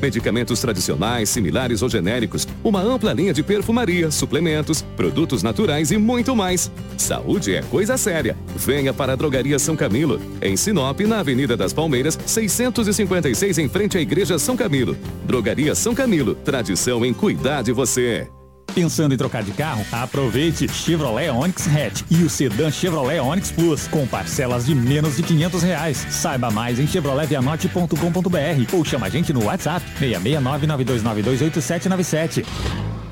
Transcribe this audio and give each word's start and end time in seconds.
medicamentos 0.00 0.60
tradicionais, 0.60 1.28
similares 1.28 1.82
ou 1.82 1.88
genéricos, 1.88 2.46
uma 2.62 2.80
ampla 2.80 3.12
linha 3.12 3.32
de 3.32 3.42
perfumaria, 3.42 4.10
suplementos, 4.10 4.82
produtos 4.96 5.42
naturais 5.42 5.90
e 5.90 5.98
muito 5.98 6.34
mais. 6.34 6.70
Saúde 6.96 7.54
é 7.54 7.62
coisa 7.62 7.96
séria. 7.96 8.36
Venha 8.56 8.92
para 8.92 9.12
a 9.12 9.16
Drogaria 9.16 9.58
São 9.58 9.76
Camilo, 9.76 10.20
em 10.40 10.56
Sinop, 10.56 11.00
na 11.00 11.20
Avenida 11.20 11.56
das 11.56 11.72
Palmeiras, 11.72 12.18
656 12.26 13.58
em 13.58 13.68
frente 13.68 13.98
à 13.98 14.00
Igreja 14.00 14.38
São 14.38 14.56
Camilo. 14.56 14.96
Drogaria 15.26 15.74
São 15.74 15.94
Camilo, 15.94 16.34
tradição 16.34 17.04
em 17.04 17.12
cuidar 17.12 17.62
de 17.62 17.72
você. 17.72 18.28
Pensando 18.74 19.14
em 19.14 19.16
trocar 19.16 19.42
de 19.42 19.52
carro? 19.52 19.86
Aproveite 19.90 20.68
Chevrolet 20.68 21.30
Onix 21.30 21.66
Hatch 21.66 22.02
e 22.10 22.22
o 22.22 22.30
sedã 22.30 22.70
Chevrolet 22.70 23.20
Onix 23.20 23.50
Plus 23.50 23.88
com 23.88 24.06
parcelas 24.06 24.66
de 24.66 24.74
menos 24.74 25.16
de 25.16 25.22
500 25.22 25.62
reais. 25.62 26.06
Saiba 26.10 26.50
mais 26.50 26.78
em 26.78 26.86
chevroletvianote.com.br 26.86 28.74
ou 28.74 28.84
chama 28.84 29.06
a 29.06 29.10
gente 29.10 29.32
no 29.32 29.44
WhatsApp 29.44 29.84
66992928797. 30.00 32.44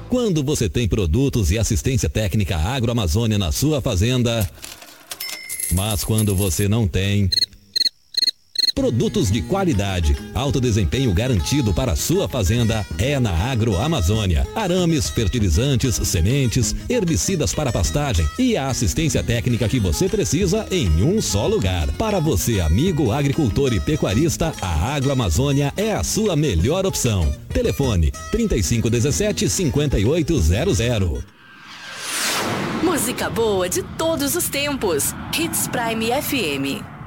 Quando 0.08 0.42
você 0.42 0.68
tem 0.68 0.88
produtos 0.88 1.50
e 1.50 1.58
assistência 1.58 2.08
técnica 2.08 2.56
agroamazônia 2.56 3.36
na 3.36 3.52
sua 3.52 3.82
fazenda, 3.82 4.48
mas 5.72 6.02
quando 6.02 6.34
você 6.34 6.66
não 6.68 6.88
tem... 6.88 7.28
Produtos 8.78 9.28
de 9.28 9.42
qualidade, 9.42 10.16
alto 10.32 10.60
desempenho 10.60 11.12
garantido 11.12 11.74
para 11.74 11.90
a 11.90 11.96
sua 11.96 12.28
fazenda 12.28 12.86
é 12.96 13.18
na 13.18 13.32
Agroamazônia. 13.32 14.46
Arames, 14.54 15.10
fertilizantes, 15.10 15.96
sementes, 15.96 16.76
herbicidas 16.88 17.52
para 17.52 17.72
pastagem 17.72 18.24
e 18.38 18.56
a 18.56 18.68
assistência 18.68 19.20
técnica 19.20 19.68
que 19.68 19.80
você 19.80 20.08
precisa 20.08 20.64
em 20.70 21.02
um 21.02 21.20
só 21.20 21.48
lugar. 21.48 21.88
Para 21.94 22.20
você, 22.20 22.60
amigo 22.60 23.10
agricultor 23.10 23.72
e 23.74 23.80
pecuarista, 23.80 24.52
a 24.62 24.94
Agroamazônia 24.94 25.72
é 25.76 25.92
a 25.92 26.04
sua 26.04 26.36
melhor 26.36 26.86
opção. 26.86 27.34
Telefone 27.52 28.12
3517 28.30 29.48
5800. 29.48 31.24
Música 32.84 33.28
boa 33.28 33.68
de 33.68 33.82
todos 33.82 34.36
os 34.36 34.48
tempos. 34.48 35.12
Hits 35.36 35.66
Prime 35.66 36.12
FM. 36.22 36.97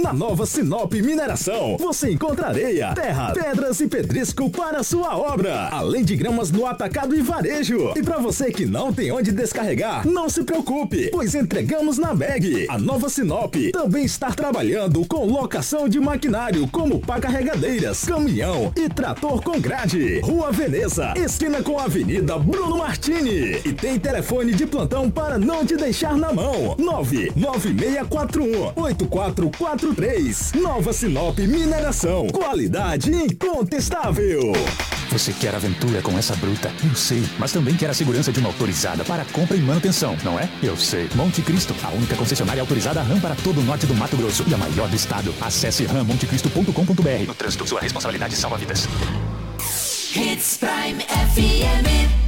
Na 0.00 0.12
nova 0.12 0.46
Sinop 0.46 0.92
Mineração, 0.92 1.76
você 1.76 2.12
encontra 2.12 2.46
areia, 2.46 2.94
terra, 2.94 3.32
pedras 3.32 3.80
e 3.80 3.88
pedrisco 3.88 4.48
para 4.48 4.84
sua 4.84 5.18
obra, 5.18 5.70
além 5.72 6.04
de 6.04 6.14
gramas 6.14 6.52
no 6.52 6.66
atacado 6.66 7.16
e 7.16 7.20
varejo. 7.20 7.92
E 7.96 8.02
para 8.02 8.18
você 8.18 8.52
que 8.52 8.64
não 8.64 8.92
tem 8.92 9.10
onde 9.10 9.32
descarregar, 9.32 10.06
não 10.06 10.28
se 10.28 10.44
preocupe, 10.44 11.10
pois 11.10 11.34
entregamos 11.34 11.98
na 11.98 12.14
bag. 12.14 12.66
A 12.68 12.78
nova 12.78 13.08
Sinop 13.08 13.56
também 13.72 14.04
está 14.04 14.30
trabalhando 14.30 15.04
com 15.04 15.26
locação 15.26 15.88
de 15.88 15.98
maquinário 15.98 16.68
como 16.68 17.00
pá 17.00 17.18
carregadeiras, 17.18 18.04
caminhão 18.04 18.72
e 18.76 18.88
trator 18.88 19.42
com 19.42 19.60
grade. 19.60 20.20
Rua 20.20 20.52
Veneza, 20.52 21.12
esquina 21.16 21.60
com 21.60 21.76
a 21.76 21.86
Avenida 21.86 22.38
Bruno 22.38 22.78
Martini. 22.78 23.60
E 23.64 23.72
tem 23.72 23.98
telefone 23.98 24.54
de 24.54 24.64
plantão 24.64 25.10
para 25.10 25.40
não 25.40 25.66
te 25.66 25.76
deixar 25.76 26.16
na 26.16 26.32
mão. 26.32 26.76
99641 26.78 28.74
8444 28.76 29.87
43. 29.94 30.52
Nova 30.54 30.92
Sinop 30.92 31.38
Mineração. 31.38 32.26
Qualidade 32.28 33.10
incontestável. 33.10 34.52
Você 35.10 35.32
quer 35.32 35.54
aventura 35.54 36.02
com 36.02 36.18
essa 36.18 36.36
bruta? 36.36 36.70
Eu 36.84 36.94
sei. 36.94 37.22
Mas 37.38 37.52
também 37.52 37.74
quer 37.74 37.88
a 37.88 37.94
segurança 37.94 38.30
de 38.30 38.38
uma 38.40 38.48
autorizada 38.48 39.04
para 39.04 39.24
compra 39.26 39.56
e 39.56 39.60
manutenção, 39.60 40.16
não 40.22 40.38
é? 40.38 40.48
Eu 40.62 40.76
sei. 40.76 41.08
Monte 41.14 41.40
Cristo, 41.40 41.74
a 41.82 41.88
única 41.90 42.14
concessionária 42.16 42.60
autorizada 42.60 43.02
RAM 43.02 43.20
para 43.20 43.34
todo 43.36 43.60
o 43.60 43.64
norte 43.64 43.86
do 43.86 43.94
Mato 43.94 44.16
Grosso 44.16 44.44
e 44.46 44.54
a 44.54 44.58
maior 44.58 44.88
do 44.88 44.96
estado. 44.96 45.34
Acesse 45.40 45.84
rammontecristo.com.br. 45.84 47.26
No 47.26 47.34
trânsito, 47.34 47.66
sua 47.66 47.80
responsabilidade 47.80 48.36
salva 48.36 48.58
vidas. 48.58 48.86
Hits 50.14 50.58
Prime 50.58 51.02
FM. 51.02 52.27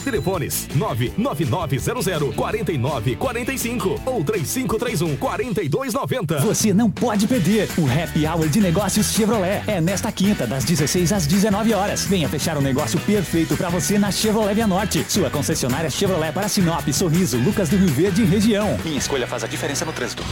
Telefones 0.00 0.68
99900 0.74 2.34
4945 2.34 4.00
ou 4.06 4.24
3531 4.24 5.16
4290. 5.16 6.40
Você 6.40 6.72
não 6.72 6.90
pode 6.90 7.26
perder 7.26 7.68
o 7.78 7.86
Happy 7.86 8.26
Hour 8.26 8.48
de 8.48 8.60
Negócios 8.60 9.12
Chevrolet. 9.12 9.62
É 9.66 9.80
nesta 9.80 10.10
quinta, 10.10 10.46
das 10.46 10.64
16 10.64 11.12
às 11.12 11.26
19 11.26 11.74
horas. 11.74 12.04
Venha 12.04 12.28
fechar 12.28 12.56
um 12.56 12.62
negócio 12.62 12.98
perfeito 13.00 13.56
para 13.56 13.68
você 13.68 13.98
na 13.98 14.10
Chevrolet 14.10 14.54
Via 14.54 14.66
Norte. 14.66 15.04
Sua 15.08 15.30
concessionária 15.30 15.90
Chevrolet 15.90 16.32
para 16.32 16.48
Sinop, 16.48 16.86
Sorriso, 16.92 17.38
Lucas 17.38 17.68
do 17.68 17.76
Rio 17.76 17.88
Verde 17.88 18.22
e 18.22 18.24
região. 18.24 18.78
Minha 18.84 18.98
escolha 18.98 19.26
faz 19.26 19.44
a 19.44 19.46
diferença 19.46 19.84
no 19.84 19.92
trânsito. 19.92 20.22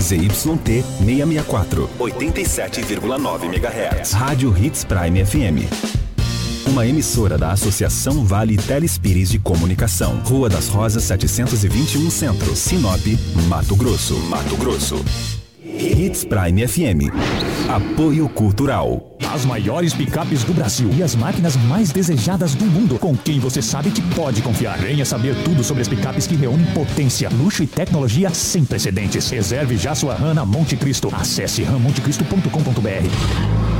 ZYT 0.00 0.34
664, 0.34 1.90
87,9 1.98 3.44
MHz. 3.44 4.12
Rádio 4.12 4.56
Hits 4.56 4.84
Prime 4.84 5.24
FM 5.24 6.00
uma 6.66 6.86
emissora 6.86 7.38
da 7.38 7.52
Associação 7.52 8.24
Vale 8.24 8.56
Telespires 8.56 9.30
de 9.30 9.38
Comunicação. 9.38 10.20
Rua 10.24 10.48
das 10.48 10.68
Rosas 10.68 11.04
721 11.04 12.10
Centro, 12.10 12.56
Sinop, 12.56 13.00
Mato 13.48 13.76
Grosso. 13.76 14.18
Mato 14.28 14.56
Grosso. 14.56 15.02
Hits 15.62 16.24
Prime 16.24 16.66
FM. 16.66 17.12
Apoio 17.68 18.28
Cultural. 18.28 19.16
As 19.32 19.44
maiores 19.44 19.94
picapes 19.94 20.42
do 20.44 20.52
Brasil 20.52 20.90
e 20.96 21.02
as 21.02 21.14
máquinas 21.14 21.56
mais 21.56 21.92
desejadas 21.92 22.54
do 22.54 22.66
mundo, 22.66 22.98
com 22.98 23.16
quem 23.16 23.38
você 23.38 23.62
sabe 23.62 23.90
que 23.90 24.02
pode 24.14 24.42
confiar. 24.42 24.78
Venha 24.78 25.04
saber 25.04 25.36
tudo 25.44 25.62
sobre 25.62 25.82
as 25.82 25.88
picapes 25.88 26.26
que 26.26 26.34
reúnem 26.34 26.66
potência, 26.74 27.28
luxo 27.30 27.62
e 27.62 27.66
tecnologia 27.66 28.30
sem 28.30 28.64
precedentes. 28.64 29.30
Reserve 29.30 29.76
já 29.76 29.94
sua 29.94 30.14
RAM 30.14 30.34
na 30.34 30.44
Monte 30.44 30.76
Cristo. 30.76 31.08
Acesse 31.14 31.62
rammontecristo.com.br. 31.62 33.79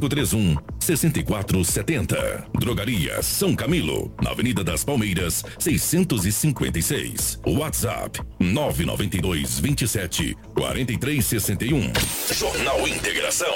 3531 0.09 0.57
6470. 0.79 2.45
Drogaria 2.59 3.21
São 3.21 3.55
Camilo, 3.55 4.13
na 4.21 4.31
Avenida 4.31 4.63
das 4.63 4.83
Palmeiras, 4.83 5.43
656. 5.59 7.39
WhatsApp 7.45 8.19
992 8.39 9.59
27 9.59 10.37
4361. 10.55 11.93
Jornal 12.33 12.87
Integração. 12.87 13.53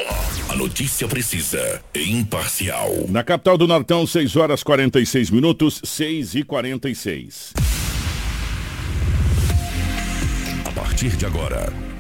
A 0.50 0.56
notícia 0.56 1.08
precisa 1.08 1.82
e 1.94 2.12
imparcial. 2.12 2.92
Na 3.10 3.24
capital 3.24 3.58
do 3.58 3.68
Nortão, 3.68 4.06
6 4.06 4.36
horas 4.36 4.64
46 4.64 5.32
minutos, 5.32 5.82
6 5.84 6.36
e 6.36 6.44
46. 6.44 7.54
A 10.66 10.72
partir 10.72 11.16
de 11.16 11.26
agora, 11.26 11.74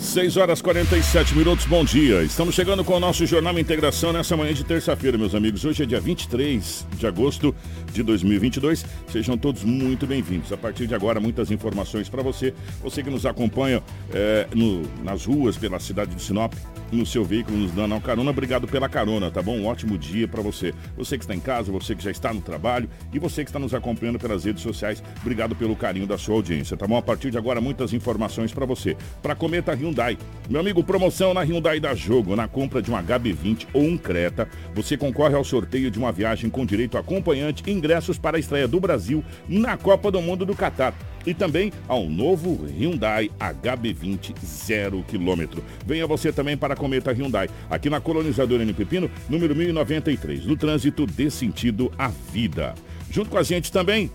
6 0.00 0.38
horas 0.38 0.62
47 0.62 1.36
minutos, 1.36 1.66
bom 1.66 1.84
dia. 1.84 2.22
Estamos 2.22 2.54
chegando 2.54 2.82
com 2.82 2.94
o 2.94 3.00
nosso 3.00 3.26
Jornal 3.26 3.56
Integração 3.58 4.14
nessa 4.14 4.34
manhã 4.34 4.52
de 4.54 4.64
terça-feira, 4.64 5.18
meus 5.18 5.34
amigos. 5.34 5.62
Hoje 5.64 5.82
é 5.82 5.86
dia 5.86 6.00
23 6.00 6.86
de 6.96 7.06
agosto 7.06 7.54
de 7.92 8.02
2022. 8.02 8.84
Sejam 9.12 9.36
todos 9.36 9.62
muito 9.62 10.06
bem-vindos. 10.06 10.52
A 10.52 10.56
partir 10.56 10.86
de 10.86 10.94
agora, 10.94 11.20
muitas 11.20 11.50
informações 11.50 12.08
para 12.08 12.22
você. 12.22 12.54
Você 12.82 13.02
que 13.02 13.10
nos 13.10 13.26
acompanha 13.26 13.82
é, 14.12 14.48
no, 14.54 14.82
nas 15.04 15.26
ruas 15.26 15.58
pela 15.58 15.78
cidade 15.78 16.14
de 16.14 16.22
Sinop, 16.22 16.54
no 16.90 17.04
seu 17.04 17.24
veículo, 17.24 17.58
nos 17.58 17.70
dando 17.72 17.92
uma 17.94 18.00
carona. 18.00 18.30
Obrigado 18.30 18.66
pela 18.66 18.88
carona, 18.88 19.30
tá 19.30 19.42
bom? 19.42 19.58
Um 19.58 19.66
ótimo 19.66 19.98
dia 19.98 20.26
para 20.26 20.42
você. 20.42 20.74
Você 20.96 21.18
que 21.18 21.24
está 21.24 21.34
em 21.34 21.40
casa, 21.40 21.70
você 21.70 21.94
que 21.94 22.02
já 22.02 22.10
está 22.10 22.32
no 22.32 22.40
trabalho 22.40 22.88
e 23.12 23.18
você 23.18 23.44
que 23.44 23.50
está 23.50 23.58
nos 23.58 23.74
acompanhando 23.74 24.18
pelas 24.18 24.44
redes 24.44 24.62
sociais, 24.62 25.02
obrigado 25.20 25.54
pelo 25.54 25.76
carinho 25.76 26.06
da 26.06 26.16
sua 26.18 26.34
audiência, 26.34 26.76
tá 26.76 26.86
bom? 26.86 26.96
A 26.96 27.02
partir 27.02 27.30
de 27.30 27.38
agora, 27.38 27.60
muitas 27.60 27.92
informações 27.92 28.52
para 28.52 28.64
você. 28.64 28.96
Para 29.22 29.34
Cometa 29.34 29.74
Hyundai. 29.90 30.16
Meu 30.48 30.60
amigo, 30.60 30.82
promoção 30.82 31.34
na 31.34 31.42
Hyundai 31.42 31.78
da 31.78 31.94
Jogo. 31.94 32.34
Na 32.34 32.48
compra 32.48 32.80
de 32.80 32.90
um 32.90 32.94
HB20 32.94 33.66
ou 33.72 33.82
um 33.82 33.98
Creta, 33.98 34.48
você 34.74 34.96
concorre 34.96 35.34
ao 35.34 35.44
sorteio 35.44 35.90
de 35.90 35.98
uma 35.98 36.12
viagem 36.12 36.48
com 36.48 36.64
direito 36.64 36.96
a 36.96 37.00
acompanhante 37.00 37.62
e 37.66 37.72
ingressos 37.72 38.18
para 38.18 38.36
a 38.36 38.40
estreia 38.40 38.66
do 38.66 38.80
Brasil 38.80 39.22
na 39.48 39.76
Copa 39.76 40.10
do 40.10 40.22
Mundo 40.22 40.46
do 40.46 40.54
Catar 40.54 40.94
e 41.26 41.34
também 41.34 41.72
ao 41.86 42.08
novo 42.08 42.66
Hyundai 42.66 43.30
HB20 43.38 44.34
0 44.44 45.04
km. 45.08 45.60
Venha 45.84 46.06
você 46.06 46.32
também 46.32 46.56
para 46.56 46.74
a 46.74 46.76
Cometa 46.76 47.12
Hyundai, 47.12 47.48
aqui 47.68 47.90
na 47.90 48.00
Colonizadora 48.00 48.62
N 48.62 48.72
Pepino, 48.72 49.10
número 49.28 49.54
1093, 49.54 50.46
no 50.46 50.56
trânsito 50.56 51.04
dê 51.04 51.30
sentido 51.30 51.92
à 51.98 52.08
vida. 52.08 52.74
Junto 53.10 53.28
com 53.28 53.38
a 53.38 53.42
gente 53.42 53.70
também 53.70 54.10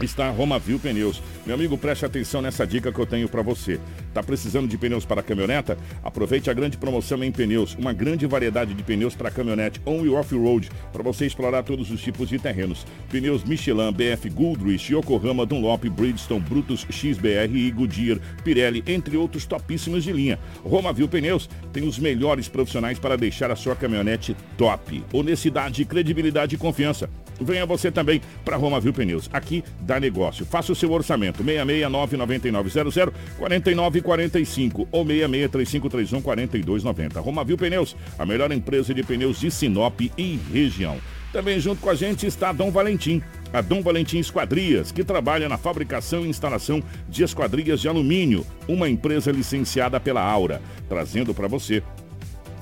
está 0.00 0.28
a 0.28 0.30
Romavil 0.30 0.78
Pneus. 0.78 1.22
Meu 1.46 1.56
amigo, 1.56 1.76
preste 1.76 2.06
atenção 2.06 2.40
nessa 2.40 2.66
dica 2.66 2.90
que 2.90 2.98
eu 2.98 3.04
tenho 3.04 3.28
para 3.28 3.42
você. 3.42 3.78
Tá 4.14 4.22
precisando 4.22 4.66
de 4.66 4.78
pneus 4.78 5.04
para 5.04 5.22
caminhoneta? 5.22 5.76
Aproveite 6.02 6.48
a 6.48 6.54
grande 6.54 6.78
promoção 6.78 7.22
em 7.22 7.30
pneus, 7.30 7.74
uma 7.74 7.92
grande 7.92 8.26
variedade 8.26 8.72
de 8.72 8.82
pneus 8.82 9.14
para 9.14 9.30
caminhonete 9.30 9.78
on 9.84 10.06
e 10.06 10.08
off-road, 10.08 10.70
para 10.90 11.02
você 11.02 11.26
explorar 11.26 11.62
todos 11.62 11.90
os 11.90 12.00
tipos 12.00 12.30
de 12.30 12.38
terrenos. 12.38 12.86
Pneus 13.10 13.44
Michelin, 13.44 13.92
BF 13.92 14.30
Goodrich, 14.30 14.94
Yokohama, 14.94 15.44
Dunlop, 15.44 15.84
Bridgestone, 15.90 16.40
Brutus, 16.40 16.86
XBR 16.88 17.54
e 17.54 17.70
Goodyear, 17.70 18.18
Pirelli, 18.42 18.82
entre 18.86 19.14
outros 19.14 19.44
topíssimos 19.44 20.02
de 20.02 20.12
linha. 20.14 20.38
Romavil 20.64 21.08
Pneus 21.08 21.50
tem 21.74 21.86
os 21.86 21.98
melhores 21.98 22.48
profissionais 22.48 22.98
para 22.98 23.18
deixar 23.18 23.50
a 23.50 23.56
sua 23.56 23.76
caminhonete 23.76 24.34
top. 24.56 25.04
Honestidade, 25.12 25.84
credibilidade 25.84 26.54
e 26.54 26.58
confiança. 26.58 27.10
Venha 27.40 27.66
você 27.66 27.90
também 27.90 28.20
para 28.44 28.56
Romavil 28.56 28.92
Pneus. 28.92 29.28
Aqui 29.32 29.64
dá 29.80 29.98
negócio. 29.98 30.46
Faça 30.46 30.72
o 30.72 30.76
seu 30.76 30.92
orçamento. 30.92 31.33
669 31.42 32.16
9900 32.16 32.94
4945 33.38 34.88
ou 34.90 35.04
663531 35.04 36.22
4290. 36.22 37.20
Romavil 37.20 37.56
Pneus, 37.56 37.96
a 38.18 38.26
melhor 38.26 38.52
empresa 38.52 38.94
de 38.94 39.02
pneus 39.02 39.40
de 39.40 39.50
Sinop 39.50 40.00
e 40.00 40.38
região. 40.52 40.98
Também 41.34 41.58
junto 41.58 41.80
com 41.80 41.90
a 41.90 41.96
gente 41.96 42.26
está 42.26 42.50
a 42.50 42.52
Dom 42.52 42.70
Valentim, 42.70 43.20
a 43.52 43.60
Dom 43.60 43.82
Valentim 43.82 44.18
Esquadrias, 44.18 44.92
que 44.92 45.02
trabalha 45.02 45.48
na 45.48 45.58
fabricação 45.58 46.24
e 46.24 46.28
instalação 46.28 46.80
de 47.08 47.24
esquadrias 47.24 47.80
de 47.80 47.88
alumínio, 47.88 48.46
uma 48.68 48.88
empresa 48.88 49.32
licenciada 49.32 49.98
pela 49.98 50.22
Aura, 50.22 50.62
trazendo 50.88 51.34
para 51.34 51.48
você 51.48 51.82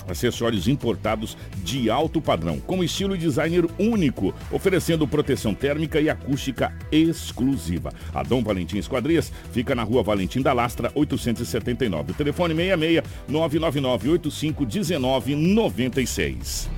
acessórios 0.07 0.67
importados 0.67 1.37
de 1.57 1.89
alto 1.89 2.21
padrão, 2.21 2.59
com 2.59 2.83
estilo 2.83 3.15
e 3.15 3.19
designer 3.19 3.65
único, 3.77 4.33
oferecendo 4.51 5.07
proteção 5.07 5.53
térmica 5.53 5.99
e 5.99 6.09
acústica 6.09 6.73
exclusiva. 6.91 7.91
A 8.13 8.23
Dom 8.23 8.43
Valentim 8.43 8.77
Esquadrias 8.77 9.31
fica 9.51 9.75
na 9.75 9.83
rua 9.83 10.03
Valentim 10.03 10.41
da 10.41 10.53
Lastra, 10.53 10.91
879. 10.95 12.11
O 12.11 12.15
telefone 12.15 12.53
66 12.53 13.03
999 13.27 14.09
85 14.09 14.65
19 14.65 15.35
96. 15.35 16.69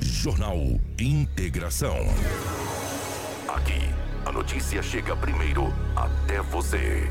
Jornal 0.00 0.58
Integração. 0.98 1.96
Aqui, 3.48 3.80
a 4.24 4.32
notícia 4.32 4.82
chega 4.82 5.16
primeiro 5.16 5.72
até 5.96 6.40
você. 6.42 7.08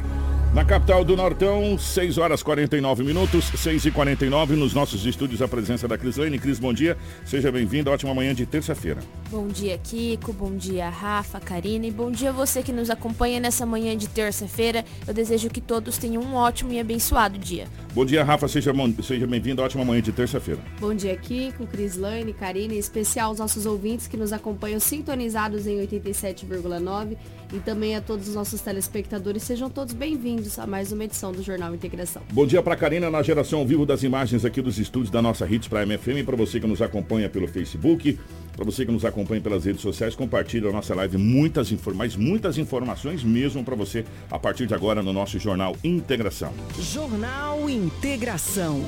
Na 0.53 0.65
capital 0.65 1.03
do 1.03 1.15
Nortão, 1.15 1.77
6 1.77 2.17
horas 2.17 2.41
49 2.41 3.03
minutos, 3.03 3.45
6 3.55 3.85
e 3.85 3.91
49 3.91 4.55
nos 4.55 4.73
nossos 4.73 5.05
estúdios, 5.05 5.41
a 5.41 5.47
presença 5.47 5.87
da 5.87 5.97
Cris 5.97 6.17
Lane. 6.17 6.39
Cris, 6.39 6.57
bom 6.57 6.73
dia, 6.73 6.97
seja 7.25 7.51
bem-vindo, 7.51 7.91
ótima 7.91 8.13
manhã 8.13 8.33
de 8.33 8.45
terça-feira. 8.45 8.99
Bom 9.29 9.47
dia, 9.47 9.77
Kiko, 9.77 10.33
bom 10.33 10.55
dia, 10.55 10.89
Rafa, 10.89 11.39
Karina 11.39 11.85
e 11.85 11.91
bom 11.91 12.09
dia 12.09 12.29
a 12.29 12.31
você 12.31 12.63
que 12.63 12.71
nos 12.71 12.89
acompanha 12.89 13.39
nessa 13.39 13.65
manhã 13.65 13.95
de 13.95 14.07
terça-feira. 14.07 14.83
Eu 15.05 15.13
desejo 15.13 15.49
que 15.49 15.61
todos 15.61 15.97
tenham 15.97 16.23
um 16.23 16.33
ótimo 16.33 16.71
e 16.71 16.79
abençoado 16.79 17.37
dia. 17.37 17.67
Bom 17.93 18.05
dia, 18.05 18.23
Rafa, 18.23 18.47
seja, 18.47 18.73
seja 19.03 19.27
bem-vindo, 19.27 19.61
ótima 19.61 19.85
manhã 19.85 20.01
de 20.01 20.11
terça-feira. 20.11 20.61
Bom 20.79 20.93
dia, 20.93 21.15
Kiko, 21.17 21.67
Cris 21.67 21.97
Lane, 21.97 22.33
Karina, 22.33 22.73
em 22.73 22.79
especial 22.79 23.29
aos 23.29 23.39
nossos 23.39 23.65
ouvintes 23.65 24.07
que 24.07 24.17
nos 24.17 24.33
acompanham 24.33 24.79
sintonizados 24.79 25.67
em 25.67 25.77
87,9 25.85 27.15
e 27.53 27.59
também 27.59 27.95
a 27.95 28.01
todos 28.01 28.27
os 28.27 28.35
nossos 28.35 28.59
telespectadores, 28.61 29.43
sejam 29.43 29.69
todos 29.69 29.93
bem-vindos 29.93 30.36
bem-vindos 30.37 30.59
a 30.59 30.67
mais 30.67 30.91
uma 30.91 31.03
edição 31.03 31.31
do 31.31 31.41
Jornal 31.41 31.73
Integração. 31.73 32.21
Bom 32.31 32.45
dia 32.45 32.61
para 32.61 32.75
Karina 32.75 33.09
na 33.09 33.23
geração 33.23 33.59
ao 33.59 33.65
vivo 33.65 33.87
das 33.87 34.03
imagens 34.03 34.45
aqui 34.45 34.61
dos 34.61 34.77
estúdios 34.77 35.09
da 35.09 35.19
nossa 35.19 35.47
Hits 35.51 35.67
Prime 35.67 35.97
FM. 35.97 36.25
Para 36.25 36.35
você 36.35 36.59
que 36.59 36.67
nos 36.67 36.79
acompanha 36.79 37.27
pelo 37.27 37.47
Facebook, 37.47 38.19
para 38.55 38.63
você 38.63 38.85
que 38.85 38.91
nos 38.91 39.03
acompanha 39.03 39.41
pelas 39.41 39.65
redes 39.65 39.81
sociais, 39.81 40.13
compartilhe 40.13 40.67
a 40.67 40.71
nossa 40.71 40.93
live. 40.93 41.17
Muitas 41.17 41.71
informações, 41.71 42.15
muitas 42.15 42.57
informações 42.59 43.23
mesmo 43.23 43.63
para 43.63 43.75
você 43.75 44.05
a 44.29 44.37
partir 44.37 44.67
de 44.67 44.75
agora 44.75 45.01
no 45.01 45.11
nosso 45.11 45.39
Jornal 45.39 45.75
Integração. 45.83 46.53
Jornal 46.79 47.67
Integração. 47.67 48.79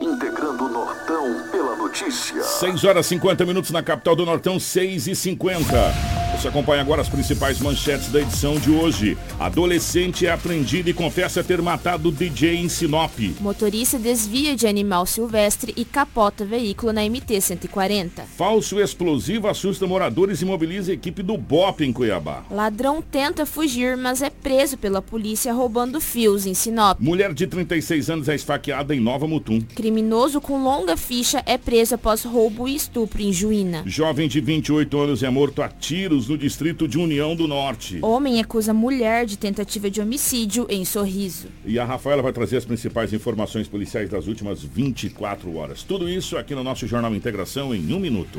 Integrando 0.00 0.64
o 0.64 0.68
Nortão 0.68 1.48
pela 1.52 1.76
notícia. 1.76 2.42
6 2.42 2.84
horas 2.84 3.06
50 3.06 3.46
minutos 3.46 3.70
na 3.70 3.84
capital 3.84 4.16
do 4.16 4.26
Nortão, 4.26 4.58
6 4.58 5.06
e 5.06 5.14
50. 5.14 6.21
Você 6.42 6.48
acompanha 6.48 6.82
agora 6.82 7.00
as 7.00 7.08
principais 7.08 7.60
manchetes 7.60 8.10
da 8.10 8.20
edição 8.20 8.58
de 8.58 8.68
hoje. 8.68 9.16
Adolescente 9.38 10.26
é 10.26 10.32
apreendido 10.32 10.90
e 10.90 10.92
confessa 10.92 11.44
ter 11.44 11.62
matado 11.62 12.10
DJ 12.10 12.56
em 12.56 12.68
Sinop. 12.68 13.16
Motorista 13.38 13.96
desvia 13.96 14.56
de 14.56 14.66
animal 14.66 15.06
silvestre 15.06 15.72
e 15.76 15.84
capota 15.84 16.44
veículo 16.44 16.92
na 16.92 17.02
MT-140. 17.02 18.24
Falso 18.36 18.80
explosivo 18.80 19.46
assusta 19.46 19.86
moradores 19.86 20.42
e 20.42 20.44
mobiliza 20.44 20.90
a 20.90 20.94
equipe 20.94 21.22
do 21.22 21.38
BOP 21.38 21.82
em 21.82 21.92
Cuiabá. 21.92 22.42
Ladrão 22.50 23.00
tenta 23.00 23.46
fugir, 23.46 23.96
mas 23.96 24.20
é 24.20 24.28
preso 24.28 24.76
pela 24.76 25.00
polícia 25.00 25.52
roubando 25.52 26.00
fios 26.00 26.44
em 26.44 26.54
Sinop. 26.54 26.98
Mulher 26.98 27.32
de 27.32 27.46
36 27.46 28.10
anos 28.10 28.28
é 28.28 28.34
esfaqueada 28.34 28.92
em 28.92 28.98
Nova 28.98 29.28
Mutum. 29.28 29.60
Criminoso 29.76 30.40
com 30.40 30.60
longa 30.60 30.96
ficha 30.96 31.40
é 31.46 31.56
preso 31.56 31.94
após 31.94 32.24
roubo 32.24 32.66
e 32.66 32.74
estupro 32.74 33.22
em 33.22 33.32
Juína. 33.32 33.84
Jovem 33.86 34.26
de 34.26 34.40
28 34.40 34.98
anos 34.98 35.22
é 35.22 35.30
morto 35.30 35.62
a 35.62 35.68
tiros 35.68 36.31
no 36.32 36.38
distrito 36.38 36.88
de 36.88 36.98
União 36.98 37.36
do 37.36 37.46
Norte. 37.46 37.98
Homem 38.00 38.40
acusa 38.40 38.72
mulher 38.72 39.26
de 39.26 39.36
tentativa 39.36 39.90
de 39.90 40.00
homicídio 40.00 40.66
em 40.70 40.82
Sorriso. 40.82 41.48
E 41.62 41.78
a 41.78 41.84
Rafaela 41.84 42.22
vai 42.22 42.32
trazer 42.32 42.56
as 42.56 42.64
principais 42.64 43.12
informações 43.12 43.68
policiais 43.68 44.08
das 44.08 44.26
últimas 44.26 44.62
24 44.62 45.54
horas. 45.54 45.82
Tudo 45.82 46.08
isso 46.08 46.38
aqui 46.38 46.54
no 46.54 46.64
nosso 46.64 46.86
Jornal 46.86 47.14
Integração 47.14 47.74
em 47.74 47.92
um 47.92 48.00
minuto. 48.00 48.38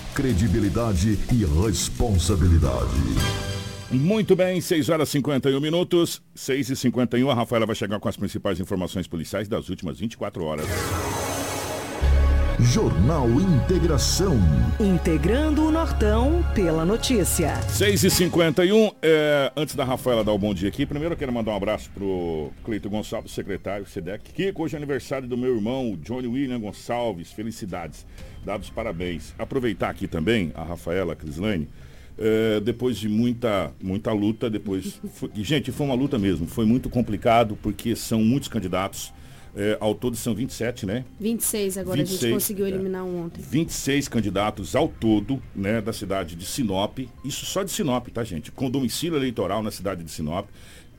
Credibilidade 0.21 1.17
e 1.33 1.45
responsabilidade. 1.65 2.85
Muito 3.89 4.35
bem, 4.35 4.61
6 4.61 4.89
horas 4.89 5.09
e 5.09 5.13
51 5.13 5.59
minutos, 5.59 6.21
6 6.35 6.69
e 6.69 6.75
51 6.75 7.27
a 7.31 7.33
Rafaela 7.33 7.65
vai 7.65 7.75
chegar 7.75 7.99
com 7.99 8.07
as 8.07 8.15
principais 8.15 8.59
informações 8.59 9.07
policiais 9.07 9.47
das 9.47 9.67
últimas 9.67 9.99
24 9.99 10.43
horas. 10.43 10.67
Jornal 12.59 13.27
Integração. 13.31 14.37
Integrando 14.79 15.65
o 15.65 15.71
Nortão 15.71 16.45
pela 16.53 16.85
notícia. 16.85 17.55
6 17.63 18.03
e 18.03 18.09
51 18.11 18.91
é, 19.01 19.51
antes 19.57 19.73
da 19.73 19.83
Rafaela 19.83 20.23
dar 20.23 20.33
o 20.33 20.37
bom 20.37 20.53
dia 20.53 20.69
aqui, 20.69 20.85
primeiro 20.85 21.15
eu 21.15 21.17
quero 21.17 21.33
mandar 21.33 21.53
um 21.53 21.55
abraço 21.55 21.89
pro 21.89 22.51
Cleito 22.63 22.87
Gonçalves, 22.87 23.31
secretário 23.31 23.87
SEDEC, 23.87 24.31
que 24.31 24.53
hoje 24.55 24.75
é 24.75 24.77
aniversário 24.77 25.27
do 25.27 25.35
meu 25.35 25.55
irmão, 25.55 25.97
Johnny 26.03 26.27
William 26.27 26.59
Gonçalves, 26.59 27.31
felicidades, 27.31 28.05
dados 28.45 28.69
parabéns. 28.69 29.33
Aproveitar 29.37 29.89
aqui 29.89 30.07
também 30.07 30.51
a 30.55 30.63
Rafaela 30.63 31.15
Crislane, 31.15 31.67
é, 32.17 32.59
depois 32.59 32.97
de 32.97 33.09
muita, 33.09 33.73
muita 33.81 34.11
luta, 34.11 34.49
depois. 34.49 34.99
Foi, 35.13 35.29
gente, 35.35 35.71
foi 35.71 35.85
uma 35.85 35.95
luta 35.95 36.19
mesmo, 36.19 36.47
foi 36.47 36.65
muito 36.65 36.89
complicado, 36.89 37.57
porque 37.61 37.95
são 37.95 38.21
muitos 38.21 38.49
candidatos. 38.49 39.13
É, 39.53 39.77
ao 39.81 39.93
todo 39.93 40.15
são 40.15 40.33
27, 40.33 40.85
né? 40.85 41.03
26 41.19 41.77
agora, 41.77 41.97
26, 41.97 42.19
a 42.19 42.25
gente 42.25 42.33
conseguiu 42.33 42.67
eliminar 42.67 43.03
um 43.03 43.25
ontem. 43.25 43.41
26 43.41 44.07
candidatos 44.07 44.77
ao 44.77 44.87
todo, 44.87 45.43
né, 45.53 45.81
da 45.81 45.91
cidade 45.91 46.37
de 46.37 46.45
Sinop. 46.45 46.99
Isso 47.25 47.45
só 47.45 47.61
de 47.61 47.69
Sinop, 47.69 48.07
tá, 48.07 48.23
gente? 48.23 48.49
Com 48.49 48.69
domicílio 48.69 49.17
eleitoral 49.17 49.61
na 49.61 49.69
cidade 49.69 50.05
de 50.05 50.09
Sinop, 50.09 50.47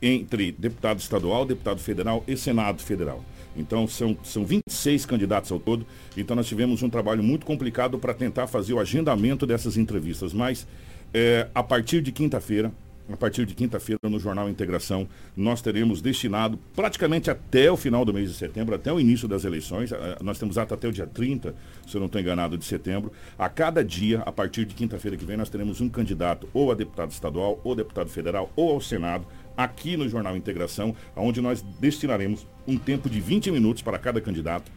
entre 0.02 0.52
deputado 0.52 0.98
estadual, 0.98 1.46
deputado 1.46 1.80
federal 1.80 2.22
e 2.28 2.36
Senado 2.36 2.82
Federal. 2.82 3.24
Então 3.56 3.86
são, 3.86 4.16
são 4.22 4.44
26 4.44 5.06
candidatos 5.06 5.50
ao 5.52 5.58
todo. 5.58 5.86
Então 6.16 6.34
nós 6.36 6.46
tivemos 6.46 6.82
um 6.82 6.90
trabalho 6.90 7.22
muito 7.22 7.44
complicado 7.44 7.98
para 7.98 8.14
tentar 8.14 8.46
fazer 8.46 8.72
o 8.72 8.80
agendamento 8.80 9.46
dessas 9.46 9.76
entrevistas. 9.76 10.32
Mas 10.32 10.66
é, 11.12 11.48
a 11.54 11.62
partir 11.62 12.00
de 12.00 12.12
quinta-feira, 12.12 12.72
a 13.12 13.16
partir 13.16 13.44
de 13.44 13.54
quinta-feira 13.54 13.98
no 14.04 14.18
Jornal 14.18 14.48
Integração, 14.48 15.06
nós 15.36 15.60
teremos 15.60 16.00
destinado 16.00 16.58
praticamente 16.74 17.30
até 17.30 17.70
o 17.70 17.76
final 17.76 18.04
do 18.04 18.14
mês 18.14 18.30
de 18.30 18.36
setembro, 18.36 18.74
até 18.74 18.92
o 18.92 19.00
início 19.00 19.28
das 19.28 19.44
eleições, 19.44 19.90
nós 20.22 20.38
temos 20.38 20.56
até, 20.56 20.74
até 20.74 20.88
o 20.88 20.92
dia 20.92 21.06
30, 21.06 21.54
se 21.86 21.96
eu 21.96 22.00
não 22.00 22.06
estou 22.06 22.20
enganado, 22.20 22.56
de 22.56 22.64
setembro. 22.64 23.12
A 23.38 23.48
cada 23.48 23.84
dia, 23.84 24.20
a 24.20 24.32
partir 24.32 24.64
de 24.64 24.74
quinta-feira 24.74 25.16
que 25.16 25.24
vem, 25.24 25.36
nós 25.36 25.50
teremos 25.50 25.80
um 25.80 25.88
candidato 25.88 26.48
ou 26.54 26.70
a 26.70 26.74
deputado 26.74 27.10
estadual, 27.10 27.60
ou 27.64 27.74
deputado 27.74 28.08
federal, 28.08 28.50
ou 28.56 28.70
ao 28.70 28.80
Senado, 28.80 29.26
aqui 29.56 29.96
no 29.96 30.08
Jornal 30.08 30.36
Integração, 30.36 30.94
onde 31.16 31.40
nós 31.40 31.62
destinaremos 31.80 32.46
um 32.66 32.78
tempo 32.78 33.08
de 33.08 33.20
20 33.20 33.50
minutos 33.50 33.82
para 33.82 33.98
cada 33.98 34.20
candidato 34.20 34.70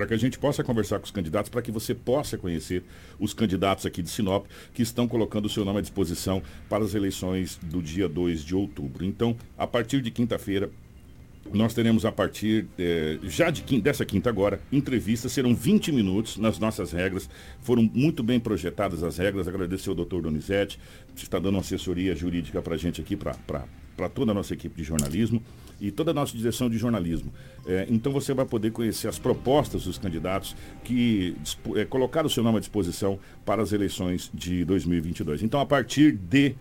para 0.00 0.06
que 0.06 0.14
a 0.14 0.16
gente 0.16 0.38
possa 0.38 0.64
conversar 0.64 0.98
com 0.98 1.04
os 1.04 1.10
candidatos, 1.10 1.50
para 1.50 1.60
que 1.60 1.70
você 1.70 1.94
possa 1.94 2.38
conhecer 2.38 2.82
os 3.18 3.34
candidatos 3.34 3.84
aqui 3.84 4.00
de 4.00 4.08
Sinop 4.08 4.46
que 4.72 4.80
estão 4.80 5.06
colocando 5.06 5.44
o 5.44 5.48
seu 5.50 5.62
nome 5.62 5.80
à 5.80 5.82
disposição 5.82 6.42
para 6.70 6.82
as 6.82 6.94
eleições 6.94 7.60
do 7.62 7.82
dia 7.82 8.08
2 8.08 8.42
de 8.42 8.54
outubro. 8.54 9.04
Então, 9.04 9.36
a 9.58 9.66
partir 9.66 10.00
de 10.00 10.10
quinta-feira, 10.10 10.70
nós 11.52 11.74
teremos 11.74 12.04
a 12.04 12.12
partir 12.12 12.66
eh, 12.78 13.18
já 13.24 13.50
de 13.50 13.62
quinta, 13.62 13.84
dessa 13.84 14.04
quinta 14.04 14.28
agora, 14.28 14.60
entrevistas, 14.70 15.32
serão 15.32 15.54
20 15.54 15.90
minutos 15.90 16.36
nas 16.36 16.58
nossas 16.58 16.92
regras. 16.92 17.28
Foram 17.60 17.82
muito 17.92 18.22
bem 18.22 18.38
projetadas 18.38 19.02
as 19.02 19.18
regras. 19.18 19.48
Agradecer 19.48 19.88
ao 19.88 19.94
doutor 19.94 20.22
Donizete, 20.22 20.78
que 21.14 21.22
está 21.22 21.38
dando 21.38 21.58
assessoria 21.58 22.14
jurídica 22.14 22.62
para 22.62 22.74
a 22.74 22.78
gente 22.78 23.00
aqui, 23.00 23.16
para 23.16 24.08
toda 24.14 24.30
a 24.30 24.34
nossa 24.34 24.54
equipe 24.54 24.76
de 24.76 24.84
jornalismo 24.84 25.42
e 25.80 25.90
toda 25.90 26.12
a 26.12 26.14
nossa 26.14 26.36
direção 26.36 26.70
de 26.70 26.78
jornalismo. 26.78 27.32
É, 27.66 27.86
então 27.90 28.12
você 28.12 28.32
vai 28.32 28.44
poder 28.44 28.70
conhecer 28.70 29.08
as 29.08 29.18
propostas 29.18 29.84
dos 29.84 29.98
candidatos 29.98 30.54
que 30.84 31.36
é, 31.74 31.84
colocaram 31.84 32.26
o 32.26 32.30
seu 32.30 32.44
nome 32.44 32.58
à 32.58 32.60
disposição 32.60 33.18
para 33.44 33.62
as 33.62 33.72
eleições 33.72 34.30
de 34.32 34.64
2022. 34.64 35.42
Então, 35.42 35.58
a 35.58 35.66
partir 35.66 36.12
de 36.12 36.54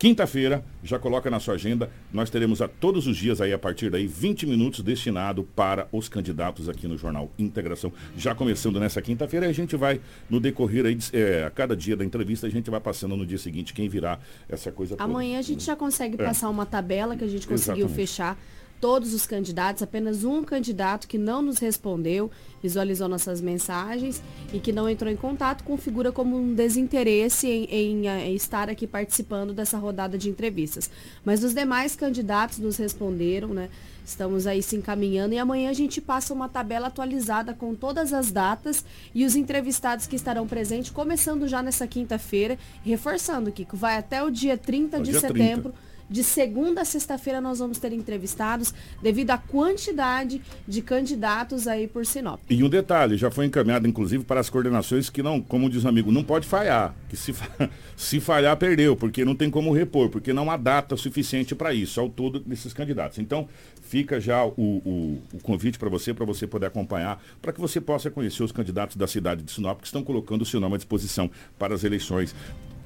Quinta-feira, 0.00 0.64
já 0.82 0.98
coloca 0.98 1.28
na 1.28 1.38
sua 1.38 1.56
agenda, 1.56 1.90
nós 2.10 2.30
teremos 2.30 2.62
a 2.62 2.66
todos 2.66 3.06
os 3.06 3.18
dias 3.18 3.38
aí, 3.38 3.52
a 3.52 3.58
partir 3.58 3.90
daí, 3.90 4.06
20 4.06 4.46
minutos 4.46 4.80
destinado 4.80 5.44
para 5.54 5.88
os 5.92 6.08
candidatos 6.08 6.70
aqui 6.70 6.88
no 6.88 6.96
Jornal 6.96 7.30
Integração. 7.38 7.92
Já 8.16 8.34
começando 8.34 8.80
nessa 8.80 9.02
quinta-feira, 9.02 9.46
a 9.46 9.52
gente 9.52 9.76
vai, 9.76 10.00
no 10.30 10.40
decorrer 10.40 10.86
aí, 10.86 10.96
é, 11.12 11.44
a 11.44 11.50
cada 11.50 11.76
dia 11.76 11.98
da 11.98 12.02
entrevista, 12.02 12.46
a 12.46 12.50
gente 12.50 12.70
vai 12.70 12.80
passando 12.80 13.14
no 13.14 13.26
dia 13.26 13.36
seguinte 13.36 13.74
quem 13.74 13.90
virá 13.90 14.18
essa 14.48 14.72
coisa 14.72 14.96
Amanhã 14.98 15.32
toda. 15.32 15.40
a 15.40 15.42
gente 15.42 15.64
já 15.64 15.76
consegue 15.76 16.14
é. 16.18 16.24
passar 16.24 16.48
uma 16.48 16.64
tabela 16.64 17.14
que 17.14 17.24
a 17.24 17.28
gente 17.28 17.46
conseguiu 17.46 17.84
Exatamente. 17.84 18.08
fechar 18.08 18.38
todos 18.80 19.12
os 19.12 19.26
candidatos, 19.26 19.82
apenas 19.82 20.24
um 20.24 20.42
candidato 20.42 21.06
que 21.06 21.18
não 21.18 21.42
nos 21.42 21.58
respondeu, 21.58 22.30
visualizou 22.62 23.08
nossas 23.08 23.40
mensagens 23.40 24.22
e 24.52 24.58
que 24.58 24.72
não 24.72 24.88
entrou 24.88 25.12
em 25.12 25.16
contato, 25.16 25.62
configura 25.64 26.10
como 26.10 26.36
um 26.36 26.54
desinteresse 26.54 27.46
em, 27.46 27.64
em, 27.64 28.06
em, 28.06 28.34
estar 28.34 28.70
aqui 28.70 28.86
participando 28.86 29.52
dessa 29.52 29.76
rodada 29.76 30.16
de 30.16 30.30
entrevistas. 30.30 30.90
Mas 31.24 31.44
os 31.44 31.52
demais 31.52 31.94
candidatos 31.94 32.58
nos 32.58 32.76
responderam, 32.78 33.48
né? 33.48 33.68
Estamos 34.04 34.46
aí 34.46 34.62
se 34.62 34.74
encaminhando 34.74 35.34
e 35.34 35.38
amanhã 35.38 35.70
a 35.70 35.74
gente 35.74 36.00
passa 36.00 36.32
uma 36.32 36.48
tabela 36.48 36.88
atualizada 36.88 37.54
com 37.54 37.74
todas 37.74 38.12
as 38.12 38.32
datas 38.32 38.84
e 39.14 39.24
os 39.24 39.36
entrevistados 39.36 40.06
que 40.06 40.16
estarão 40.16 40.48
presentes, 40.48 40.90
começando 40.90 41.46
já 41.46 41.62
nessa 41.62 41.86
quinta-feira, 41.86 42.58
reforçando, 42.82 43.52
Kiko, 43.52 43.76
vai 43.76 43.98
até 43.98 44.22
o 44.22 44.30
dia 44.30 44.56
30 44.56 44.98
o 44.98 45.02
de 45.02 45.10
dia 45.10 45.20
setembro. 45.20 45.70
30 45.70 45.89
de 46.10 46.24
segunda 46.24 46.82
a 46.82 46.84
sexta-feira 46.84 47.40
nós 47.40 47.60
vamos 47.60 47.78
ter 47.78 47.92
entrevistados 47.92 48.74
devido 49.00 49.30
à 49.30 49.38
quantidade 49.38 50.42
de 50.66 50.82
candidatos 50.82 51.68
aí 51.68 51.86
por 51.86 52.04
Sinop. 52.04 52.40
E 52.50 52.62
um 52.64 52.68
detalhe, 52.68 53.16
já 53.16 53.30
foi 53.30 53.46
encaminhado 53.46 53.86
inclusive 53.86 54.24
para 54.24 54.40
as 54.40 54.50
coordenações 54.50 55.08
que 55.08 55.22
não, 55.22 55.40
como 55.40 55.70
diz 55.70 55.84
o 55.84 55.88
amigo, 55.88 56.10
não 56.10 56.24
pode 56.24 56.46
falhar. 56.46 56.94
Que 57.08 57.16
se, 57.16 57.32
se 57.96 58.20
falhar, 58.20 58.56
perdeu, 58.56 58.96
porque 58.96 59.24
não 59.24 59.36
tem 59.36 59.48
como 59.48 59.72
repor, 59.72 60.08
porque 60.08 60.32
não 60.32 60.50
há 60.50 60.56
data 60.56 60.96
suficiente 60.96 61.54
para 61.54 61.72
isso, 61.72 62.00
ao 62.00 62.08
todo 62.08 62.40
desses 62.40 62.72
candidatos. 62.72 63.18
Então, 63.18 63.48
fica 63.82 64.20
já 64.20 64.44
o, 64.44 64.52
o, 64.56 65.22
o 65.32 65.38
convite 65.42 65.78
para 65.78 65.88
você, 65.88 66.12
para 66.12 66.24
você 66.24 66.46
poder 66.46 66.66
acompanhar, 66.66 67.22
para 67.40 67.52
que 67.52 67.60
você 67.60 67.80
possa 67.80 68.10
conhecer 68.10 68.42
os 68.42 68.52
candidatos 68.52 68.96
da 68.96 69.06
cidade 69.06 69.42
de 69.42 69.50
Sinop 69.50 69.80
que 69.80 69.86
estão 69.86 70.02
colocando 70.02 70.42
o 70.42 70.46
seu 70.46 70.60
nome 70.60 70.74
à 70.74 70.78
disposição 70.78 71.30
para 71.58 71.74
as 71.74 71.84
eleições 71.84 72.34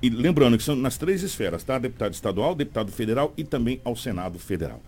E 0.05 0.11
lembrando 0.11 0.59
que 0.59 0.63
são 0.63 0.77
nas 0.77 0.99
três 0.99 1.23
esferas, 1.23 1.65
tá? 1.65 1.79
Deputado 1.79 2.13
estadual, 2.13 2.55
deputado 2.55 2.93
federal 2.93 3.33
e 3.39 3.43
também 3.43 3.81
ao 3.83 3.97
Senado 3.97 4.39
Federal. 4.39 4.79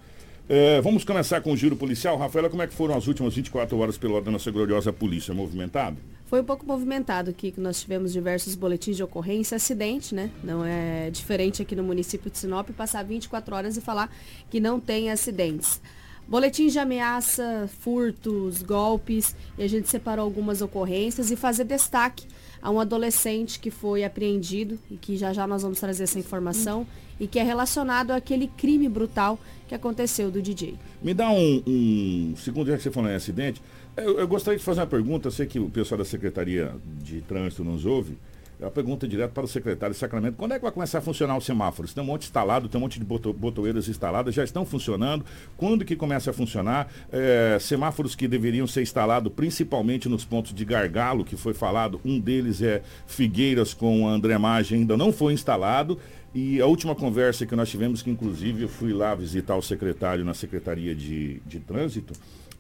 É, 0.47 0.79
vamos 0.83 1.05
começar 1.05 1.41
com 1.41 1.53
o 1.53 1.57
giro 1.57 1.75
policial. 1.75 2.19
Rafaela, 2.19 2.51
como 2.51 2.61
é 2.61 2.67
que 2.67 2.75
foram 2.75 2.95
as 2.95 3.07
últimas 3.07 3.35
24 3.35 3.79
horas 3.79 3.97
pela 3.97 4.21
da 4.21 4.31
nossa 4.31 4.51
gloriosa 4.51 4.93
polícia? 4.93 5.33
Movimentado? 5.33 5.97
Foi 6.27 6.43
um 6.43 6.45
pouco 6.45 6.67
movimentado 6.67 7.31
aqui, 7.31 7.51
que 7.51 7.59
nós 7.59 7.81
tivemos 7.81 8.13
diversos 8.13 8.55
boletins 8.55 8.95
de 8.95 9.03
ocorrência, 9.03 9.57
acidente, 9.57 10.15
né? 10.15 10.31
Não 10.45 10.63
é 10.63 11.09
diferente 11.09 11.63
aqui 11.63 11.75
no 11.75 11.83
município 11.83 12.31
de 12.31 12.37
Sinop 12.37 12.69
passar 12.73 13.03
24 13.03 13.57
horas 13.57 13.79
e 13.79 13.81
falar 13.81 14.15
que 14.51 14.61
não 14.61 14.79
tem 14.79 15.11
acidentes. 15.11 15.81
Boletim 16.29 16.67
de 16.67 16.79
ameaça, 16.79 17.71
furtos, 17.81 18.63
golpes, 18.63 19.35
e 19.57 19.63
a 19.63 19.67
gente 19.67 19.89
separou 19.89 20.27
algumas 20.27 20.61
ocorrências 20.61 21.31
e 21.31 21.37
fazer 21.37 21.65
destaque 21.65 22.27
a 22.67 22.71
um 22.73 22.81
adolescente 22.81 23.61
que 23.61 23.71
foi 23.71 24.03
apreendido 24.03 24.77
e 24.91 24.97
que 24.97 25.17
já 25.17 25.33
já 25.33 25.47
nós 25.47 25.63
vamos 25.63 25.79
trazer 25.79 26.03
essa 26.03 26.19
informação 26.19 26.85
e 27.21 27.29
que 27.29 27.39
é 27.39 27.45
relacionado 27.45 28.11
àquele 28.11 28.49
crime 28.49 28.89
brutal 28.89 29.39
que 29.69 29.75
aconteceu 29.77 30.33
do 30.33 30.43
DJ. 30.43 30.75
Me 31.01 31.15
dá 31.15 31.31
um, 31.31 31.63
um 31.65 32.35
segundo 32.37 32.67
já 32.67 32.77
que 32.77 32.83
você 32.83 32.91
falou 32.91 33.09
em 33.09 33.15
acidente, 33.15 33.63
eu, 33.97 34.19
eu, 34.19 34.27
gostaria 34.27 34.59
de 34.59 34.65
fazer 34.65 34.81
uma 34.81 34.87
pergunta, 34.89 35.29
eu 35.29 35.31
sei 35.31 35.47
que 35.47 35.61
o 35.61 35.71
pessoal 35.71 35.99
da 35.99 36.05
Secretaria 36.05 36.75
de 37.01 37.21
Trânsito 37.21 37.63
nos 37.63 37.87
ouve, 37.87 38.19
é 38.59 38.65
uma 38.65 38.71
pergunta 38.71 39.07
direto 39.07 39.33
para 39.33 39.45
o 39.45 39.49
secretário 39.49 39.93
de 39.93 39.99
Sacramento. 40.01 40.37
Quando 40.37 40.53
é 40.53 40.57
que 40.57 40.63
vai 40.63 40.73
começar 40.73 40.99
a 40.99 41.01
funcionar 41.03 41.37
os 41.37 41.45
semáforos? 41.45 41.93
Tem 41.93 42.03
um 42.03 42.07
monte 42.07 42.23
instalado, 42.23 42.69
tem 42.69 42.79
um 42.79 42.83
monte 42.83 42.99
de 42.99 43.05
boto, 43.05 43.33
botoeiras 43.33 43.87
instaladas, 43.87 44.35
já 44.35 44.43
estão 44.43 44.65
funcionando. 44.65 45.27
Quando 45.59 45.85
que 45.85 45.95
começa 45.95 46.31
a 46.31 46.33
funcionar? 46.33 46.91
É, 47.13 47.59
semáforos 47.61 48.15
que 48.15 48.27
deveriam 48.27 48.67
ser 48.67 48.81
instalados 48.81 49.31
principalmente 49.33 50.09
nos 50.09 50.25
pontos 50.25 50.55
de 50.55 50.65
gargalo, 50.65 51.25
que 51.25 51.37
foi 51.37 51.53
falado. 51.53 52.01
Um 52.03 52.19
deles 52.19 52.63
é 52.63 52.83
Figueiras 53.07 53.75
com 53.75 54.09
a 54.09 54.13
André 54.13 54.39
Magem, 54.39 54.81
ainda 54.81 54.97
não 54.97 55.13
foi 55.13 55.35
instalado. 55.35 55.99
E 56.35 56.61
a 56.61 56.67
última 56.67 56.95
conversa 56.95 57.47
que 57.47 57.57
nós 57.57 57.69
tivemos, 57.69 58.03
que 58.03 58.11
inclusive 58.11 58.63
eu 58.63 58.69
fui 58.69 58.93
lá 58.93 59.15
visitar 59.15 59.57
o 59.57 59.63
secretário 59.63 60.25
na 60.25 60.35
Secretaria 60.35 60.95
de, 60.95 61.41
de 61.47 61.61
Trânsito, 61.61 62.15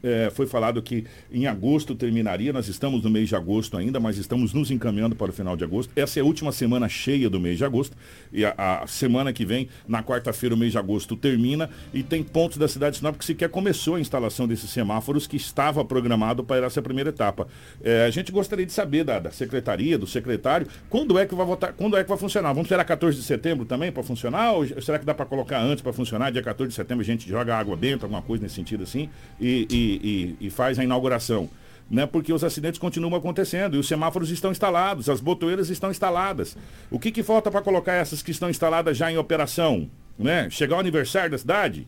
é, 0.06 0.30
foi 0.30 0.46
falado 0.46 0.80
que 0.80 1.04
em 1.32 1.46
agosto 1.46 1.94
terminaria, 1.94 2.52
nós 2.52 2.68
estamos 2.68 3.02
no 3.02 3.10
mês 3.10 3.28
de 3.28 3.34
agosto 3.34 3.76
ainda, 3.76 3.98
mas 3.98 4.16
estamos 4.16 4.54
nos 4.54 4.70
encaminhando 4.70 5.16
para 5.16 5.30
o 5.30 5.32
final 5.32 5.56
de 5.56 5.64
agosto. 5.64 5.92
Essa 5.96 6.20
é 6.20 6.22
a 6.22 6.25
última 6.25 6.52
semana 6.52 6.88
cheia 6.88 7.28
do 7.28 7.40
mês 7.40 7.58
de 7.58 7.64
agosto. 7.64 7.96
E 8.32 8.44
a, 8.44 8.54
a 8.56 8.86
semana 8.86 9.32
que 9.32 9.44
vem, 9.44 9.68
na 9.88 10.02
quarta-feira, 10.02 10.54
o 10.54 10.58
mês 10.58 10.72
de 10.72 10.78
agosto 10.78 11.16
termina 11.16 11.68
e 11.92 12.02
tem 12.02 12.22
pontos 12.22 12.56
da 12.56 12.68
cidade 12.68 12.92
de 12.92 12.98
Sinop 12.98 13.16
que 13.16 13.25
sequer 13.25 13.48
começou 13.48 13.96
a 13.96 14.00
instalação 14.00 14.46
desses 14.46 14.70
semáforos 14.70 15.26
que 15.26 15.36
estava 15.36 15.84
programado 15.84 16.44
para 16.44 16.66
essa 16.66 16.80
primeira 16.80 17.10
etapa. 17.10 17.48
É, 17.82 18.04
a 18.04 18.10
gente 18.10 18.30
gostaria 18.30 18.64
de 18.64 18.72
saber 18.72 19.02
da, 19.02 19.18
da, 19.18 19.30
secretaria, 19.32 19.98
do 19.98 20.06
secretário, 20.06 20.68
quando 20.88 21.18
é 21.18 21.26
que 21.26 21.34
vai 21.34 21.46
votar, 21.46 21.72
quando 21.72 21.96
é 21.96 22.02
que 22.04 22.08
vai 22.08 22.18
funcionar? 22.18 22.50
Vamos 22.50 22.66
esperar 22.66 22.84
14 22.84 23.18
de 23.18 23.25
setembro 23.25 23.64
também 23.64 23.90
para 23.90 24.02
funcionar? 24.04 24.52
Ou 24.52 24.66
será 24.80 24.98
que 24.98 25.04
dá 25.04 25.14
para 25.14 25.26
colocar 25.26 25.60
antes 25.60 25.82
para 25.82 25.92
funcionar? 25.92 26.30
Dia 26.30 26.42
14 26.42 26.68
de 26.68 26.75
setembro 26.75 27.02
a 27.02 27.06
gente 27.06 27.28
joga 27.28 27.56
água 27.56 27.76
benta, 27.76 28.06
alguma 28.06 28.22
coisa 28.22 28.44
nesse 28.44 28.54
sentido 28.54 28.84
assim, 28.84 29.08
e, 29.40 29.66
e 29.70 29.95
e, 30.02 30.36
e, 30.46 30.50
faz 30.50 30.78
a 30.78 30.84
inauguração. 30.84 31.48
Né, 31.88 32.04
porque 32.04 32.32
os 32.32 32.42
acidentes 32.42 32.80
continuam 32.80 33.14
acontecendo 33.14 33.76
e 33.76 33.78
os 33.78 33.86
semáforos 33.86 34.28
estão 34.30 34.50
instalados, 34.50 35.08
as 35.08 35.20
botoeiras 35.20 35.70
estão 35.70 35.88
instaladas. 35.88 36.56
O 36.90 36.98
que, 36.98 37.12
que 37.12 37.22
falta 37.22 37.48
para 37.48 37.62
colocar 37.62 37.92
essas 37.92 38.22
que 38.22 38.32
estão 38.32 38.50
instaladas 38.50 38.96
já 38.96 39.12
em 39.12 39.16
operação? 39.16 39.88
Né? 40.18 40.50
Chegar 40.50 40.78
o 40.78 40.80
aniversário 40.80 41.30
da 41.30 41.38
cidade? 41.38 41.86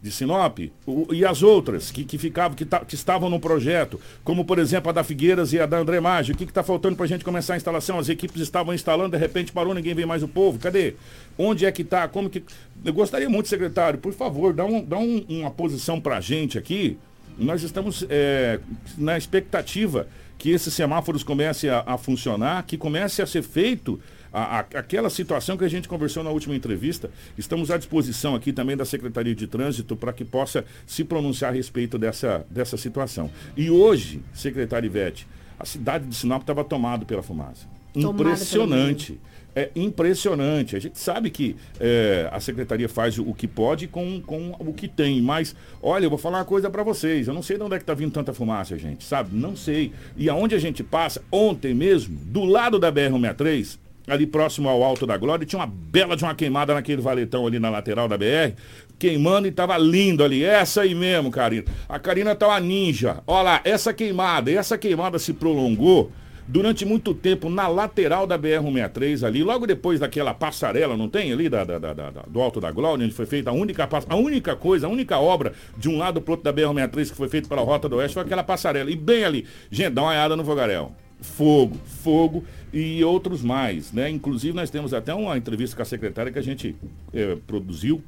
de 0.00 0.10
Sinop 0.10 0.58
o, 0.86 1.12
e 1.12 1.24
as 1.24 1.42
outras 1.42 1.90
que, 1.90 2.04
que 2.04 2.18
ficavam, 2.18 2.56
que, 2.56 2.64
ta, 2.64 2.84
que, 2.84 2.94
estavam 2.94 3.28
no 3.28 3.40
projeto, 3.40 4.00
como 4.22 4.44
por 4.44 4.58
exemplo 4.58 4.90
a 4.90 4.92
da 4.92 5.02
Figueiras 5.02 5.52
e 5.52 5.60
a 5.60 5.66
da 5.66 5.78
André 5.78 6.00
Maggi. 6.00 6.32
O 6.32 6.36
que 6.36 6.44
está 6.44 6.62
faltando 6.62 6.96
para 6.96 7.04
a 7.04 7.08
gente 7.08 7.24
começar 7.24 7.54
a 7.54 7.56
instalação? 7.56 7.98
As 7.98 8.08
equipes 8.08 8.40
estavam 8.40 8.72
instalando, 8.72 9.10
de 9.10 9.18
repente 9.18 9.52
parou, 9.52 9.74
ninguém 9.74 9.94
vê 9.94 10.06
mais 10.06 10.22
o 10.22 10.28
povo. 10.28 10.58
Cadê? 10.58 10.94
Onde 11.36 11.66
é 11.66 11.72
que 11.72 11.82
está? 11.82 12.06
Como 12.08 12.30
que. 12.30 12.44
Eu 12.84 12.92
gostaria 12.92 13.28
muito, 13.28 13.48
secretário, 13.48 13.98
por 13.98 14.12
favor, 14.12 14.52
dá, 14.52 14.64
um, 14.64 14.84
dá 14.84 14.98
um, 14.98 15.24
uma 15.28 15.50
posição 15.50 16.00
para 16.00 16.18
a 16.18 16.20
gente 16.20 16.56
aqui 16.56 16.96
nós 17.38 17.62
estamos 17.62 18.04
é, 18.08 18.60
na 18.96 19.16
expectativa 19.16 20.08
que 20.36 20.50
esses 20.50 20.72
semáforos 20.72 21.22
comecem 21.22 21.68
a, 21.68 21.82
a, 21.86 21.98
funcionar, 21.98 22.64
que 22.64 22.76
comece 22.76 23.20
a 23.20 23.26
ser 23.26 23.42
feito 23.42 24.00
a, 24.32 24.58
a, 24.58 24.60
aquela 24.60 25.10
situação 25.10 25.56
que 25.56 25.64
a 25.64 25.68
gente 25.68 25.88
conversou 25.88 26.22
na 26.22 26.30
última 26.30 26.54
entrevista. 26.54 27.10
Estamos 27.36 27.70
à 27.70 27.76
disposição 27.76 28.34
aqui 28.34 28.52
também 28.52 28.76
da 28.76 28.84
Secretaria 28.84 29.34
de 29.34 29.46
Trânsito 29.46 29.96
para 29.96 30.12
que 30.12 30.24
possa 30.24 30.64
se 30.86 31.02
pronunciar 31.02 31.52
a 31.52 31.54
respeito 31.54 31.98
dessa, 31.98 32.46
dessa 32.50 32.76
situação. 32.76 33.30
E 33.56 33.70
hoje, 33.70 34.22
secretário 34.32 34.86
Ivete, 34.86 35.26
a 35.58 35.64
cidade 35.64 36.06
de 36.06 36.14
Sinop 36.14 36.42
estava 36.42 36.62
tomada 36.62 37.04
pela 37.04 37.22
fumaça. 37.22 37.66
Impressionante 37.94 39.18
é 39.54 39.70
impressionante. 39.74 40.76
A 40.76 40.78
gente 40.78 40.98
sabe 40.98 41.30
que 41.30 41.56
é, 41.80 42.28
a 42.32 42.40
secretaria 42.40 42.88
faz 42.88 43.18
o, 43.18 43.34
que 43.34 43.46
pode 43.46 43.86
com, 43.86 44.20
com 44.20 44.54
o 44.58 44.72
que 44.72 44.88
tem, 44.88 45.20
mas 45.20 45.54
olha, 45.82 46.04
eu 46.04 46.10
vou 46.10 46.18
falar 46.18 46.38
uma 46.38 46.44
coisa 46.44 46.70
para 46.70 46.82
vocês. 46.82 47.26
Eu 47.26 47.34
não 47.34 47.42
sei 47.42 47.56
de 47.56 47.62
onde 47.62 47.74
é 47.74 47.78
que 47.78 47.82
está 47.82 47.94
vindo 47.94 48.12
tanta 48.12 48.32
fumaça, 48.32 48.76
gente, 48.78 49.04
sabe? 49.04 49.30
Não 49.34 49.56
sei. 49.56 49.92
E 50.16 50.28
aonde 50.28 50.54
a 50.54 50.58
gente 50.58 50.82
passa, 50.82 51.22
ontem 51.30 51.74
mesmo, 51.74 52.16
do 52.16 52.44
lado 52.44 52.78
da 52.78 52.92
BR-163, 52.92 53.78
ali 54.06 54.26
próximo 54.26 54.68
ao 54.68 54.82
Alto 54.82 55.06
da 55.06 55.16
Glória, 55.16 55.44
tinha 55.44 55.60
uma 55.60 55.66
bela 55.66 56.16
de 56.16 56.24
uma 56.24 56.34
queimada 56.34 56.72
naquele 56.74 57.02
valetão 57.02 57.46
ali 57.46 57.58
na 57.58 57.68
lateral 57.68 58.08
da 58.08 58.16
BR, 58.16 58.54
queimando 58.98 59.46
e 59.46 59.52
tava 59.52 59.76
lindo 59.76 60.24
ali. 60.24 60.42
Essa 60.42 60.82
aí 60.82 60.94
mesmo, 60.94 61.30
Karina. 61.30 61.64
A 61.88 61.98
Karina 61.98 62.34
tá 62.34 62.48
uma 62.48 62.60
ninja. 62.60 63.22
Olha 63.26 63.42
lá, 63.42 63.60
essa 63.64 63.92
queimada, 63.92 64.50
essa 64.50 64.78
queimada 64.78 65.18
se 65.18 65.32
prolongou 65.32 66.10
durante 66.48 66.84
muito 66.86 67.12
tempo 67.12 67.50
na 67.50 67.68
lateral 67.68 68.26
da 68.26 68.38
BR-163 68.38 69.26
ali, 69.26 69.44
logo 69.44 69.66
depois 69.66 70.00
daquela 70.00 70.32
passarela, 70.32 70.96
não 70.96 71.08
tem 71.08 71.30
ali, 71.30 71.48
da, 71.48 71.62
da, 71.62 71.78
da, 71.78 72.10
do 72.26 72.40
Alto 72.40 72.58
da 72.58 72.72
Glória, 72.72 73.04
onde 73.04 73.14
foi 73.14 73.26
feita 73.26 73.50
a 73.50 73.52
única, 73.52 73.86
a 74.08 74.16
única 74.16 74.56
coisa, 74.56 74.86
a 74.86 74.90
única 74.90 75.18
obra 75.18 75.52
de 75.76 75.90
um 75.90 75.98
lado 75.98 76.22
pro 76.22 76.32
outro 76.32 76.44
da 76.44 76.52
BR-163 76.52 77.10
que 77.10 77.16
foi 77.16 77.28
feita 77.28 77.48
pela 77.48 77.60
Rota 77.60 77.88
do 77.88 77.96
Oeste 77.96 78.14
foi 78.14 78.22
aquela 78.22 78.42
passarela. 78.42 78.90
E 78.90 78.96
bem 78.96 79.24
ali, 79.24 79.46
gente, 79.70 79.90
dá 79.90 80.02
uma 80.02 80.10
olhada 80.10 80.34
no 80.34 80.44
fogaréu. 80.44 80.92
Fogo, 81.20 81.76
fogo 81.84 82.44
e 82.72 83.02
outros 83.04 83.42
mais, 83.42 83.92
né? 83.92 84.08
Inclusive 84.08 84.54
nós 84.54 84.70
temos 84.70 84.94
até 84.94 85.12
uma 85.12 85.36
entrevista 85.36 85.76
com 85.76 85.82
a 85.82 85.84
secretária 85.84 86.32
que 86.32 86.38
a 86.38 86.42
gente 86.42 86.76
é, 87.12 87.36
produziu 87.46 88.02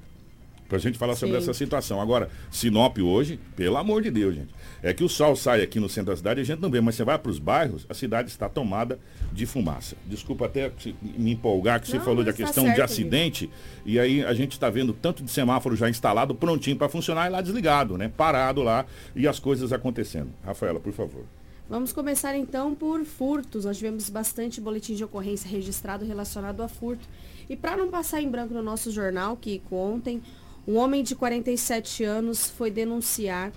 para 0.70 0.78
a 0.78 0.80
gente 0.80 0.96
falar 0.96 1.14
Sim. 1.14 1.20
sobre 1.20 1.36
essa 1.36 1.52
situação. 1.52 2.00
Agora, 2.00 2.30
Sinop 2.50 2.96
hoje, 2.98 3.40
pelo 3.56 3.76
amor 3.76 4.00
de 4.02 4.10
Deus, 4.10 4.36
gente, 4.36 4.50
é 4.82 4.92
que 4.92 5.04
o 5.04 5.08
sol 5.08 5.36
sai 5.36 5.62
aqui 5.62 5.78
no 5.78 5.88
centro 5.88 6.12
da 6.12 6.16
cidade 6.16 6.40
e 6.40 6.42
a 6.42 6.44
gente 6.44 6.60
não 6.60 6.70
vê, 6.70 6.80
mas 6.80 6.94
você 6.94 7.04
vai 7.04 7.18
para 7.18 7.30
os 7.30 7.38
bairros, 7.38 7.86
a 7.88 7.94
cidade 7.94 8.28
está 8.28 8.48
tomada 8.48 8.98
de 9.32 9.46
fumaça. 9.46 9.96
Desculpa 10.06 10.46
até 10.46 10.72
me 11.02 11.32
empolgar, 11.32 11.80
que 11.80 11.92
não, 11.92 11.98
você 11.98 12.04
falou 12.04 12.24
da 12.24 12.32
tá 12.32 12.36
questão 12.36 12.64
certo, 12.64 12.76
de 12.76 12.82
acidente, 12.82 13.44
amigo. 13.44 13.82
e 13.86 14.00
aí 14.00 14.24
a 14.24 14.32
gente 14.32 14.52
está 14.52 14.70
vendo 14.70 14.92
tanto 14.92 15.22
de 15.22 15.30
semáforo 15.30 15.76
já 15.76 15.88
instalado, 15.88 16.34
prontinho 16.34 16.76
para 16.76 16.88
funcionar 16.88 17.26
e 17.26 17.30
lá 17.30 17.40
desligado, 17.40 17.98
né? 17.98 18.10
Parado 18.16 18.62
lá 18.62 18.86
e 19.14 19.28
as 19.28 19.38
coisas 19.38 19.72
acontecendo. 19.72 20.30
Rafaela, 20.44 20.80
por 20.80 20.92
favor. 20.92 21.24
Vamos 21.68 21.92
começar 21.92 22.34
então 22.34 22.74
por 22.74 23.04
furtos. 23.04 23.64
Nós 23.64 23.76
tivemos 23.76 24.10
bastante 24.10 24.60
boletim 24.60 24.96
de 24.96 25.04
ocorrência 25.04 25.48
registrado 25.48 26.04
relacionado 26.04 26.62
a 26.62 26.68
furto. 26.68 27.08
E 27.48 27.54
para 27.54 27.76
não 27.76 27.88
passar 27.88 28.20
em 28.20 28.28
branco 28.28 28.52
no 28.52 28.60
nosso 28.60 28.90
jornal, 28.90 29.36
que 29.36 29.62
ontem 29.70 30.20
um 30.66 30.76
homem 30.76 31.04
de 31.04 31.14
47 31.14 32.02
anos 32.02 32.50
foi 32.50 32.72
denunciar 32.72 33.52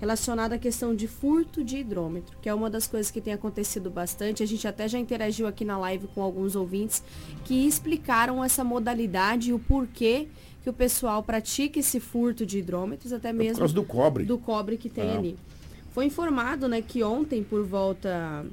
relacionado 0.00 0.52
à 0.52 0.58
questão 0.58 0.94
de 0.94 1.08
furto 1.08 1.64
de 1.64 1.78
hidrômetro, 1.78 2.36
que 2.40 2.48
é 2.48 2.54
uma 2.54 2.68
das 2.68 2.86
coisas 2.86 3.10
que 3.10 3.20
tem 3.20 3.32
acontecido 3.32 3.90
bastante. 3.90 4.42
A 4.42 4.46
gente 4.46 4.66
até 4.68 4.86
já 4.86 4.98
interagiu 4.98 5.46
aqui 5.46 5.64
na 5.64 5.78
live 5.78 6.06
com 6.14 6.22
alguns 6.22 6.54
ouvintes 6.54 7.02
que 7.44 7.66
explicaram 7.66 8.44
essa 8.44 8.62
modalidade 8.62 9.50
e 9.50 9.52
o 9.52 9.58
porquê 9.58 10.28
que 10.62 10.68
o 10.68 10.72
pessoal 10.72 11.22
pratica 11.22 11.78
esse 11.78 12.00
furto 12.00 12.44
de 12.44 12.58
hidrômetros, 12.58 13.12
até 13.12 13.32
mesmo 13.32 13.50
é 13.50 13.54
por 13.54 13.58
causa 13.60 13.74
do 13.74 13.84
cobre. 13.84 14.24
Do 14.24 14.38
cobre 14.38 14.76
que 14.76 14.88
tem 14.88 15.08
é. 15.08 15.16
ali. 15.16 15.38
Foi 15.92 16.04
informado 16.04 16.68
né, 16.68 16.82
que 16.82 17.02
ontem, 17.02 17.42
por 17.42 17.64
volta 17.64 18.44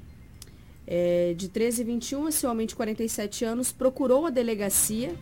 é, 0.87 1.33
de 1.35 1.49
13h21, 1.49 2.29
esse 2.29 2.47
homem 2.47 2.67
de 2.67 2.75
47 2.75 3.43
anos 3.43 3.71
procurou 3.71 4.25
a 4.25 4.29
delegacia 4.29 5.15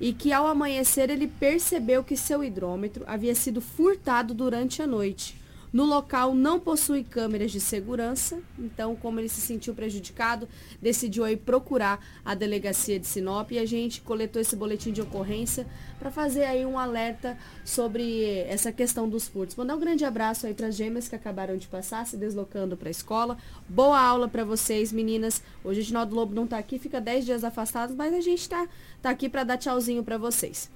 e 0.00 0.12
que 0.12 0.32
ao 0.32 0.46
amanhecer 0.46 1.08
ele 1.08 1.26
percebeu 1.26 2.02
que 2.02 2.16
seu 2.16 2.42
hidrômetro 2.42 3.04
havia 3.06 3.34
sido 3.34 3.60
furtado 3.60 4.34
durante 4.34 4.82
a 4.82 4.86
noite. 4.86 5.43
No 5.74 5.84
local 5.84 6.36
não 6.36 6.60
possui 6.60 7.02
câmeras 7.02 7.50
de 7.50 7.58
segurança, 7.58 8.40
então 8.56 8.94
como 8.94 9.18
ele 9.18 9.28
se 9.28 9.40
sentiu 9.40 9.74
prejudicado, 9.74 10.48
decidiu 10.80 11.24
aí 11.24 11.36
procurar 11.36 11.98
a 12.24 12.32
delegacia 12.32 12.96
de 13.00 13.08
Sinop 13.08 13.50
e 13.50 13.58
a 13.58 13.66
gente 13.66 14.00
coletou 14.00 14.40
esse 14.40 14.54
boletim 14.54 14.92
de 14.92 15.02
ocorrência 15.02 15.66
para 15.98 16.12
fazer 16.12 16.44
aí 16.44 16.64
um 16.64 16.78
alerta 16.78 17.36
sobre 17.64 18.38
essa 18.46 18.70
questão 18.70 19.08
dos 19.08 19.26
furtos. 19.26 19.56
Mandar 19.56 19.74
um 19.74 19.80
grande 19.80 20.04
abraço 20.04 20.46
aí 20.46 20.54
para 20.54 20.68
as 20.68 20.76
gêmeas 20.76 21.08
que 21.08 21.16
acabaram 21.16 21.56
de 21.56 21.66
passar, 21.66 22.06
se 22.06 22.16
deslocando 22.16 22.76
para 22.76 22.88
a 22.88 22.92
escola. 22.92 23.36
Boa 23.68 24.00
aula 24.00 24.28
para 24.28 24.44
vocês, 24.44 24.92
meninas. 24.92 25.42
Hoje 25.64 25.80
o 25.80 25.82
Ginaldo 25.82 26.14
Lobo 26.14 26.32
não 26.32 26.44
está 26.44 26.56
aqui, 26.56 26.78
fica 26.78 27.00
10 27.00 27.24
dias 27.24 27.42
afastado, 27.42 27.96
mas 27.96 28.14
a 28.14 28.20
gente 28.20 28.42
está 28.42 28.68
tá 29.02 29.10
aqui 29.10 29.28
para 29.28 29.42
dar 29.42 29.58
tchauzinho 29.58 30.04
para 30.04 30.18
vocês 30.18 30.70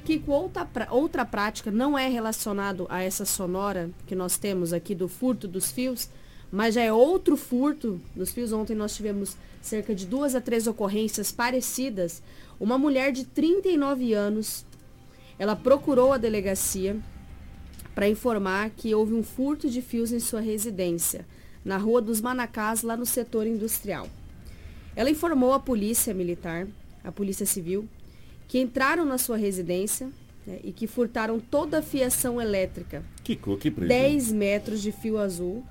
que 0.00 0.22
outra, 0.26 0.68
outra 0.90 1.24
prática 1.24 1.70
não 1.70 1.96
é 1.96 2.08
relacionado 2.08 2.86
a 2.88 3.02
essa 3.02 3.24
sonora 3.24 3.90
que 4.06 4.14
nós 4.14 4.36
temos 4.36 4.72
aqui 4.72 4.94
do 4.94 5.08
furto 5.08 5.46
dos 5.46 5.70
fios, 5.70 6.08
mas 6.50 6.74
já 6.74 6.82
é 6.82 6.92
outro 6.92 7.36
furto 7.36 8.00
nos 8.14 8.32
fios. 8.32 8.52
Ontem 8.52 8.74
nós 8.74 8.94
tivemos 8.94 9.36
cerca 9.62 9.94
de 9.94 10.06
duas 10.06 10.34
a 10.34 10.40
três 10.40 10.66
ocorrências 10.66 11.30
parecidas. 11.30 12.22
Uma 12.58 12.78
mulher 12.78 13.12
de 13.12 13.24
39 13.24 14.12
anos, 14.12 14.64
ela 15.38 15.54
procurou 15.54 16.12
a 16.12 16.18
delegacia 16.18 16.96
para 17.94 18.08
informar 18.08 18.70
que 18.70 18.94
houve 18.94 19.14
um 19.14 19.22
furto 19.22 19.68
de 19.68 19.82
fios 19.82 20.12
em 20.12 20.20
sua 20.20 20.40
residência, 20.40 21.26
na 21.64 21.76
Rua 21.76 22.00
dos 22.00 22.20
Manacás, 22.20 22.82
lá 22.82 22.96
no 22.96 23.06
setor 23.06 23.46
industrial. 23.46 24.08
Ela 24.96 25.10
informou 25.10 25.52
a 25.52 25.60
polícia 25.60 26.14
militar, 26.14 26.66
a 27.04 27.12
polícia 27.12 27.46
civil, 27.46 27.88
que 28.50 28.58
entraram 28.58 29.04
na 29.04 29.16
sua 29.16 29.36
residência 29.36 30.10
né, 30.44 30.58
e 30.64 30.72
que 30.72 30.88
furtaram 30.88 31.38
toda 31.38 31.78
a 31.78 31.82
fiação 31.82 32.42
elétrica. 32.42 33.04
Que 33.22 33.36
cor, 33.36 33.56
que 33.56 33.70
preço. 33.70 33.88
10 33.88 34.32
metros 34.32 34.82
de 34.82 34.90
fio 34.90 35.18
azul, 35.18 35.62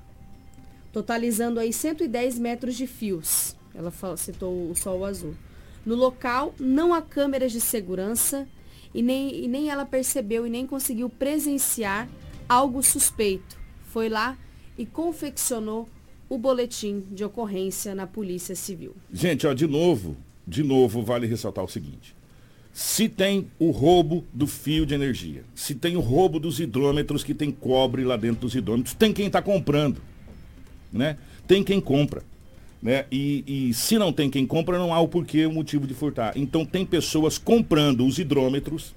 totalizando 0.94 1.60
aí 1.60 1.74
110 1.74 2.40
metros 2.40 2.78
de 2.78 2.88
fios. 2.88 3.54
Ela 3.76 3.92
citou 4.16 4.72
o 4.72 4.76
sol 4.78 5.04
azul. 5.04 5.36
No 5.86 5.94
local, 5.94 6.56
não 6.58 6.94
há 6.94 7.02
câmeras 7.02 7.52
de 7.52 7.60
segurança 7.60 8.48
e 8.94 9.02
nem, 9.02 9.44
e 9.44 9.48
nem 9.50 9.70
ela 9.70 9.86
percebeu 9.86 10.48
e 10.48 10.50
nem 10.50 10.66
conseguiu 10.66 11.10
presenciar 11.10 12.08
algo 12.48 12.82
suspeito. 12.82 13.60
Foi 13.92 14.08
lá 14.08 14.38
e 14.78 14.86
confeccionou 14.86 15.90
o 16.30 16.38
boletim 16.38 17.04
de 17.12 17.26
ocorrência 17.26 17.94
na 17.94 18.08
Polícia 18.08 18.56
Civil. 18.56 18.96
Gente, 19.12 19.46
ó, 19.46 19.54
de 19.54 19.68
novo, 19.68 20.16
de 20.48 20.64
novo, 20.64 21.04
vale 21.04 21.28
ressaltar 21.28 21.66
o 21.66 21.68
seguinte. 21.68 22.18
Se 22.80 23.10
tem 23.10 23.46
o 23.60 23.72
roubo 23.72 24.24
do 24.32 24.48
fio 24.48 24.86
de 24.86 24.94
energia, 24.94 25.44
se 25.54 25.76
tem 25.76 25.98
o 25.98 26.00
roubo 26.00 26.40
dos 26.40 26.62
hidrômetros 26.62 27.26
que 27.26 27.34
tem 27.34 27.52
cobre 27.52 28.06
lá 28.06 28.16
dentro 28.16 28.40
dos 28.40 28.56
hidrômetros, 28.56 28.96
tem 28.96 29.12
quem 29.12 29.28
está 29.28 29.42
comprando. 29.42 30.02
Né? 30.90 31.18
Tem 31.46 31.62
quem 31.62 31.82
compra. 31.82 32.24
Né? 32.82 33.04
E, 33.12 33.44
e, 33.46 33.74
se 33.74 33.98
não 33.98 34.14
tem 34.14 34.30
quem 34.30 34.48
compra, 34.48 34.80
não 34.80 34.94
há 34.94 35.00
o 35.02 35.10
porquê, 35.10 35.46
o 35.46 35.52
motivo 35.52 35.86
de 35.86 35.94
furtar. 35.94 36.32
Então 36.38 36.66
tem 36.66 36.86
pessoas 36.86 37.38
comprando 37.38 38.06
os 38.06 38.18
hidrômetros 38.18 38.96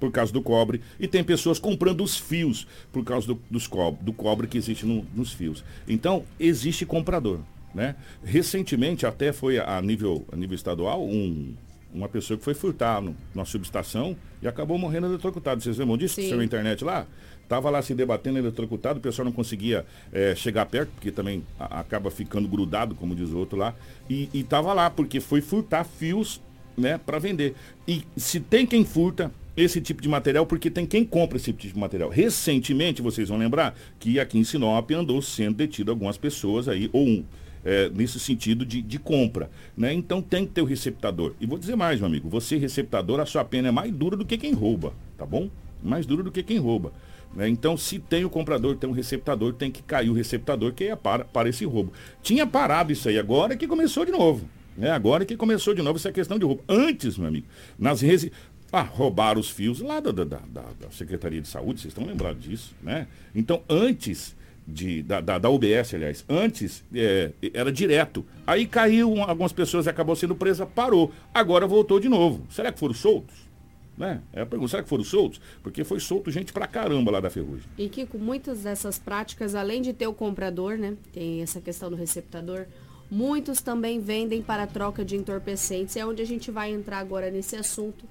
por 0.00 0.10
causa 0.10 0.32
do 0.32 0.40
cobre 0.40 0.80
e 0.98 1.06
tem 1.06 1.22
pessoas 1.22 1.58
comprando 1.58 2.02
os 2.02 2.16
fios 2.16 2.66
por 2.90 3.04
causa 3.04 3.26
do, 3.26 3.38
dos 3.50 3.66
cobre, 3.66 4.02
do 4.02 4.12
cobre 4.14 4.46
que 4.46 4.56
existe 4.56 4.86
no, 4.86 5.04
nos 5.14 5.34
fios. 5.34 5.62
Então 5.86 6.24
existe 6.40 6.86
comprador. 6.86 7.40
Né? 7.74 7.94
Recentemente 8.24 9.04
até 9.04 9.34
foi 9.34 9.58
a 9.58 9.82
nível, 9.82 10.26
a 10.32 10.36
nível 10.36 10.54
estadual 10.54 11.04
um, 11.04 11.54
uma 11.92 12.08
pessoa 12.08 12.36
que 12.36 12.44
foi 12.44 12.54
furtar 12.54 13.00
no, 13.00 13.16
numa 13.34 13.44
subestação 13.44 14.16
e 14.42 14.48
acabou 14.48 14.78
morrendo 14.78 15.06
eletrocutado. 15.06 15.62
Vocês 15.62 15.78
lembram 15.78 15.96
disso? 15.96 16.16
Sim. 16.16 16.28
Seu 16.28 16.42
internet 16.42 16.84
lá? 16.84 17.06
Tava 17.48 17.70
lá 17.70 17.80
se 17.80 17.94
debatendo, 17.94 18.38
eletrocutado, 18.38 18.98
o 18.98 19.02
pessoal 19.02 19.24
não 19.24 19.32
conseguia 19.32 19.86
é, 20.12 20.34
chegar 20.34 20.66
perto, 20.66 20.90
porque 20.90 21.10
também 21.10 21.42
a, 21.58 21.80
acaba 21.80 22.10
ficando 22.10 22.46
grudado, 22.46 22.94
como 22.94 23.14
diz 23.14 23.30
o 23.30 23.38
outro 23.38 23.56
lá. 23.56 23.74
E, 24.08 24.28
e 24.34 24.42
tava 24.42 24.72
lá, 24.74 24.90
porque 24.90 25.18
foi 25.18 25.40
furtar 25.40 25.84
fios 25.84 26.42
né, 26.76 26.98
para 26.98 27.18
vender. 27.18 27.54
E 27.86 28.04
se 28.16 28.38
tem 28.38 28.66
quem 28.66 28.84
furta 28.84 29.32
esse 29.56 29.80
tipo 29.80 30.00
de 30.00 30.08
material, 30.08 30.46
porque 30.46 30.70
tem 30.70 30.86
quem 30.86 31.04
compra 31.04 31.36
esse 31.36 31.52
tipo 31.52 31.74
de 31.74 31.78
material. 31.78 32.10
Recentemente, 32.10 33.02
vocês 33.02 33.28
vão 33.28 33.38
lembrar 33.38 33.76
que 33.98 34.20
aqui 34.20 34.38
em 34.38 34.44
Sinop 34.44 34.90
andou 34.92 35.20
sendo 35.20 35.56
detido 35.56 35.90
algumas 35.90 36.16
pessoas 36.16 36.68
aí, 36.68 36.88
ou 36.92 37.04
um 37.04 37.24
é, 37.68 37.90
nesse 37.90 38.18
sentido 38.18 38.64
de, 38.64 38.80
de 38.80 38.98
compra. 38.98 39.50
Né? 39.76 39.92
Então 39.92 40.22
tem 40.22 40.46
que 40.46 40.52
ter 40.52 40.62
o 40.62 40.64
receptador. 40.64 41.34
E 41.38 41.44
vou 41.44 41.58
dizer 41.58 41.76
mais, 41.76 42.00
meu 42.00 42.06
amigo, 42.06 42.26
você 42.26 42.56
receptador, 42.56 43.20
a 43.20 43.26
sua 43.26 43.44
pena 43.44 43.68
é 43.68 43.70
mais 43.70 43.92
dura 43.92 44.16
do 44.16 44.24
que 44.24 44.38
quem 44.38 44.54
rouba, 44.54 44.94
tá 45.18 45.26
bom? 45.26 45.50
Mais 45.82 46.06
dura 46.06 46.22
do 46.22 46.32
que 46.32 46.42
quem 46.42 46.56
rouba. 46.56 46.94
Né? 47.34 47.46
Então, 47.46 47.76
se 47.76 47.98
tem 47.98 48.24
o 48.24 48.30
comprador, 48.30 48.74
tem 48.76 48.88
um 48.88 48.94
receptador, 48.94 49.52
tem 49.52 49.70
que 49.70 49.82
cair 49.82 50.08
o 50.08 50.14
receptador 50.14 50.72
que 50.72 50.84
é 50.84 50.96
para, 50.96 51.26
para 51.26 51.50
esse 51.50 51.66
roubo. 51.66 51.92
Tinha 52.22 52.46
parado 52.46 52.90
isso 52.90 53.06
aí, 53.06 53.18
agora 53.18 53.54
que 53.54 53.68
começou 53.68 54.06
de 54.06 54.12
novo. 54.12 54.48
Né? 54.74 54.90
Agora 54.90 55.26
que 55.26 55.36
começou 55.36 55.74
de 55.74 55.82
novo 55.82 55.98
essa 55.98 56.10
questão 56.10 56.38
de 56.38 56.46
roubo. 56.46 56.64
Antes, 56.66 57.18
meu 57.18 57.28
amigo, 57.28 57.46
nas 57.78 58.00
resi... 58.00 58.32
Ah, 58.70 58.82
roubaram 58.82 59.40
os 59.40 59.48
fios 59.48 59.80
lá 59.80 59.98
da, 59.98 60.12
da, 60.12 60.24
da, 60.24 60.40
da 60.46 60.90
Secretaria 60.90 61.40
de 61.40 61.48
Saúde, 61.48 61.80
vocês 61.80 61.90
estão 61.90 62.04
lembrados 62.06 62.42
disso, 62.42 62.74
né? 62.82 63.06
Então, 63.34 63.62
antes 63.66 64.36
de, 64.68 65.02
da, 65.02 65.20
da, 65.20 65.38
da 65.38 65.48
UBS, 65.48 65.94
aliás. 65.94 66.24
Antes 66.28 66.84
é, 66.94 67.32
era 67.54 67.72
direto. 67.72 68.24
Aí 68.46 68.66
caiu 68.66 69.22
algumas 69.22 69.52
pessoas 69.52 69.86
e 69.86 69.88
acabou 69.88 70.14
sendo 70.14 70.34
presa, 70.34 70.66
parou. 70.66 71.10
Agora 71.32 71.66
voltou 71.66 71.98
de 71.98 72.08
novo. 72.08 72.46
Será 72.50 72.70
que 72.70 72.78
foram 72.78 72.94
soltos? 72.94 73.48
Né? 73.96 74.20
É 74.32 74.42
a 74.42 74.46
pergunta, 74.46 74.70
será 74.70 74.82
que 74.82 74.88
foram 74.88 75.02
soltos? 75.02 75.40
Porque 75.62 75.82
foi 75.82 75.98
solto 75.98 76.30
gente 76.30 76.52
pra 76.52 76.66
caramba 76.66 77.10
lá 77.10 77.18
da 77.18 77.30
ferrugem. 77.30 77.64
E 77.78 77.88
que 77.88 78.06
com 78.06 78.18
muitas 78.18 78.62
dessas 78.62 78.98
práticas, 78.98 79.54
além 79.54 79.80
de 79.80 79.92
ter 79.92 80.06
o 80.06 80.12
comprador, 80.12 80.76
né? 80.76 80.94
Tem 81.12 81.42
essa 81.42 81.60
questão 81.60 81.90
do 81.90 81.96
receptador, 81.96 82.66
muitos 83.10 83.60
também 83.60 83.98
vendem 83.98 84.42
para 84.42 84.66
troca 84.66 85.04
de 85.04 85.16
entorpecentes. 85.16 85.96
É 85.96 86.06
onde 86.06 86.22
a 86.22 86.26
gente 86.26 86.50
vai 86.50 86.70
entrar 86.70 86.98
agora 86.98 87.30
nesse 87.30 87.56
assunto 87.56 88.04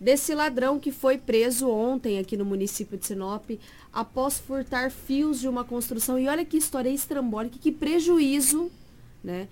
desse 0.00 0.34
ladrão 0.34 0.80
que 0.80 0.90
foi 0.90 1.18
preso 1.18 1.68
ontem 1.68 2.18
aqui 2.18 2.36
no 2.36 2.44
município 2.44 2.96
de 2.96 3.06
Sinop 3.06 3.50
após 3.92 4.38
furtar 4.38 4.90
fios 4.90 5.38
de 5.38 5.46
uma 5.46 5.62
construção. 5.62 6.18
E 6.18 6.26
olha 6.26 6.44
que 6.44 6.56
história 6.56 6.88
estrambólica, 6.88 7.58
que 7.60 7.70
prejuízo 7.70 8.70
né, 9.22 9.46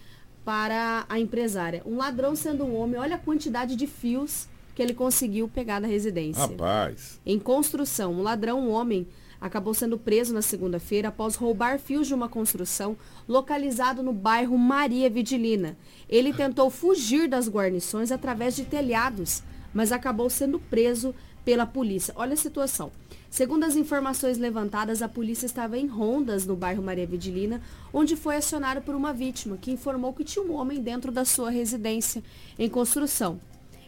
para 0.44 1.04
a 1.08 1.20
empresária. 1.20 1.82
Um 1.84 1.98
ladrão 1.98 2.34
sendo 2.34 2.64
um 2.64 2.74
homem, 2.74 2.98
olha 2.98 3.16
a 3.16 3.18
quantidade 3.18 3.76
de 3.76 3.87
fios 3.87 4.48
que 4.74 4.80
ele 4.80 4.94
conseguiu 4.94 5.48
pegar 5.48 5.80
da 5.80 5.87
residência. 5.87 6.46
Rapaz. 6.46 7.20
Em 7.26 7.38
construção, 7.38 8.14
um 8.14 8.22
ladrão, 8.22 8.61
um 8.61 8.70
homem, 8.70 9.06
acabou 9.40 9.74
sendo 9.74 9.98
preso 9.98 10.32
na 10.32 10.40
segunda-feira 10.40 11.08
após 11.08 11.34
roubar 11.34 11.78
fios 11.78 12.06
de 12.06 12.14
uma 12.14 12.28
construção 12.28 12.96
localizado 13.28 14.02
no 14.02 14.12
bairro 14.12 14.56
Maria 14.56 15.11
Vidilina. 15.11 15.76
Ele 16.08 16.32
tentou 16.32 16.70
fugir 16.70 17.28
das 17.28 17.48
guarnições 17.48 18.11
através 18.11 18.56
de 18.56 18.64
telhados 18.64 19.42
mas 19.72 19.92
acabou 19.92 20.28
sendo 20.31 20.59
preso 20.59 21.14
pela 21.44 21.64
polícia. 21.64 22.12
Olha 22.16 22.35
a 22.35 22.37
situação. 22.37 22.90
Segundo 23.31 23.64
as 23.64 23.76
informações 23.76 24.38
levantadas, 24.38 25.02
a 25.02 25.09
polícia 25.09 25.46
estava 25.46 25.78
em 25.78 25.87
rondas 25.87 26.46
no 26.46 26.57
bairro 26.57 26.83
Maria 26.83 27.07
Vidilina, 27.07 27.61
onde 27.92 28.16
foi 28.16 28.37
acionado 28.37 28.81
por 28.81 28.94
uma 28.94 29.12
vítima 29.12 29.57
que 29.57 29.70
informou 29.70 30.12
que 30.12 30.24
tinha 30.24 30.44
um 30.44 30.54
homem 30.54 30.81
dentro 30.81 31.12
da 31.12 31.24
sua 31.24 31.50
residência 31.50 32.22
em 32.59 32.68
construção. 32.68 33.38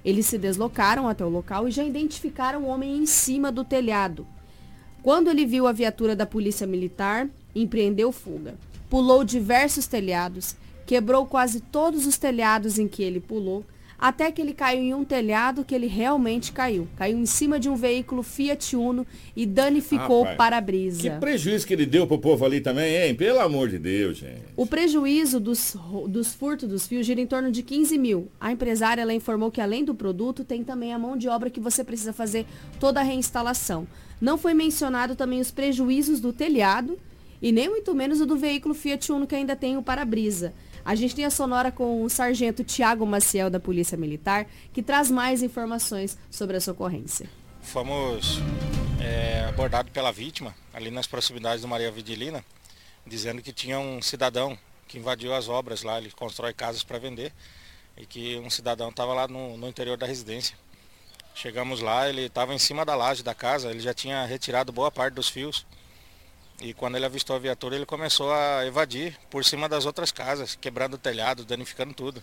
Eles 0.05 0.27
se 0.27 0.39
deslocaram 0.39 1.09
até 1.09 1.25
o 1.25 1.29
local 1.29 1.69
e 1.69 1.71
já 1.71 1.85
identificaram 1.85 2.63
o 2.63 2.67
homem 2.67 2.99
em 2.99 3.07
cima 3.07 3.51
do 3.51 3.65
telhado. 3.65 4.27
Quando 5.03 5.29
ele 5.29 5.47
viu 5.47 5.67
a 5.67 5.73
viatura 5.73 6.15
da 6.15 6.27
polícia 6.27 6.67
militar, 6.67 7.29
empreendeu 7.55 8.13
fuga. 8.13 8.55
Pulou 8.89 9.25
diversos 9.25 9.87
telhados, 9.87 10.57
quebrou 10.87 11.27
quase 11.27 11.61
todos 11.61 12.07
os 12.07 12.19
telhados 12.19 12.79
em 12.79 12.89
que 12.89 13.03
ele 13.03 13.21
pulou, 13.21 13.65
até 14.01 14.33
que 14.33 14.41
ele 14.41 14.55
caiu 14.55 14.81
em 14.81 14.95
um 14.95 15.05
telhado 15.05 15.63
que 15.63 15.75
ele 15.75 15.87
realmente 15.87 16.53
caiu. 16.53 16.89
Caiu 16.97 17.19
em 17.19 17.27
cima 17.27 17.61
de 17.61 17.69
um 17.69 17.77
veículo 17.77 18.23
Fiat 18.23 18.75
Uno 18.75 19.07
e 19.37 19.45
danificou 19.45 20.23
o 20.23 20.37
para-brisa. 20.37 21.03
Que 21.03 21.11
prejuízo 21.11 21.67
que 21.67 21.75
ele 21.75 21.85
deu 21.85 22.07
pro 22.07 22.19
povo 22.19 22.47
ali 22.47 22.63
também, 22.63 22.97
hein? 22.97 23.15
Pelo 23.15 23.41
amor 23.41 23.69
de 23.69 23.79
Deus, 23.79 24.17
gente. 24.17 24.41
O 24.57 24.65
prejuízo 24.65 25.39
dos, 25.39 25.77
dos 26.09 26.33
furtos 26.33 26.67
dos 26.67 26.87
fios 26.87 27.05
gira 27.05 27.21
em 27.21 27.27
torno 27.27 27.53
de 27.53 27.63
15 27.63 27.99
mil. 27.99 28.29
A 28.41 28.51
empresária 28.51 29.03
ela 29.03 29.13
informou 29.13 29.51
que 29.51 29.61
além 29.61 29.85
do 29.85 29.95
produto, 29.95 30.45
tem 30.45 30.65
também 30.65 30.95
a 30.95 30.99
mão 30.99 31.15
de 31.15 31.29
obra 31.29 31.51
que 31.51 31.61
você 31.61 31.85
precisa 31.85 32.15
fazer 32.15 32.47
toda 32.79 33.01
a 33.01 33.03
reinstalação. 33.03 33.87
Não 34.19 34.39
foi 34.39 34.55
mencionado 34.55 35.15
também 35.15 35.41
os 35.41 35.51
prejuízos 35.51 36.21
do 36.21 36.33
telhado 36.33 36.99
e 37.43 37.53
nem 37.53 37.69
muito 37.69 37.95
menos 37.95 38.21
o 38.21 38.27
do 38.27 38.37
veículo 38.37 38.75
Fiat 38.75 39.13
Uno 39.13 39.27
que 39.27 39.35
ainda 39.35 39.55
tem 39.55 39.77
o 39.77 39.83
para-brisa. 39.83 40.55
A 40.91 40.97
gente 40.97 41.15
tem 41.15 41.25
a 41.25 41.31
sonora 41.31 41.71
com 41.71 42.03
o 42.03 42.11
sargento 42.11 42.65
Tiago 42.65 43.07
Maciel, 43.07 43.49
da 43.49 43.61
Polícia 43.61 43.97
Militar, 43.97 44.49
que 44.73 44.83
traz 44.83 45.09
mais 45.09 45.41
informações 45.41 46.19
sobre 46.29 46.57
essa 46.57 46.73
ocorrência. 46.73 47.31
Fomos 47.63 48.41
é, 49.01 49.45
abordados 49.45 49.93
pela 49.93 50.11
vítima, 50.11 50.53
ali 50.75 50.91
nas 50.91 51.07
proximidades 51.07 51.63
do 51.63 51.69
Maria 51.69 51.93
Vidilina, 51.93 52.45
dizendo 53.07 53.41
que 53.41 53.53
tinha 53.53 53.79
um 53.79 54.03
cidadão 54.03 54.59
que 54.89 54.99
invadiu 54.99 55.33
as 55.33 55.49
obras 55.49 55.85
lá, 55.85 55.97
ele 55.97 56.11
constrói 56.11 56.53
casas 56.53 56.83
para 56.83 56.99
vender, 56.99 57.33
e 57.97 58.05
que 58.05 58.41
um 58.41 58.51
cidadão 58.51 58.89
estava 58.89 59.15
lá 59.15 59.29
no, 59.29 59.57
no 59.57 59.69
interior 59.69 59.97
da 59.97 60.07
residência. 60.07 60.57
Chegamos 61.37 61.81
lá, 61.81 62.09
ele 62.09 62.23
estava 62.23 62.53
em 62.53 62.59
cima 62.59 62.85
da 62.85 62.97
laje 62.97 63.23
da 63.23 63.33
casa, 63.33 63.71
ele 63.71 63.79
já 63.79 63.95
tinha 63.95 64.25
retirado 64.25 64.73
boa 64.73 64.91
parte 64.91 65.15
dos 65.15 65.29
fios 65.29 65.65
e 66.61 66.75
quando 66.75 66.97
ele 66.97 67.07
avistou 67.07 67.37
a 67.37 67.39
viatura, 67.39 67.75
ele 67.75 67.87
começou 67.87 68.33
a 68.33 68.67
evadir 68.67 69.17
por 69.31 69.45
cima 69.45 69.69
das 69.69 69.87
outras 69.87 70.13
casas, 70.13 70.55
quebrando 70.55 70.95
o 70.95 70.99
telhado, 70.99 71.45
danificando 71.45 71.95
tudo. 71.95 72.23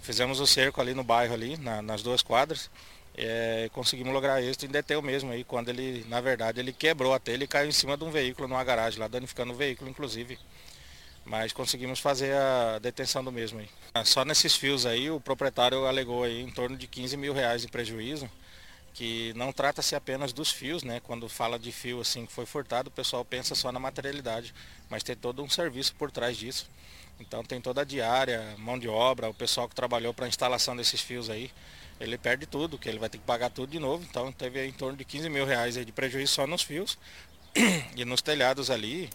Fizemos 0.00 0.40
o 0.40 0.46
cerco 0.46 0.80
ali 0.80 0.92
no 0.94 1.04
bairro, 1.04 1.34
ali, 1.34 1.56
na, 1.56 1.80
nas 1.80 2.02
duas 2.02 2.22
quadras, 2.22 2.70
é, 3.16 3.68
conseguimos 3.72 4.12
lograr 4.12 4.42
êxito 4.42 4.64
e 4.64 4.68
deteu 4.68 5.00
mesmo 5.02 5.30
aí, 5.30 5.44
quando 5.44 5.68
ele, 5.68 6.04
na 6.08 6.20
verdade, 6.20 6.58
ele 6.58 6.72
quebrou 6.72 7.14
a 7.14 7.18
telha 7.18 7.44
e 7.44 7.48
caiu 7.48 7.68
em 7.68 7.72
cima 7.72 7.96
de 7.96 8.02
um 8.02 8.10
veículo 8.10 8.48
numa 8.48 8.64
garagem 8.64 8.98
lá, 8.98 9.06
danificando 9.08 9.52
o 9.52 9.56
veículo, 9.56 9.90
inclusive. 9.90 10.38
Mas 11.24 11.52
conseguimos 11.52 12.00
fazer 12.00 12.34
a 12.34 12.78
detenção 12.78 13.22
do 13.22 13.30
mesmo 13.30 13.60
aí. 13.60 13.68
Só 14.04 14.24
nesses 14.24 14.56
fios 14.56 14.86
aí, 14.86 15.10
o 15.10 15.20
proprietário 15.20 15.86
alegou 15.86 16.24
aí 16.24 16.40
em 16.40 16.50
torno 16.50 16.76
de 16.76 16.86
15 16.86 17.16
mil 17.16 17.32
reais 17.32 17.62
de 17.62 17.68
prejuízo 17.68 18.28
que 18.94 19.32
não 19.34 19.52
trata-se 19.52 19.94
apenas 19.94 20.32
dos 20.32 20.50
fios, 20.50 20.82
né? 20.82 21.00
Quando 21.00 21.28
fala 21.28 21.58
de 21.58 21.72
fio 21.72 22.00
assim 22.00 22.26
que 22.26 22.32
foi 22.32 22.46
furtado, 22.46 22.88
o 22.88 22.92
pessoal 22.92 23.24
pensa 23.24 23.54
só 23.54 23.70
na 23.70 23.78
materialidade, 23.78 24.54
mas 24.88 25.02
tem 25.02 25.16
todo 25.16 25.42
um 25.42 25.48
serviço 25.48 25.94
por 25.94 26.10
trás 26.10 26.36
disso. 26.36 26.68
Então 27.20 27.44
tem 27.44 27.60
toda 27.60 27.82
a 27.82 27.84
diária, 27.84 28.54
mão 28.58 28.78
de 28.78 28.88
obra, 28.88 29.28
o 29.28 29.34
pessoal 29.34 29.68
que 29.68 29.74
trabalhou 29.74 30.14
para 30.14 30.24
a 30.24 30.28
instalação 30.28 30.74
desses 30.74 31.00
fios 31.00 31.28
aí, 31.28 31.50
ele 32.00 32.16
perde 32.16 32.46
tudo, 32.46 32.78
que 32.78 32.88
ele 32.88 32.98
vai 32.98 33.10
ter 33.10 33.18
que 33.18 33.24
pagar 33.24 33.50
tudo 33.50 33.70
de 33.70 33.78
novo. 33.78 34.04
Então 34.08 34.32
teve 34.32 34.66
em 34.66 34.72
torno 34.72 34.96
de 34.96 35.04
15 35.04 35.28
mil 35.28 35.44
reais 35.44 35.74
de 35.74 35.92
prejuízo 35.92 36.32
só 36.32 36.46
nos 36.46 36.62
fios 36.62 36.98
e 37.94 38.04
nos 38.04 38.22
telhados 38.22 38.70
ali, 38.70 39.10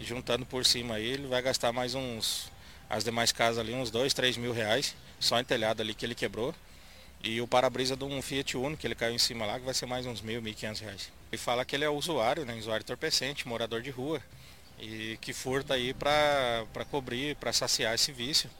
juntando 0.00 0.46
por 0.46 0.64
cima 0.64 0.94
aí, 0.94 1.06
ele 1.06 1.26
vai 1.26 1.42
gastar 1.42 1.72
mais 1.72 1.94
uns, 1.94 2.50
as 2.88 3.02
demais 3.02 3.32
casas 3.32 3.58
ali, 3.58 3.74
uns 3.74 3.90
2, 3.90 4.14
3 4.14 4.36
mil 4.36 4.52
reais, 4.52 4.94
só 5.18 5.38
em 5.40 5.44
telhado 5.44 5.82
ali 5.82 5.92
que 5.92 6.06
ele 6.06 6.14
quebrou. 6.14 6.54
E 7.24 7.40
o 7.40 7.46
para-brisa 7.48 7.96
de 7.96 8.04
um 8.04 8.20
Fiat 8.20 8.54
Uno, 8.54 8.76
que 8.76 8.86
ele 8.86 8.94
caiu 8.94 9.14
em 9.14 9.18
cima 9.18 9.46
lá, 9.46 9.58
que 9.58 9.64
vai 9.64 9.72
ser 9.72 9.86
mais 9.86 10.04
uns 10.04 10.20
mil, 10.20 10.42
mil 10.42 10.52
quinhentos 10.52 10.82
reais. 10.82 11.10
Ele 11.32 11.40
fala 11.40 11.64
que 11.64 11.74
ele 11.74 11.82
é 11.82 11.88
usuário, 11.88 12.44
né? 12.44 12.54
Usuário 12.54 12.84
entorpecente, 12.84 13.48
morador 13.48 13.80
de 13.80 13.90
rua. 13.90 14.20
E 14.78 15.16
que 15.22 15.32
furta 15.32 15.72
aí 15.72 15.94
para 15.94 16.66
cobrir, 16.90 17.34
para 17.36 17.50
saciar 17.50 17.94
esse 17.94 18.12
vício. 18.12 18.50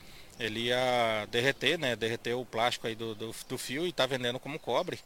Ele 0.41 0.61
ia 0.61 1.29
derreter, 1.31 1.79
né? 1.79 1.95
Derreter 1.95 2.35
o 2.35 2.45
plástico 2.47 2.87
aí 2.87 2.95
do, 2.95 3.15
do, 3.15 3.35
do 3.47 3.59
fio 3.59 3.87
e 3.87 3.93
tá 3.93 4.07
vendendo 4.07 4.41
como 4.41 4.59
cobre. 4.59 4.99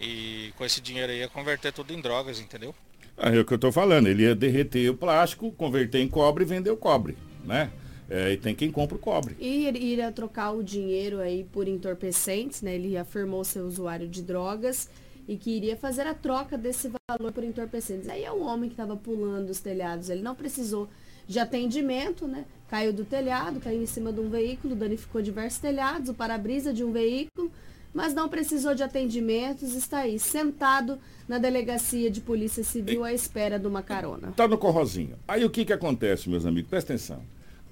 E 0.00 0.52
com 0.56 0.64
esse 0.64 0.80
dinheiro 0.80 1.10
aí 1.10 1.18
ia 1.18 1.28
converter 1.28 1.72
tudo 1.72 1.92
em 1.92 2.00
drogas, 2.00 2.38
entendeu? 2.38 2.72
É, 3.16 3.36
o 3.40 3.44
que 3.44 3.52
eu 3.52 3.56
estou 3.56 3.72
falando, 3.72 4.06
ele 4.06 4.22
ia 4.22 4.36
derreter 4.36 4.88
o 4.88 4.94
plástico, 4.94 5.50
converter 5.50 6.00
em 6.00 6.08
cobre 6.08 6.44
e 6.44 6.46
vender 6.46 6.70
o 6.70 6.76
cobre, 6.76 7.16
né? 7.44 7.72
É, 8.08 8.32
e 8.32 8.36
tem 8.36 8.54
quem 8.54 8.70
compra 8.70 8.96
o 8.96 9.00
cobre. 9.00 9.34
E 9.38 9.66
ele 9.66 9.78
iria 9.78 10.12
trocar 10.12 10.52
o 10.52 10.62
dinheiro 10.62 11.20
aí 11.20 11.44
por 11.44 11.66
entorpecentes, 11.66 12.60
né? 12.60 12.74
Ele 12.74 12.96
afirmou 12.96 13.42
ser 13.44 13.60
usuário 13.60 14.06
de 14.06 14.22
drogas 14.22 14.88
e 15.26 15.36
que 15.36 15.50
iria 15.50 15.76
fazer 15.76 16.06
a 16.06 16.14
troca 16.14 16.56
desse 16.58 16.90
valor 17.08 17.32
por 17.32 17.42
entorpecentes. 17.42 18.08
Aí 18.08 18.24
é 18.24 18.30
o 18.30 18.42
homem 18.42 18.68
que 18.68 18.74
estava 18.74 18.96
pulando 18.96 19.50
os 19.50 19.60
telhados, 19.60 20.10
ele 20.10 20.22
não 20.22 20.34
precisou 20.34 20.88
de 21.26 21.38
atendimento, 21.38 22.26
né? 22.26 22.44
Caiu 22.68 22.92
do 22.92 23.04
telhado, 23.04 23.60
caiu 23.60 23.82
em 23.82 23.86
cima 23.86 24.12
de 24.12 24.20
um 24.20 24.28
veículo, 24.28 24.74
danificou 24.74 25.22
diversos 25.22 25.58
telhados, 25.58 26.10
o 26.10 26.14
para-brisa 26.14 26.72
de 26.72 26.84
um 26.84 26.92
veículo, 26.92 27.50
mas 27.94 28.12
não 28.12 28.28
precisou 28.28 28.74
de 28.74 28.82
atendimentos, 28.82 29.74
está 29.74 30.00
aí, 30.00 30.18
sentado 30.18 30.98
na 31.26 31.38
delegacia 31.38 32.10
de 32.10 32.20
polícia 32.20 32.62
civil 32.62 33.04
à 33.04 33.12
espera 33.12 33.58
de 33.58 33.66
uma 33.66 33.82
carona. 33.82 34.28
Está 34.28 34.46
no 34.46 34.58
corrozinho. 34.58 35.16
Aí 35.26 35.44
o 35.44 35.50
que 35.50 35.64
que 35.64 35.72
acontece, 35.72 36.28
meus 36.28 36.44
amigos? 36.44 36.68
Presta 36.68 36.92
atenção. 36.92 37.22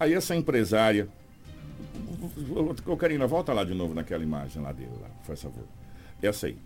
Aí 0.02 0.14
essa 0.14 0.34
empresária. 0.34 1.08
Ô, 2.86 2.96
Karina, 2.96 3.24
volta 3.24 3.52
lá 3.52 3.62
de 3.62 3.72
novo 3.72 3.94
naquela 3.94 4.24
imagem 4.24 4.60
lá 4.60 4.72
dele, 4.72 4.90
lá, 5.00 5.08
por 5.24 5.36
favor. 5.36 5.64
Essa 6.20 6.48
aí. 6.48 6.56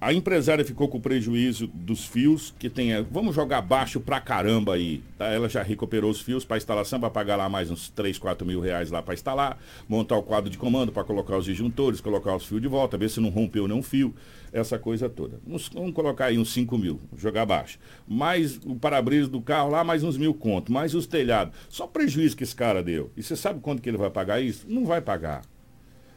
A 0.00 0.12
empresária 0.12 0.64
ficou 0.64 0.86
com 0.86 1.00
prejuízo 1.00 1.66
dos 1.74 2.06
fios, 2.06 2.54
que 2.56 2.70
tem. 2.70 3.02
Vamos 3.10 3.34
jogar 3.34 3.60
baixo 3.60 3.98
pra 3.98 4.20
caramba 4.20 4.74
aí. 4.74 5.02
Tá? 5.18 5.26
Ela 5.26 5.48
já 5.48 5.60
recuperou 5.60 6.08
os 6.08 6.20
fios 6.20 6.44
para 6.44 6.56
instalação, 6.56 7.00
para 7.00 7.10
pagar 7.10 7.34
lá 7.34 7.48
mais 7.48 7.68
uns 7.68 7.88
3, 7.90 8.16
4 8.16 8.46
mil 8.46 8.60
reais 8.60 8.92
lá 8.92 9.02
para 9.02 9.14
instalar, 9.14 9.58
montar 9.88 10.16
o 10.16 10.22
quadro 10.22 10.48
de 10.48 10.56
comando 10.56 10.92
para 10.92 11.02
colocar 11.02 11.36
os 11.36 11.46
disjuntores, 11.46 12.00
colocar 12.00 12.36
os 12.36 12.46
fios 12.46 12.62
de 12.62 12.68
volta, 12.68 12.96
ver 12.96 13.10
se 13.10 13.18
não 13.18 13.28
rompeu 13.28 13.66
nenhum 13.66 13.82
fio, 13.82 14.14
essa 14.52 14.78
coisa 14.78 15.08
toda. 15.08 15.40
Vamos, 15.44 15.68
vamos 15.68 15.92
colocar 15.92 16.26
aí 16.26 16.38
uns 16.38 16.52
5 16.52 16.78
mil, 16.78 17.00
jogar 17.16 17.44
baixo. 17.44 17.80
Mais 18.06 18.56
o 18.64 18.76
para-brisa 18.76 19.28
do 19.28 19.40
carro 19.40 19.68
lá, 19.68 19.82
mais 19.82 20.04
uns 20.04 20.16
mil 20.16 20.32
conto, 20.32 20.70
mais 20.70 20.94
os 20.94 21.08
telhados. 21.08 21.58
Só 21.68 21.88
prejuízo 21.88 22.36
que 22.36 22.44
esse 22.44 22.54
cara 22.54 22.84
deu. 22.84 23.10
E 23.16 23.22
você 23.22 23.34
sabe 23.34 23.58
quanto 23.58 23.82
que 23.82 23.88
ele 23.88 23.98
vai 23.98 24.10
pagar 24.10 24.40
isso? 24.40 24.64
Não 24.68 24.86
vai 24.86 25.00
pagar. 25.00 25.42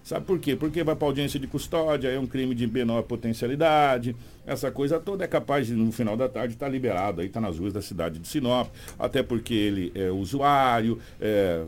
Sabe 0.04 0.26
por 0.26 0.40
quê? 0.40 0.56
Porque 0.56 0.84
vai 0.84 0.96
para 0.96 1.08
audiência 1.08 1.40
de 1.40 1.48
custódia, 1.48 2.10
é 2.10 2.20
um 2.20 2.26
crime 2.26 2.56
de 2.56 2.66
menor 2.66 3.04
potencialidade, 3.04 4.16
essa 4.46 4.72
coisa 4.72 5.00
toda 5.00 5.24
é 5.24 5.28
capaz 5.28 5.68
de, 5.68 5.74
no 5.74 5.92
final 5.92 6.18
da 6.18 6.28
tarde, 6.28 6.56
estar 6.56 6.66
tá 6.66 6.72
liberado, 6.72 7.22
aí 7.22 7.28
está 7.28 7.40
nas 7.40 7.60
ruas 7.60 7.72
da 7.72 7.82
cidade 7.82 8.18
de 8.18 8.28
Sinop, 8.28 8.70
até 8.98 9.22
porque 9.22 9.54
ele 9.54 9.92
é 9.94 10.10
usuário, 10.10 10.98
é, 11.20 11.64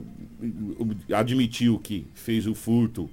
admitiu 1.13 1.80
que 1.80 2.08
fez 2.15 2.48
o 2.48 2.56
furto 2.56 3.10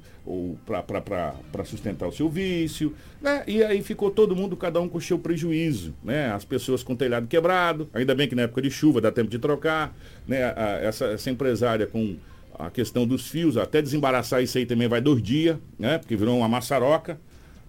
para 0.65 1.65
sustentar 1.65 2.09
o 2.09 2.13
seu 2.13 2.29
vício, 2.29 2.95
né? 3.21 3.43
E 3.47 3.63
aí 3.63 3.83
ficou 3.83 4.11
todo 4.11 4.35
mundo, 4.37 4.57
cada 4.57 4.81
um 4.81 4.89
com 4.89 4.99
o 4.99 5.01
seu 5.01 5.19
prejuízo, 5.19 5.95
né? 6.03 6.33
As 6.33 6.45
pessoas 6.45 6.83
com 6.83 6.93
o 6.93 6.97
telhado 6.97 7.27
quebrado, 7.27 7.89
ainda 7.93 8.15
bem 8.15 8.29
que 8.29 8.35
na 8.35 8.43
época 8.43 8.63
de 8.63 8.71
chuva 8.71 9.01
dá 9.01 9.11
tempo 9.11 9.29
de 9.29 9.39
trocar, 9.39 9.95
né? 10.27 10.55
Essa, 10.83 11.07
essa 11.07 11.31
empresária 11.31 11.87
com 11.87 12.17
a 12.63 12.71
questão 12.71 13.07
dos 13.07 13.29
fios, 13.29 13.57
até 13.57 13.81
desembaraçar 13.83 14.43
isso 14.43 14.59
aí 14.59 14.67
também 14.67 14.89
vai 14.89 15.01
dois 15.01 15.23
dias, 15.23 15.57
né? 15.79 15.99
Porque 15.99 16.17
virou 16.17 16.39
uma 16.39 16.49
maçaroca, 16.49 17.19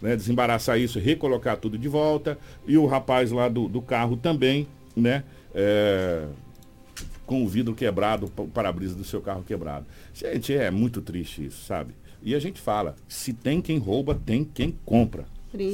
né? 0.01 0.15
Desembaraçar 0.15 0.79
isso, 0.79 0.99
recolocar 0.99 1.57
tudo 1.57 1.77
de 1.77 1.87
volta. 1.87 2.37
E 2.67 2.77
o 2.77 2.85
rapaz 2.85 3.31
lá 3.31 3.47
do, 3.47 3.67
do 3.67 3.81
carro 3.81 4.17
também, 4.17 4.67
né? 4.95 5.23
É, 5.53 6.25
com 7.25 7.43
o 7.43 7.47
vidro 7.47 7.73
quebrado, 7.73 8.31
o 8.37 8.47
para-brisa 8.47 8.95
do 8.95 9.03
seu 9.03 9.21
carro 9.21 9.43
quebrado. 9.43 9.85
Gente, 10.13 10.53
é 10.53 10.69
muito 10.69 11.01
triste 11.01 11.45
isso, 11.45 11.65
sabe? 11.65 11.93
E 12.21 12.35
a 12.35 12.39
gente 12.39 12.59
fala, 12.59 12.95
se 13.07 13.33
tem 13.33 13.61
quem 13.61 13.77
rouba, 13.77 14.19
tem 14.25 14.43
quem 14.43 14.75
compra. 14.85 15.25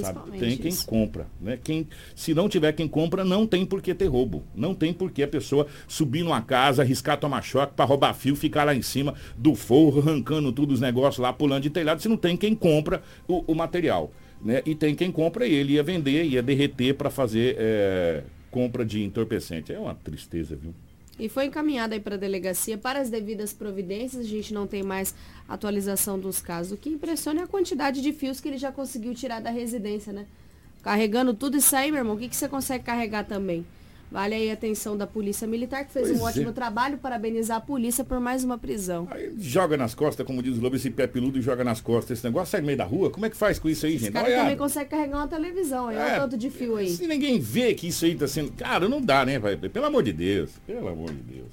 Sabe? 0.01 0.31
Tem 0.39 0.57
quem 0.57 0.69
isso. 0.69 0.85
compra. 0.85 1.27
Né? 1.39 1.59
Quem, 1.63 1.87
se 2.15 2.33
não 2.33 2.49
tiver 2.49 2.71
quem 2.73 2.87
compra, 2.87 3.23
não 3.23 3.45
tem 3.45 3.65
por 3.65 3.81
que 3.81 3.93
ter 3.93 4.07
roubo. 4.07 4.43
Não 4.55 4.73
tem 4.73 4.91
por 4.91 5.11
que 5.11 5.21
a 5.21 5.27
pessoa 5.27 5.67
subir 5.87 6.23
numa 6.23 6.41
casa, 6.41 6.81
arriscar 6.81 7.19
tomar 7.19 7.41
choque 7.43 7.73
para 7.75 7.85
roubar 7.85 8.13
fio, 8.13 8.35
ficar 8.35 8.63
lá 8.63 8.73
em 8.73 8.81
cima 8.81 9.13
do 9.37 9.53
forro, 9.53 10.01
arrancando 10.01 10.51
tudo 10.51 10.73
os 10.73 10.81
negócios 10.81 11.19
lá, 11.19 11.31
pulando 11.31 11.63
de 11.63 11.69
telhado, 11.69 12.01
se 12.01 12.09
não 12.09 12.17
tem 12.17 12.35
quem 12.35 12.55
compra 12.55 13.01
o, 13.27 13.43
o 13.51 13.55
material. 13.55 14.11
Né? 14.41 14.61
E 14.65 14.73
tem 14.75 14.95
quem 14.95 15.11
compra 15.11 15.45
e 15.47 15.53
ele 15.53 15.73
ia 15.73 15.83
vender, 15.83 16.23
ia 16.23 16.41
derreter 16.41 16.93
para 16.93 17.09
fazer 17.09 17.55
é, 17.59 18.23
compra 18.49 18.85
de 18.85 19.03
entorpecente. 19.03 19.71
É 19.71 19.79
uma 19.79 19.95
tristeza, 19.95 20.55
viu? 20.55 20.73
E 21.19 21.27
foi 21.27 21.45
encaminhada 21.45 21.95
aí 21.95 21.99
para 21.99 22.15
a 22.15 22.17
delegacia 22.17 22.77
para 22.77 22.99
as 22.99 23.09
devidas 23.09 23.51
providências. 23.51 24.25
A 24.25 24.29
gente 24.29 24.53
não 24.53 24.67
tem 24.67 24.83
mais 24.83 25.15
atualização 25.49 26.19
dos 26.19 26.39
casos. 26.39 26.73
O 26.73 26.77
que 26.77 26.89
impressiona 26.89 27.41
é 27.41 27.43
a 27.43 27.47
quantidade 27.47 28.01
de 28.01 28.13
fios 28.13 28.39
que 28.39 28.47
ele 28.47 28.57
já 28.57 28.71
conseguiu 28.71 29.15
tirar 29.15 29.41
da 29.41 29.49
residência, 29.49 30.13
né? 30.13 30.25
Carregando 30.83 31.33
tudo 31.33 31.57
isso 31.57 31.75
aí, 31.75 31.91
meu 31.91 32.01
irmão, 32.01 32.15
o 32.15 32.19
que, 32.19 32.29
que 32.29 32.35
você 32.35 32.47
consegue 32.47 32.83
carregar 32.83 33.25
também? 33.25 33.65
Vale 34.09 34.35
aí 34.35 34.49
a 34.49 34.53
atenção 34.53 34.95
da 34.95 35.05
Polícia 35.05 35.45
Militar, 35.45 35.85
que 35.85 35.91
fez 35.91 36.07
pois 36.07 36.19
um 36.19 36.23
é. 36.25 36.29
ótimo 36.29 36.53
trabalho, 36.53 36.97
parabenizar 36.97 37.57
a 37.57 37.61
polícia 37.61 38.05
por 38.05 38.21
mais 38.21 38.41
uma 38.43 38.57
prisão. 38.57 39.05
Aí 39.11 39.33
joga 39.37 39.75
nas 39.75 39.93
costas, 39.93 40.25
como 40.25 40.41
diz 40.41 40.57
o 40.57 40.61
Lobo, 40.61 40.77
esse 40.77 40.89
pé 40.89 41.07
peludo 41.07 41.41
joga 41.41 41.61
nas 41.63 41.81
costas. 41.81 42.17
Esse 42.17 42.25
negócio 42.25 42.51
sai 42.51 42.61
no 42.61 42.67
meio 42.67 42.77
da 42.77 42.85
rua, 42.85 43.09
como 43.09 43.25
é 43.25 43.29
que 43.29 43.35
faz 43.35 43.59
com 43.59 43.67
isso 43.67 43.85
aí, 43.85 43.95
esse 43.95 44.05
gente? 44.05 44.13
cara 44.13 44.33
também 44.33 44.55
consegue 44.55 44.89
carregar 44.89 45.17
uma 45.17 45.27
televisão, 45.27 45.89
aí, 45.89 45.97
é, 45.97 45.99
olha 45.99 46.17
o 46.17 46.21
tanto 46.21 46.37
de 46.37 46.49
fio 46.49 46.77
aí. 46.77 46.89
Se 46.89 47.05
ninguém 47.05 47.37
vê 47.37 47.73
que 47.73 47.87
isso 47.87 48.05
aí 48.05 48.15
tá 48.15 48.27
sendo... 48.27 48.53
Cara, 48.53 48.87
não 48.87 49.01
dá, 49.01 49.25
né? 49.25 49.39
Pelo 49.39 49.85
amor 49.85 50.03
de 50.03 50.13
Deus, 50.13 50.51
pelo 50.65 50.87
amor 50.87 51.11
de 51.11 51.21
Deus. 51.21 51.51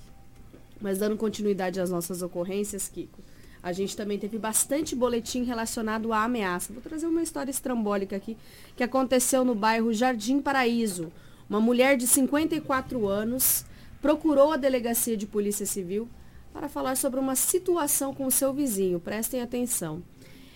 Mas 0.81 0.99
dando 0.99 1.17
continuidade 1.17 1.81
às 1.81 1.91
nossas 1.91 2.23
ocorrências, 2.23 2.89
Kiko, 2.89 3.21
a 3.61 3.73
gente 3.73 3.97
também 3.97 4.19
teve 4.19 4.39
bastante 4.39 4.95
boletim 4.95 5.43
relacionado 5.43 6.13
à 6.13 6.23
ameaça. 6.23 6.73
Vou 6.73 6.83
trazer 6.83 7.07
uma 7.07 7.23
história 7.23 7.51
estrambólica 7.51 8.15
aqui, 8.15 8.37
que 8.77 8.85
aconteceu 8.85 9.45
no 9.45 9.55
bairro 9.55 9.93
Jardim 9.93 10.41
Paraíso. 10.41 11.11
Uma 11.49 11.61
mulher 11.61 11.97
de 11.97 12.07
54 12.07 13.07
anos 13.07 13.65
procurou 14.01 14.53
a 14.53 14.57
delegacia 14.57 15.17
de 15.17 15.27
polícia 15.27 15.67
civil 15.67 16.09
para 16.53 16.69
falar 16.69 16.97
sobre 16.97 17.19
uma 17.19 17.35
situação 17.35 18.15
com 18.15 18.27
o 18.27 18.31
seu 18.31 18.53
vizinho. 18.53 19.01
Prestem 19.01 19.41
atenção. 19.41 20.03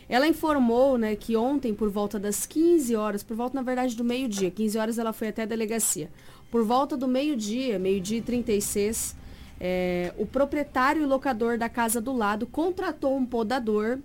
Ela 0.09 0.27
informou 0.27 0.96
né, 0.96 1.14
que 1.14 1.37
ontem, 1.37 1.74
por 1.74 1.90
volta 1.90 2.18
das 2.18 2.46
15 2.46 2.96
horas, 2.96 3.22
por 3.22 3.37
volta, 3.37 3.55
na 3.55 3.62
verdade, 3.62 3.94
do 3.94 4.05
meio-dia, 4.05 4.51
15 4.51 4.79
horas 4.79 4.98
ela 4.98 5.12
foi 5.12 5.29
até 5.29 5.42
a 5.42 5.46
delegacia. 5.46 6.11
Por 6.51 6.64
volta 6.64 6.96
do 6.96 7.07
meio-dia, 7.07 7.79
meio-dia 7.79 8.18
e 8.18 8.22
36, 8.22 9.14
é, 9.61 10.14
o 10.16 10.24
proprietário 10.24 11.03
e 11.03 11.07
locador 11.07 11.59
da 11.59 11.68
casa 11.68 12.01
do 12.01 12.12
lado 12.12 12.46
contratou 12.46 13.16
um 13.16 13.27
podador 13.27 13.98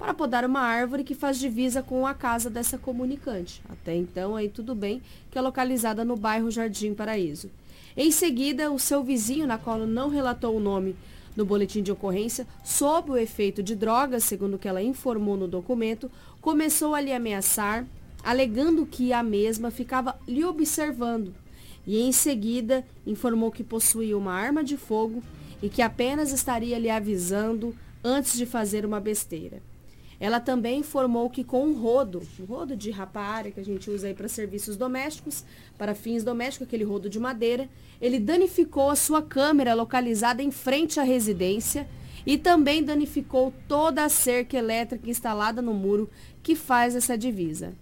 para 0.00 0.14
podar 0.14 0.46
uma 0.46 0.62
árvore 0.62 1.04
que 1.04 1.14
faz 1.14 1.38
divisa 1.38 1.82
com 1.82 2.06
a 2.06 2.14
casa 2.14 2.48
dessa 2.48 2.78
comunicante. 2.78 3.60
Até 3.68 3.94
então, 3.94 4.34
aí 4.34 4.48
tudo 4.48 4.74
bem, 4.74 5.02
que 5.30 5.36
é 5.36 5.42
localizada 5.42 6.06
no 6.06 6.16
bairro 6.16 6.50
Jardim 6.50 6.94
Paraíso. 6.94 7.50
Em 7.94 8.10
seguida, 8.10 8.70
o 8.70 8.78
seu 8.78 9.04
vizinho, 9.04 9.46
na 9.46 9.58
qual 9.58 9.80
não 9.80 10.08
relatou 10.08 10.56
o 10.56 10.60
nome 10.60 10.96
no 11.36 11.44
boletim 11.44 11.82
de 11.82 11.92
ocorrência, 11.92 12.46
sob 12.64 13.10
o 13.10 13.16
efeito 13.18 13.62
de 13.62 13.76
drogas, 13.76 14.24
segundo 14.24 14.58
que 14.58 14.66
ela 14.66 14.82
informou 14.82 15.36
no 15.36 15.46
documento, 15.46 16.10
começou 16.40 16.94
a 16.94 17.00
lhe 17.02 17.12
ameaçar, 17.12 17.84
alegando 18.24 18.86
que 18.86 19.12
a 19.12 19.22
mesma 19.22 19.70
ficava 19.70 20.18
lhe 20.26 20.42
observando. 20.42 21.34
E 21.86 22.00
em 22.00 22.10
seguida, 22.10 22.86
informou 23.06 23.50
que 23.50 23.62
possuía 23.62 24.16
uma 24.16 24.32
arma 24.32 24.64
de 24.64 24.78
fogo 24.78 25.22
e 25.62 25.68
que 25.68 25.82
apenas 25.82 26.32
estaria 26.32 26.78
lhe 26.78 26.88
avisando 26.88 27.76
antes 28.02 28.38
de 28.38 28.46
fazer 28.46 28.86
uma 28.86 28.98
besteira. 28.98 29.60
Ela 30.20 30.38
também 30.38 30.80
informou 30.80 31.30
que 31.30 31.42
com 31.42 31.64
um 31.64 31.80
rodo, 31.80 32.22
um 32.38 32.44
rodo 32.44 32.76
de 32.76 32.90
rapária 32.90 33.50
que 33.50 33.58
a 33.58 33.64
gente 33.64 33.90
usa 33.90 34.06
aí 34.06 34.12
para 34.12 34.28
serviços 34.28 34.76
domésticos, 34.76 35.42
para 35.78 35.94
fins 35.94 36.22
domésticos, 36.22 36.68
aquele 36.68 36.84
rodo 36.84 37.08
de 37.08 37.18
madeira, 37.18 37.70
ele 37.98 38.20
danificou 38.20 38.90
a 38.90 38.96
sua 38.96 39.22
câmera 39.22 39.72
localizada 39.72 40.42
em 40.42 40.50
frente 40.50 41.00
à 41.00 41.02
residência 41.02 41.88
e 42.26 42.36
também 42.36 42.84
danificou 42.84 43.50
toda 43.66 44.04
a 44.04 44.10
cerca 44.10 44.58
elétrica 44.58 45.08
instalada 45.08 45.62
no 45.62 45.72
muro 45.72 46.10
que 46.42 46.54
faz 46.54 46.94
essa 46.94 47.16
divisa. 47.16 47.72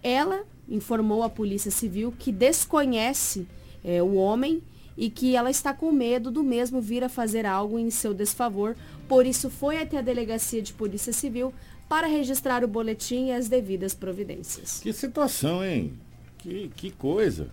Ela 0.00 0.44
informou 0.68 1.24
à 1.24 1.28
Polícia 1.28 1.72
Civil 1.72 2.14
que 2.16 2.30
desconhece 2.30 3.48
é, 3.82 4.00
o 4.00 4.14
homem 4.14 4.62
e 4.96 5.10
que 5.10 5.34
ela 5.36 5.50
está 5.50 5.72
com 5.72 5.90
medo 5.92 6.30
do 6.30 6.42
mesmo 6.42 6.80
vir 6.80 7.02
a 7.04 7.08
fazer 7.08 7.46
algo 7.46 7.78
em 7.78 7.90
seu 7.90 8.14
desfavor, 8.14 8.76
por 9.08 9.26
isso 9.26 9.50
foi 9.50 9.80
até 9.80 9.98
a 9.98 10.02
Delegacia 10.02 10.62
de 10.62 10.72
Polícia 10.72 11.12
Civil 11.12 11.52
para 11.88 12.06
registrar 12.06 12.64
o 12.64 12.68
boletim 12.68 13.26
e 13.26 13.32
as 13.32 13.48
devidas 13.48 13.94
providências. 13.94 14.80
Que 14.80 14.92
situação, 14.92 15.64
hein? 15.64 15.94
Que, 16.38 16.70
que 16.74 16.90
coisa. 16.90 17.48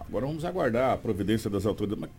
Agora 0.00 0.26
vamos 0.26 0.44
aguardar 0.44 0.92
a 0.92 0.96
providência 0.96 1.50
das 1.50 1.66
autoridades. 1.66 2.00
Mas 2.00 2.10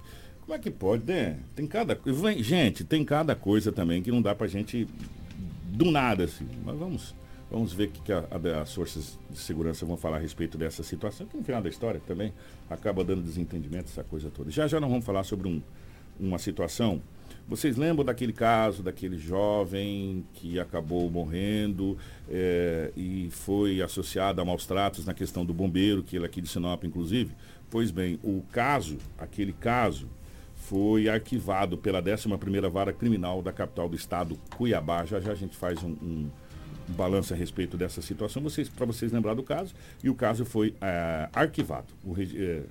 como 0.41 0.53
é 0.53 0.59
que 0.59 0.71
pode, 0.71 1.03
né? 1.05 1.37
Tem 1.55 1.67
cada 1.67 1.95
coisa. 1.95 2.43
Gente, 2.43 2.83
tem 2.83 3.03
cada 3.03 3.35
coisa 3.35 3.71
também 3.71 4.01
que 4.01 4.11
não 4.11 4.21
dá 4.21 4.33
pra 4.33 4.47
gente 4.47 4.87
do 5.65 5.91
nada, 5.91 6.23
assim. 6.23 6.47
Mas 6.63 6.77
vamos, 6.77 7.15
vamos 7.49 7.73
ver 7.73 7.85
o 7.85 7.91
que, 7.91 8.01
que 8.01 8.11
a, 8.11 8.25
a, 8.29 8.61
as 8.61 8.73
forças 8.73 9.17
de 9.29 9.37
segurança 9.37 9.85
vão 9.85 9.97
falar 9.97 10.17
a 10.17 10.19
respeito 10.19 10.57
dessa 10.57 10.83
situação, 10.83 11.25
que 11.27 11.37
no 11.37 11.43
final 11.43 11.61
da 11.61 11.69
história 11.69 12.01
também 12.05 12.33
acaba 12.69 13.03
dando 13.03 13.21
desentendimento, 13.21 13.89
essa 13.89 14.03
coisa 14.03 14.29
toda. 14.29 14.51
Já 14.51 14.67
já 14.67 14.79
nós 14.79 14.89
vamos 14.89 15.05
falar 15.05 15.23
sobre 15.23 15.47
um, 15.47 15.61
uma 16.19 16.37
situação. 16.37 17.01
Vocês 17.47 17.77
lembram 17.77 18.05
daquele 18.05 18.31
caso, 18.31 18.83
daquele 18.83 19.17
jovem 19.17 20.23
que 20.33 20.59
acabou 20.59 21.09
morrendo 21.09 21.97
é, 22.29 22.91
e 22.95 23.29
foi 23.31 23.81
associado 23.81 24.39
a 24.39 24.45
maus 24.45 24.67
tratos 24.67 25.05
na 25.05 25.15
questão 25.15 25.43
do 25.43 25.53
bombeiro, 25.53 26.03
que 26.03 26.15
ele 26.15 26.25
é 26.25 26.27
aqui 26.27 26.41
de 26.41 26.47
Sinop, 26.47 26.83
inclusive? 26.83 27.31
Pois 27.71 27.89
bem, 27.89 28.19
o 28.23 28.43
caso, 28.51 28.97
aquele 29.17 29.53
caso, 29.53 30.07
foi 30.55 31.09
arquivado 31.09 31.77
pela 31.77 32.01
11ª 32.01 32.69
Vara 32.69 32.93
Criminal 32.93 33.41
da 33.41 33.51
capital 33.51 33.89
do 33.89 33.95
estado, 33.95 34.37
Cuiabá. 34.55 35.03
Já 35.05 35.19
já 35.19 35.31
a 35.31 35.35
gente 35.35 35.57
faz 35.57 35.83
um, 35.83 35.95
um 36.01 36.29
balanço 36.89 37.33
a 37.33 37.37
respeito 37.37 37.77
dessa 37.77 38.01
situação, 38.01 38.41
vocês, 38.41 38.69
para 38.69 38.85
vocês 38.85 39.11
lembrar 39.11 39.33
do 39.33 39.43
caso. 39.43 39.73
E 40.03 40.09
o 40.09 40.15
caso 40.15 40.45
foi 40.45 40.73
é, 40.81 41.29
arquivado. 41.33 41.87
O, 42.03 42.15
é, 42.19 42.63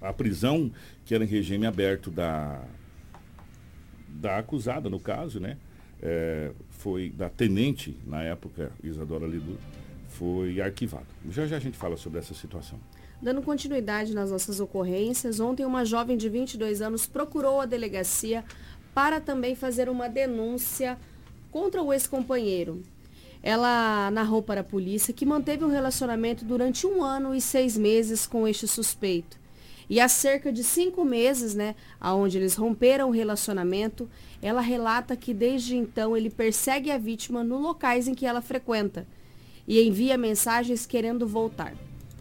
a 0.00 0.12
prisão, 0.12 0.70
que 1.04 1.14
era 1.14 1.24
em 1.24 1.26
regime 1.26 1.66
aberto 1.66 2.10
da, 2.10 2.62
da 4.08 4.38
acusada, 4.38 4.88
no 4.90 5.00
caso, 5.00 5.40
né? 5.40 5.56
É, 6.02 6.50
foi 6.70 7.10
da 7.10 7.28
tenente, 7.28 7.96
na 8.04 8.22
época, 8.22 8.72
Isadora 8.82 9.26
Lidu, 9.26 9.56
foi 10.08 10.60
arquivado. 10.60 11.06
Já 11.30 11.46
já 11.46 11.56
a 11.56 11.60
gente 11.60 11.76
fala 11.76 11.96
sobre 11.96 12.18
essa 12.18 12.34
situação. 12.34 12.78
Dando 13.22 13.40
continuidade 13.40 14.12
nas 14.14 14.32
nossas 14.32 14.58
ocorrências, 14.58 15.38
ontem 15.38 15.64
uma 15.64 15.84
jovem 15.84 16.16
de 16.16 16.28
22 16.28 16.82
anos 16.82 17.06
procurou 17.06 17.60
a 17.60 17.66
delegacia 17.66 18.44
para 18.92 19.20
também 19.20 19.54
fazer 19.54 19.88
uma 19.88 20.08
denúncia 20.08 20.98
contra 21.52 21.80
o 21.82 21.92
ex-companheiro. 21.92 22.82
Ela 23.42 24.10
narrou 24.10 24.42
para 24.42 24.60
a 24.60 24.64
polícia 24.64 25.12
que 25.12 25.26
manteve 25.26 25.64
um 25.64 25.68
relacionamento 25.68 26.44
durante 26.44 26.86
um 26.86 27.02
ano 27.02 27.34
e 27.34 27.40
seis 27.40 27.76
meses 27.76 28.26
com 28.26 28.46
este 28.46 28.68
suspeito. 28.68 29.40
E 29.90 30.00
há 30.00 30.08
cerca 30.08 30.52
de 30.52 30.62
cinco 30.62 31.04
meses, 31.04 31.54
né, 31.54 31.74
aonde 32.00 32.38
eles 32.38 32.54
romperam 32.54 33.08
o 33.08 33.12
relacionamento, 33.12 34.08
ela 34.40 34.60
relata 34.60 35.16
que 35.16 35.34
desde 35.34 35.76
então 35.76 36.16
ele 36.16 36.30
persegue 36.30 36.90
a 36.90 36.96
vítima 36.96 37.42
nos 37.42 37.60
locais 37.60 38.06
em 38.08 38.14
que 38.14 38.24
ela 38.24 38.40
frequenta 38.40 39.06
e 39.66 39.82
envia 39.82 40.16
mensagens 40.16 40.86
querendo 40.86 41.26
voltar. 41.26 41.74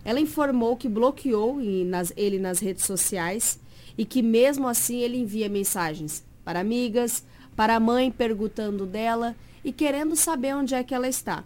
Ela 0.03 0.19
informou 0.19 0.75
que 0.75 0.89
bloqueou 0.89 1.61
ele 1.61 2.39
nas 2.39 2.59
redes 2.59 2.83
sociais 2.83 3.59
e 3.97 4.05
que 4.05 4.21
mesmo 4.21 4.67
assim 4.67 4.97
ele 4.97 5.17
envia 5.17 5.47
mensagens 5.47 6.25
para 6.43 6.59
amigas, 6.59 7.23
para 7.55 7.75
a 7.75 7.79
mãe 7.79 8.11
perguntando 8.11 8.85
dela 8.85 9.35
e 9.63 9.71
querendo 9.71 10.15
saber 10.15 10.55
onde 10.55 10.73
é 10.73 10.83
que 10.83 10.93
ela 10.93 11.07
está. 11.07 11.43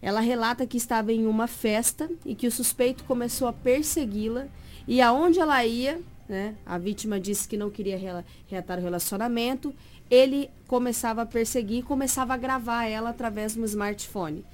Ela 0.00 0.20
relata 0.20 0.66
que 0.66 0.76
estava 0.76 1.12
em 1.12 1.26
uma 1.26 1.46
festa 1.46 2.10
e 2.24 2.34
que 2.34 2.46
o 2.46 2.52
suspeito 2.52 3.04
começou 3.04 3.46
a 3.46 3.52
persegui-la 3.52 4.46
e 4.86 5.00
aonde 5.00 5.38
ela 5.38 5.64
ia, 5.64 6.00
né, 6.28 6.54
a 6.66 6.76
vítima 6.76 7.20
disse 7.20 7.46
que 7.46 7.56
não 7.56 7.70
queria 7.70 8.24
reatar 8.48 8.78
o 8.78 8.82
relacionamento 8.82 9.72
ele 10.12 10.50
começava 10.66 11.22
a 11.22 11.26
perseguir 11.26 11.78
e 11.78 11.82
começava 11.82 12.34
a 12.34 12.36
gravar 12.36 12.84
ela 12.84 13.08
através 13.08 13.54
do 13.54 13.64
smartphone. 13.64 14.44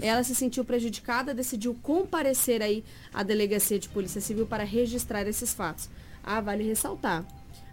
Ela 0.00 0.22
se 0.22 0.32
sentiu 0.32 0.64
prejudicada, 0.64 1.34
decidiu 1.34 1.76
comparecer 1.82 2.62
aí 2.62 2.84
à 3.12 3.24
delegacia 3.24 3.80
de 3.80 3.88
polícia 3.88 4.20
civil 4.20 4.46
para 4.46 4.62
registrar 4.62 5.26
esses 5.26 5.52
fatos. 5.52 5.90
Ah, 6.22 6.40
vale 6.40 6.62
ressaltar. 6.62 7.26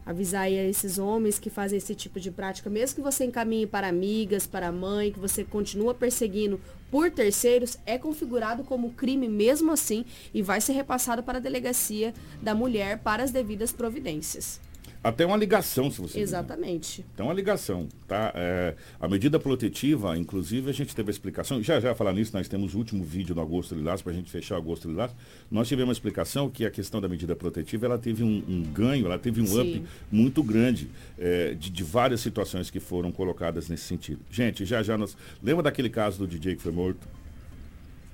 Avisar 0.05 0.43
aí 0.43 0.59
a 0.59 0.63
esses 0.63 0.99
homens 0.99 1.39
que 1.39 1.49
fazem 1.49 1.77
esse 1.77 1.95
tipo 1.95 2.19
de 2.19 2.29
prática, 2.29 2.69
mesmo 2.69 2.97
que 2.97 3.01
você 3.01 3.25
encaminhe 3.25 3.65
para 3.65 3.87
amigas, 3.87 4.45
para 4.45 4.71
mãe, 4.71 5.11
que 5.11 5.19
você 5.19 5.43
continua 5.43 5.95
perseguindo 5.95 6.61
por 6.91 7.09
terceiros, 7.09 7.77
é 7.85 7.97
configurado 7.97 8.63
como 8.63 8.93
crime 8.93 9.27
mesmo 9.27 9.71
assim 9.71 10.05
e 10.33 10.41
vai 10.41 10.61
ser 10.61 10.73
repassado 10.73 11.23
para 11.23 11.39
a 11.39 11.41
delegacia 11.41 12.13
da 12.41 12.53
mulher 12.53 12.99
para 12.99 13.23
as 13.23 13.31
devidas 13.31 13.71
providências. 13.71 14.61
Até 15.05 15.23
uma 15.23 15.37
ligação, 15.37 15.91
se 15.91 16.01
você 16.01 16.19
Exatamente. 16.19 17.03
Quiser. 17.03 17.07
Até 17.13 17.21
uma 17.21 17.33
ligação, 17.33 17.87
tá? 18.07 18.31
É, 18.33 18.73
a 18.99 19.07
medida 19.07 19.39
protetiva, 19.39 20.17
inclusive, 20.17 20.67
a 20.67 20.73
gente 20.73 20.95
teve 20.95 21.11
a 21.11 21.11
explicação, 21.11 21.61
já 21.61 21.79
já 21.79 21.93
falar 21.93 22.11
nisso, 22.11 22.35
nós 22.35 22.47
temos 22.47 22.73
o 22.73 22.79
último 22.79 23.03
vídeo 23.03 23.35
do 23.35 23.39
Agosto 23.39 23.75
Lilás, 23.75 24.01
para 24.01 24.13
a 24.13 24.15
gente 24.15 24.31
fechar 24.31 24.55
o 24.55 24.57
Agosto 24.57 24.89
Lilás, 24.89 25.11
nós 25.51 25.67
tivemos 25.67 25.89
uma 25.89 25.93
explicação 25.93 26.49
que 26.49 26.65
a 26.65 26.71
questão 26.71 26.99
da 26.99 27.07
medida 27.07 27.35
protetiva, 27.35 27.85
ela 27.85 27.99
teve 27.99 28.23
um, 28.23 28.43
um 28.49 28.63
ganho, 28.63 29.05
ela 29.05 29.19
teve 29.19 29.39
um 29.41 29.45
Sim. 29.45 29.61
up 29.61 29.83
muito 30.11 30.41
grande 30.41 30.89
é, 31.19 31.53
de, 31.53 31.69
de, 31.69 31.83
várias 31.83 32.21
situações 32.21 32.71
que 32.71 32.79
foram 32.79 33.11
colocadas 33.11 33.69
nesse 33.69 33.83
sentido. 33.83 34.21
Gente, 34.31 34.65
já 34.65 34.81
já 34.81 34.97
nós... 34.97 35.15
Lembra 35.43 35.61
daquele 35.61 35.89
caso 35.91 36.17
do 36.17 36.27
DJ 36.27 36.55
que 36.55 36.63
foi 36.63 36.71
morto? 36.71 37.07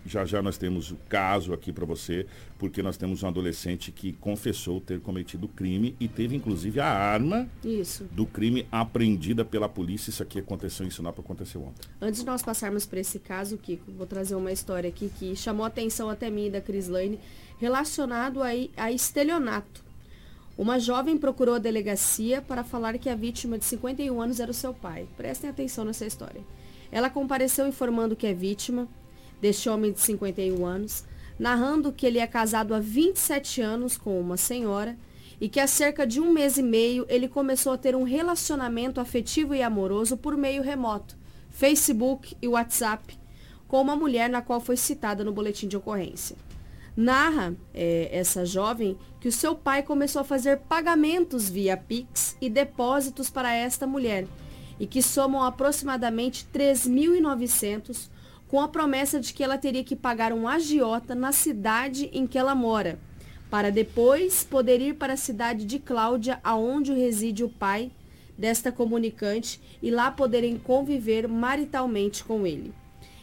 Já 0.06 0.26
já 0.26 0.42
nós 0.42 0.58
temos 0.58 0.92
o 0.92 0.98
caso 1.08 1.54
aqui 1.54 1.72
para 1.72 1.86
você, 1.86 2.26
porque 2.58 2.82
nós 2.82 2.98
temos 2.98 3.22
um 3.24 3.28
adolescente 3.28 3.92
que 3.92 4.14
confessou 4.14 4.82
ter 4.82 5.00
cometido 5.00 5.48
crime 5.48 5.96
e 6.00 6.08
teve 6.08 6.36
inclusive 6.36 6.80
a 6.80 6.88
arma 6.88 7.48
Isso. 7.64 8.06
do 8.12 8.26
crime 8.26 8.68
apreendida 8.72 9.46
pela 9.46 9.70
polícia. 9.70 10.10
Isso 10.10 10.24
aqui 10.24 10.40
aconteceu 10.40 10.86
em 10.86 10.90
Sinop, 10.90 11.20
aconteceu 11.20 11.62
ontem. 11.62 11.88
Antes 12.02 12.22
de 12.22 12.26
nós 12.26 12.42
passarmos 12.42 12.86
para 12.86 13.00
esse 13.00 13.20
caso, 13.20 13.58
Kiko, 13.58 13.92
vou 13.92 14.08
trazer 14.08 14.36
uma 14.36 14.52
história 14.52 14.90
aqui 14.90 15.12
que 15.20 15.36
chamou 15.36 15.64
a 15.64 15.68
atenção 15.68 16.10
até 16.10 16.30
mim 16.30 16.50
da 16.50 16.62
Crislane, 16.62 17.20
relacionado 17.60 18.42
a, 18.42 18.50
a 18.78 18.92
estelionato. 18.92 19.84
Uma 20.58 20.80
jovem 20.80 21.18
procurou 21.18 21.56
a 21.56 21.60
delegacia 21.60 22.42
para 22.42 22.64
falar 22.64 22.98
que 22.98 23.10
a 23.10 23.16
vítima 23.16 23.58
de 23.58 23.66
51 23.66 24.22
anos 24.22 24.40
era 24.40 24.52
o 24.52 24.54
seu 24.54 24.74
pai. 24.74 25.08
Prestem 25.16 25.50
atenção 25.50 25.86
nessa 25.86 26.06
história. 26.06 26.42
Ela 26.92 27.10
compareceu 27.10 27.68
informando 27.68 28.16
que 28.16 28.28
a 28.28 28.34
vítima 28.34 28.88
deste 29.41 29.67
homem 29.67 29.91
de 29.91 29.99
51 29.99 30.65
anos, 30.65 31.04
narrando 31.38 31.91
que 31.91 32.06
ele 32.06 32.19
é 32.19 32.27
casado 32.27 32.73
há 32.73 32.80
27 32.80 33.62
anos 33.62 33.97
com 33.97 34.19
uma 34.19 34.38
senhora 34.38 34.97
e 35.41 35.49
que 35.49 35.60
há 35.60 35.65
cerca 35.65 36.06
de 36.06 36.21
um 36.21 36.32
mês 36.32 36.58
e 36.58 36.63
meio 36.63 37.06
ele 37.10 37.27
começou 37.27 37.73
a 37.73 37.77
ter 37.77 37.95
um 37.95 38.04
relacionamento 38.04 39.01
afetivo 39.01 39.56
e 39.56 39.63
amoroso 39.63 40.15
por 40.15 40.38
meio 40.38 40.62
remoto, 40.62 41.17
Facebook 41.49 42.38
e 42.39 42.47
WhatsApp, 42.47 43.19
com 43.67 43.82
uma 43.82 43.95
mulher 43.95 44.30
na 44.30 44.41
qual 44.41 44.62
foi 44.62 44.77
citada 44.77 45.23
no 45.23 45.34
boletim 45.34 45.67
de 45.67 45.75
ocorrência. 45.75 46.36
Narra 46.95 47.56
é, 47.73 48.10
essa 48.12 48.45
jovem 48.45 48.97
que 49.19 49.27
o 49.27 49.32
seu 49.32 49.56
pai 49.56 49.82
começou 49.82 50.21
a 50.21 50.25
fazer 50.25 50.58
pagamentos 50.58 51.49
via 51.49 51.75
Pix 51.75 52.36
e 52.39 52.49
depósitos 52.49 53.30
para 53.30 53.54
esta 53.54 53.88
mulher 53.88 54.27
e 54.80 54.86
que 54.86 55.01
somam 55.01 55.41
aproximadamente 55.41 56.45
3.900 56.54 58.10
com 58.52 58.60
a 58.60 58.68
promessa 58.68 59.18
de 59.18 59.34
que 59.34 59.42
ela 59.42 59.58
teria 59.58 59.82
que 59.82 59.96
pagar 59.96 60.34
um 60.34 60.46
agiota 60.46 61.16
na 61.16 61.32
cidade 61.32 62.10
em 62.12 62.28
que 62.28 62.38
ela 62.38 62.54
mora, 62.54 63.00
para 63.50 63.72
depois 63.72 64.44
poder 64.44 64.82
ir 64.82 64.96
para 64.96 65.14
a 65.14 65.18
cidade 65.18 65.64
de 65.64 65.80
Cláudia, 65.80 66.38
aonde 66.44 66.92
reside 66.92 67.46
o 67.46 67.50
pai 67.50 67.94
desta 68.38 68.70
comunicante, 68.70 69.62
e 69.82 69.90
lá 69.90 70.12
poderem 70.12 70.58
conviver 70.58 71.30
maritalmente 71.30 72.26
com 72.26 72.46
ele. 72.46 72.74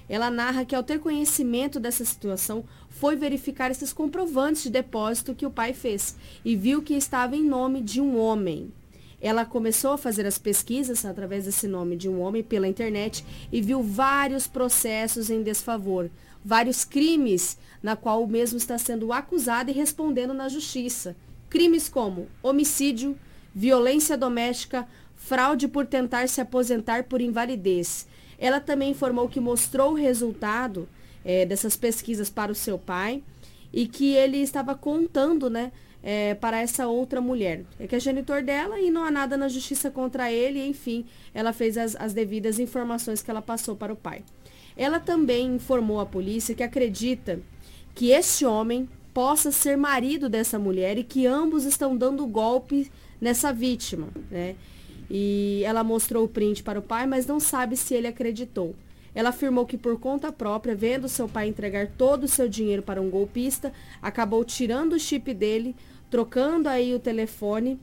Ela 0.08 0.30
narra 0.30 0.64
que 0.64 0.74
ao 0.74 0.82
ter 0.82 0.98
conhecimento 0.98 1.78
dessa 1.78 2.06
situação, 2.06 2.64
foi 2.88 3.14
verificar 3.14 3.70
esses 3.70 3.92
comprovantes 3.92 4.62
de 4.62 4.70
depósito 4.70 5.34
que 5.34 5.44
o 5.44 5.50
pai 5.50 5.74
fez 5.74 6.16
e 6.42 6.56
viu 6.56 6.80
que 6.80 6.94
estava 6.94 7.36
em 7.36 7.44
nome 7.44 7.82
de 7.82 8.00
um 8.00 8.18
homem. 8.18 8.72
Ela 9.20 9.44
começou 9.44 9.92
a 9.92 9.98
fazer 9.98 10.26
as 10.26 10.38
pesquisas 10.38 11.04
através 11.04 11.44
desse 11.44 11.66
nome 11.66 11.96
de 11.96 12.08
um 12.08 12.20
homem 12.20 12.42
pela 12.42 12.68
internet 12.68 13.24
e 13.50 13.60
viu 13.60 13.82
vários 13.82 14.46
processos 14.46 15.28
em 15.28 15.42
desfavor, 15.42 16.08
vários 16.44 16.84
crimes 16.84 17.58
na 17.82 17.96
qual 17.96 18.22
o 18.22 18.28
mesmo 18.28 18.58
está 18.58 18.78
sendo 18.78 19.12
acusado 19.12 19.70
e 19.70 19.74
respondendo 19.74 20.32
na 20.32 20.48
justiça. 20.48 21.16
Crimes 21.50 21.88
como 21.88 22.28
homicídio, 22.42 23.18
violência 23.54 24.16
doméstica, 24.16 24.86
fraude 25.16 25.66
por 25.66 25.84
tentar 25.84 26.28
se 26.28 26.40
aposentar 26.40 27.04
por 27.04 27.20
invalidez. 27.20 28.06
Ela 28.38 28.60
também 28.60 28.92
informou 28.92 29.28
que 29.28 29.40
mostrou 29.40 29.92
o 29.92 29.96
resultado 29.96 30.88
é, 31.24 31.44
dessas 31.44 31.76
pesquisas 31.76 32.30
para 32.30 32.52
o 32.52 32.54
seu 32.54 32.78
pai 32.78 33.22
e 33.72 33.86
que 33.86 34.14
ele 34.14 34.38
estava 34.38 34.74
contando, 34.74 35.50
né, 35.50 35.72
é, 36.02 36.34
para 36.34 36.60
essa 36.60 36.86
outra 36.86 37.20
mulher. 37.20 37.64
É 37.78 37.86
que 37.86 37.96
é 37.96 38.00
genitor 38.00 38.42
dela 38.42 38.80
e 38.80 38.90
não 38.90 39.04
há 39.04 39.10
nada 39.10 39.36
na 39.36 39.48
justiça 39.48 39.90
contra 39.90 40.30
ele, 40.30 40.64
enfim, 40.66 41.04
ela 41.34 41.52
fez 41.52 41.76
as, 41.76 41.96
as 41.96 42.12
devidas 42.12 42.58
informações 42.58 43.22
que 43.22 43.30
ela 43.30 43.42
passou 43.42 43.76
para 43.76 43.92
o 43.92 43.96
pai. 43.96 44.22
Ela 44.76 45.00
também 45.00 45.56
informou 45.56 46.00
à 46.00 46.06
polícia 46.06 46.54
que 46.54 46.62
acredita 46.62 47.40
que 47.94 48.10
este 48.10 48.46
homem 48.46 48.88
possa 49.12 49.50
ser 49.50 49.76
marido 49.76 50.28
dessa 50.28 50.58
mulher 50.58 50.96
e 50.96 51.02
que 51.02 51.26
ambos 51.26 51.64
estão 51.64 51.96
dando 51.96 52.24
golpe 52.26 52.90
nessa 53.20 53.52
vítima, 53.52 54.08
né? 54.30 54.54
E 55.10 55.62
ela 55.64 55.82
mostrou 55.82 56.24
o 56.24 56.28
print 56.28 56.62
para 56.62 56.78
o 56.78 56.82
pai, 56.82 57.06
mas 57.06 57.26
não 57.26 57.40
sabe 57.40 57.76
se 57.76 57.94
ele 57.94 58.06
acreditou. 58.06 58.76
Ela 59.14 59.30
afirmou 59.30 59.66
que 59.66 59.76
por 59.76 59.98
conta 59.98 60.32
própria, 60.32 60.74
vendo 60.74 61.08
seu 61.08 61.28
pai 61.28 61.48
entregar 61.48 61.88
todo 61.96 62.24
o 62.24 62.28
seu 62.28 62.48
dinheiro 62.48 62.82
para 62.82 63.00
um 63.00 63.10
golpista, 63.10 63.72
acabou 64.00 64.44
tirando 64.44 64.92
o 64.92 64.98
chip 64.98 65.32
dele, 65.34 65.74
trocando 66.10 66.68
aí 66.68 66.94
o 66.94 67.00
telefone 67.00 67.78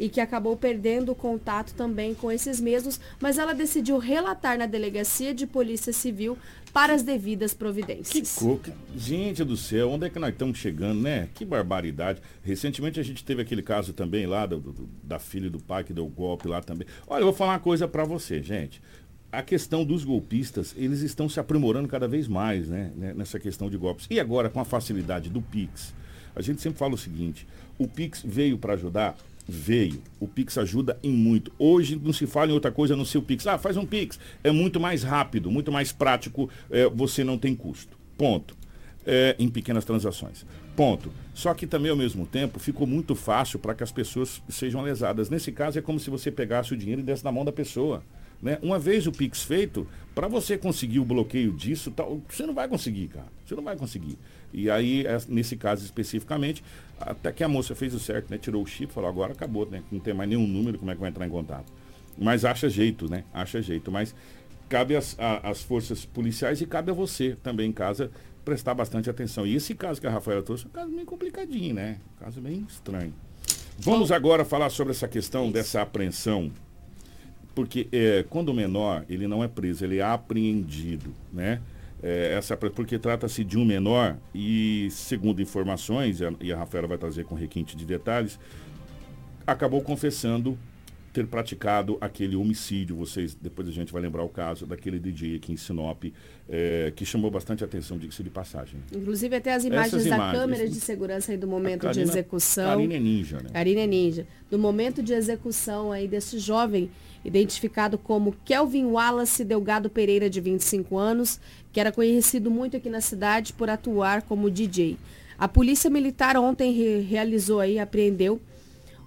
e 0.00 0.08
que 0.08 0.20
acabou 0.20 0.56
perdendo 0.56 1.12
o 1.12 1.14
contato 1.14 1.74
também 1.74 2.14
com 2.14 2.32
esses 2.32 2.58
mesmos, 2.58 2.98
mas 3.20 3.36
ela 3.36 3.52
decidiu 3.52 3.98
relatar 3.98 4.56
na 4.56 4.64
delegacia 4.64 5.34
de 5.34 5.46
polícia 5.46 5.92
civil 5.92 6.38
para 6.72 6.94
as 6.94 7.02
devidas 7.02 7.52
providências. 7.52 8.34
Que 8.34 8.44
coca. 8.44 8.72
Gente 8.96 9.44
do 9.44 9.56
céu, 9.56 9.90
onde 9.90 10.06
é 10.06 10.10
que 10.10 10.18
nós 10.18 10.30
estamos 10.30 10.58
chegando, 10.58 11.02
né? 11.02 11.28
Que 11.34 11.44
barbaridade. 11.44 12.22
Recentemente 12.42 12.98
a 12.98 13.02
gente 13.02 13.22
teve 13.24 13.42
aquele 13.42 13.62
caso 13.62 13.92
também 13.92 14.26
lá 14.26 14.46
do, 14.46 14.58
do, 14.58 14.88
da 15.02 15.18
filha 15.18 15.50
do 15.50 15.58
pai 15.58 15.84
que 15.84 15.92
deu 15.92 16.06
golpe 16.06 16.48
lá 16.48 16.62
também. 16.62 16.86
Olha, 17.06 17.20
eu 17.20 17.26
vou 17.26 17.34
falar 17.34 17.52
uma 17.52 17.58
coisa 17.58 17.86
para 17.86 18.04
você, 18.04 18.42
gente. 18.42 18.80
A 19.32 19.42
questão 19.42 19.84
dos 19.84 20.04
golpistas, 20.04 20.74
eles 20.76 21.02
estão 21.02 21.28
se 21.28 21.38
aprimorando 21.38 21.86
cada 21.86 22.08
vez 22.08 22.26
mais, 22.26 22.68
né? 22.68 22.90
Nessa 23.14 23.38
questão 23.38 23.70
de 23.70 23.76
golpes. 23.76 24.06
E 24.10 24.18
agora, 24.18 24.50
com 24.50 24.60
a 24.60 24.64
facilidade 24.64 25.30
do 25.30 25.40
Pix, 25.40 25.94
a 26.34 26.42
gente 26.42 26.60
sempre 26.60 26.78
fala 26.78 26.94
o 26.94 26.98
seguinte, 26.98 27.46
o 27.78 27.86
Pix 27.86 28.22
veio 28.24 28.58
para 28.58 28.74
ajudar 28.74 29.16
veio. 29.50 30.00
O 30.20 30.28
Pix 30.28 30.56
ajuda 30.56 30.98
em 31.02 31.10
muito. 31.10 31.52
Hoje 31.58 32.00
não 32.00 32.12
se 32.12 32.26
fala 32.26 32.50
em 32.50 32.54
outra 32.54 32.70
coisa 32.70 32.94
no 32.94 33.04
seu 33.04 33.20
Pix. 33.20 33.46
Ah, 33.46 33.58
faz 33.58 33.76
um 33.76 33.84
Pix. 33.84 34.18
É 34.44 34.50
muito 34.50 34.78
mais 34.78 35.02
rápido, 35.02 35.50
muito 35.50 35.72
mais 35.72 35.92
prático, 35.92 36.48
é, 36.70 36.88
você 36.88 37.24
não 37.24 37.36
tem 37.36 37.54
custo. 37.54 37.98
Ponto. 38.16 38.56
É, 39.04 39.34
em 39.38 39.48
pequenas 39.48 39.84
transações. 39.84 40.46
Ponto. 40.76 41.10
Só 41.34 41.52
que 41.54 41.66
também, 41.66 41.90
ao 41.90 41.96
mesmo 41.96 42.26
tempo, 42.26 42.60
ficou 42.60 42.86
muito 42.86 43.14
fácil 43.14 43.58
para 43.58 43.74
que 43.74 43.82
as 43.82 43.90
pessoas 43.90 44.42
sejam 44.48 44.82
lesadas. 44.82 45.28
Nesse 45.28 45.50
caso, 45.50 45.78
é 45.78 45.82
como 45.82 45.98
se 45.98 46.10
você 46.10 46.30
pegasse 46.30 46.72
o 46.72 46.76
dinheiro 46.76 47.00
e 47.00 47.04
desse 47.04 47.24
na 47.24 47.32
mão 47.32 47.44
da 47.44 47.52
pessoa. 47.52 48.04
Né? 48.42 48.58
Uma 48.62 48.78
vez 48.78 49.06
o 49.06 49.12
Pix 49.12 49.42
feito, 49.42 49.86
para 50.14 50.26
você 50.26 50.56
conseguir 50.56 50.98
o 50.98 51.04
bloqueio 51.04 51.52
disso, 51.52 51.90
tal, 51.90 52.20
você 52.28 52.46
não 52.46 52.54
vai 52.54 52.68
conseguir, 52.68 53.08
cara. 53.08 53.26
Você 53.44 53.54
não 53.54 53.62
vai 53.62 53.76
conseguir. 53.76 54.18
E 54.52 54.70
aí, 54.70 55.04
nesse 55.28 55.56
caso 55.56 55.84
especificamente, 55.84 56.64
até 56.98 57.32
que 57.32 57.44
a 57.44 57.48
moça 57.48 57.74
fez 57.74 57.94
o 57.94 58.00
certo, 58.00 58.30
né? 58.30 58.38
Tirou 58.38 58.62
o 58.62 58.66
chip, 58.66 58.92
falou, 58.92 59.08
agora 59.08 59.32
acabou, 59.32 59.66
né? 59.66 59.82
Não 59.90 60.00
tem 60.00 60.14
mais 60.14 60.28
nenhum 60.28 60.46
número, 60.46 60.78
como 60.78 60.90
é 60.90 60.94
que 60.94 61.00
vai 61.00 61.10
entrar 61.10 61.26
em 61.26 61.30
contato? 61.30 61.72
Mas 62.18 62.44
acha 62.44 62.68
jeito, 62.68 63.10
né? 63.10 63.24
Acha 63.32 63.62
jeito. 63.62 63.90
Mas 63.90 64.14
cabe 64.68 64.96
às, 64.96 65.16
às 65.18 65.62
forças 65.62 66.04
policiais 66.04 66.60
e 66.60 66.66
cabe 66.66 66.90
a 66.90 66.94
você 66.94 67.36
também 67.42 67.68
em 67.68 67.72
casa 67.72 68.10
prestar 68.44 68.74
bastante 68.74 69.08
atenção. 69.10 69.46
E 69.46 69.54
esse 69.54 69.74
caso 69.74 70.00
que 70.00 70.06
a 70.06 70.10
Rafaela 70.10 70.42
trouxe 70.42 70.64
é 70.64 70.68
um 70.68 70.70
caso 70.70 70.90
meio 70.90 71.06
complicadinho, 71.06 71.74
né? 71.74 71.98
Um 72.16 72.24
caso 72.24 72.40
bem 72.40 72.66
estranho. 72.68 73.12
Vamos 73.78 74.12
agora 74.12 74.44
falar 74.44 74.70
sobre 74.70 74.92
essa 74.92 75.08
questão 75.08 75.50
dessa 75.50 75.82
apreensão. 75.82 76.50
Porque 77.54 77.88
é, 77.92 78.24
quando 78.28 78.50
o 78.50 78.54
menor, 78.54 79.04
ele 79.08 79.26
não 79.26 79.42
é 79.42 79.48
preso, 79.48 79.84
ele 79.84 79.98
é 79.98 80.02
apreendido, 80.02 81.12
né? 81.32 81.60
É, 82.02 82.34
essa, 82.38 82.56
porque 82.56 82.98
trata-se 82.98 83.44
de 83.44 83.58
um 83.58 83.64
menor 83.64 84.16
e, 84.34 84.88
segundo 84.90 85.42
informações, 85.42 86.20
e 86.40 86.52
a 86.52 86.56
Rafaela 86.56 86.86
vai 86.86 86.96
trazer 86.96 87.24
com 87.24 87.34
requinte 87.34 87.76
de 87.76 87.84
detalhes, 87.84 88.38
acabou 89.46 89.82
confessando 89.82 90.58
ter 91.12 91.26
praticado 91.26 91.98
aquele 92.00 92.36
homicídio. 92.36 92.96
Vocês, 92.96 93.34
depois 93.34 93.68
a 93.68 93.70
gente 93.70 93.92
vai 93.92 94.00
lembrar 94.00 94.22
o 94.22 94.28
caso 94.28 94.66
daquele 94.66 94.98
DJ 94.98 95.36
aqui 95.36 95.52
em 95.52 95.56
Sinop, 95.56 96.04
é, 96.48 96.92
que 96.94 97.04
chamou 97.04 97.30
bastante 97.30 97.64
atenção, 97.64 97.98
diga-se 97.98 98.22
de 98.22 98.30
passagem. 98.30 98.80
Inclusive 98.94 99.36
até 99.36 99.54
as 99.54 99.64
imagens 99.64 100.04
da 100.04 100.32
câmera 100.32 100.68
de 100.68 100.76
segurança 100.76 101.32
aí 101.32 101.38
do 101.38 101.48
momento 101.48 101.82
Karina, 101.82 102.04
de 102.04 102.10
execução. 102.10 102.76
Karina 102.76 102.94
é 102.94 103.00
ninja, 103.00 103.40
né? 103.40 103.50
Karina 103.52 103.80
é 103.80 103.86
ninja. 103.86 104.26
Do 104.50 104.58
momento 104.58 105.02
de 105.02 105.12
execução 105.12 105.92
aí 105.92 106.06
desse 106.06 106.38
jovem, 106.38 106.90
identificado 107.24 107.98
como 107.98 108.34
Kelvin 108.44 108.86
Wallace 108.86 109.44
Delgado 109.44 109.90
Pereira, 109.90 110.30
de 110.30 110.40
25 110.40 110.96
anos, 110.96 111.40
que 111.72 111.80
era 111.80 111.92
conhecido 111.92 112.50
muito 112.50 112.76
aqui 112.76 112.88
na 112.88 113.00
cidade 113.00 113.52
por 113.52 113.68
atuar 113.68 114.22
como 114.22 114.50
DJ. 114.50 114.96
A 115.38 115.48
polícia 115.48 115.88
militar 115.88 116.36
ontem 116.36 116.72
re 116.72 117.00
realizou 117.00 117.60
aí, 117.60 117.78
apreendeu 117.78 118.40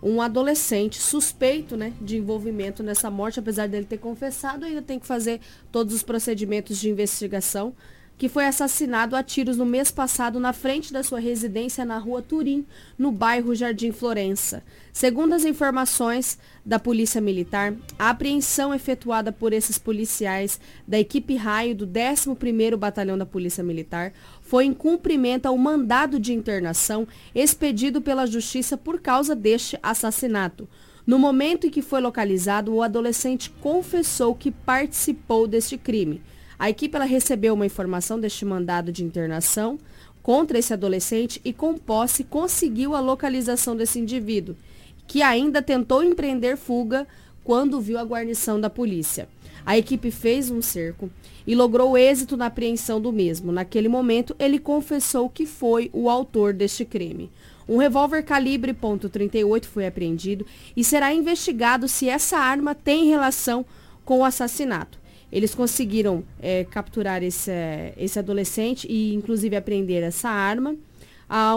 um 0.01 0.21
adolescente 0.21 0.99
suspeito 0.99 1.77
né, 1.77 1.93
de 2.01 2.17
envolvimento 2.17 2.83
nessa 2.83 3.09
morte, 3.09 3.39
apesar 3.39 3.67
dele 3.67 3.85
ter 3.85 3.99
confessado, 3.99 4.65
ainda 4.65 4.81
tem 4.81 4.99
que 4.99 5.07
fazer 5.07 5.39
todos 5.71 5.93
os 5.93 6.03
procedimentos 6.03 6.77
de 6.77 6.89
investigação 6.89 7.73
que 8.17 8.29
foi 8.29 8.45
assassinado 8.45 9.15
a 9.15 9.23
tiros 9.23 9.57
no 9.57 9.65
mês 9.65 9.91
passado 9.91 10.39
na 10.39 10.53
frente 10.53 10.93
da 10.93 11.03
sua 11.03 11.19
residência 11.19 11.83
na 11.83 11.97
rua 11.97 12.21
Turim, 12.21 12.65
no 12.97 13.11
bairro 13.11 13.55
Jardim 13.55 13.91
Florença. 13.91 14.63
Segundo 14.91 15.33
as 15.33 15.43
informações 15.43 16.37
da 16.65 16.79
Polícia 16.79 17.19
Militar, 17.19 17.73
a 17.97 18.11
apreensão 18.11 18.73
efetuada 18.73 19.31
por 19.31 19.51
esses 19.51 19.77
policiais 19.77 20.59
da 20.87 20.99
equipe 20.99 21.35
raio 21.35 21.75
do 21.75 21.87
11º 21.87 22.77
Batalhão 22.77 23.17
da 23.17 23.25
Polícia 23.25 23.63
Militar 23.63 24.13
foi 24.41 24.65
em 24.65 24.73
cumprimento 24.73 25.47
ao 25.47 25.57
mandado 25.57 26.19
de 26.19 26.33
internação 26.33 27.07
expedido 27.33 28.01
pela 28.01 28.27
Justiça 28.27 28.77
por 28.77 29.01
causa 29.01 29.35
deste 29.35 29.77
assassinato. 29.81 30.69
No 31.05 31.19
momento 31.19 31.67
em 31.67 31.69
que 31.69 31.81
foi 31.81 31.99
localizado, 31.99 32.73
o 32.73 32.81
adolescente 32.81 33.49
confessou 33.59 34.33
que 34.33 34.51
participou 34.51 35.47
deste 35.47 35.77
crime. 35.77 36.21
A 36.63 36.69
equipe 36.69 36.95
ela 36.95 37.03
recebeu 37.03 37.55
uma 37.55 37.65
informação 37.65 38.17
deste 38.17 38.45
mandado 38.45 38.89
de 38.89 39.03
internação 39.03 39.77
contra 40.21 40.57
esse 40.57 40.71
adolescente 40.71 41.41
e, 41.43 41.51
com 41.51 41.77
posse, 41.77 42.23
conseguiu 42.23 42.95
a 42.95 43.01
localização 43.01 43.75
desse 43.75 43.99
indivíduo, 43.99 44.55
que 45.05 45.21
ainda 45.21 45.61
tentou 45.61 46.01
empreender 46.01 46.55
fuga 46.55 47.05
quando 47.43 47.81
viu 47.81 47.99
a 47.99 48.05
guarnição 48.05 48.61
da 48.61 48.69
polícia. 48.69 49.27
A 49.65 49.77
equipe 49.77 50.09
fez 50.09 50.49
um 50.49 50.61
cerco 50.61 51.09
e 51.45 51.53
logrou 51.53 51.97
êxito 51.97 52.37
na 52.37 52.45
apreensão 52.45 53.01
do 53.01 53.11
mesmo. 53.11 53.51
Naquele 53.51 53.89
momento, 53.89 54.33
ele 54.39 54.57
confessou 54.57 55.27
que 55.27 55.45
foi 55.45 55.89
o 55.91 56.09
autor 56.09 56.53
deste 56.53 56.85
crime. 56.85 57.29
Um 57.67 57.75
revólver 57.75 58.23
calibre 58.23 58.73
.38 58.73 59.65
foi 59.65 59.85
apreendido 59.85 60.45
e 60.77 60.81
será 60.81 61.13
investigado 61.13 61.89
se 61.89 62.07
essa 62.07 62.37
arma 62.37 62.73
tem 62.73 63.09
relação 63.09 63.65
com 64.05 64.19
o 64.19 64.23
assassinato. 64.23 65.02
Eles 65.33 65.55
conseguiram 65.55 66.23
é, 66.39 66.63
capturar 66.63 67.23
esse, 67.23 67.51
esse 67.97 68.19
adolescente 68.19 68.85
e, 68.87 69.15
inclusive, 69.15 69.55
apreender 69.55 70.03
essa 70.03 70.29
arma, 70.29 70.75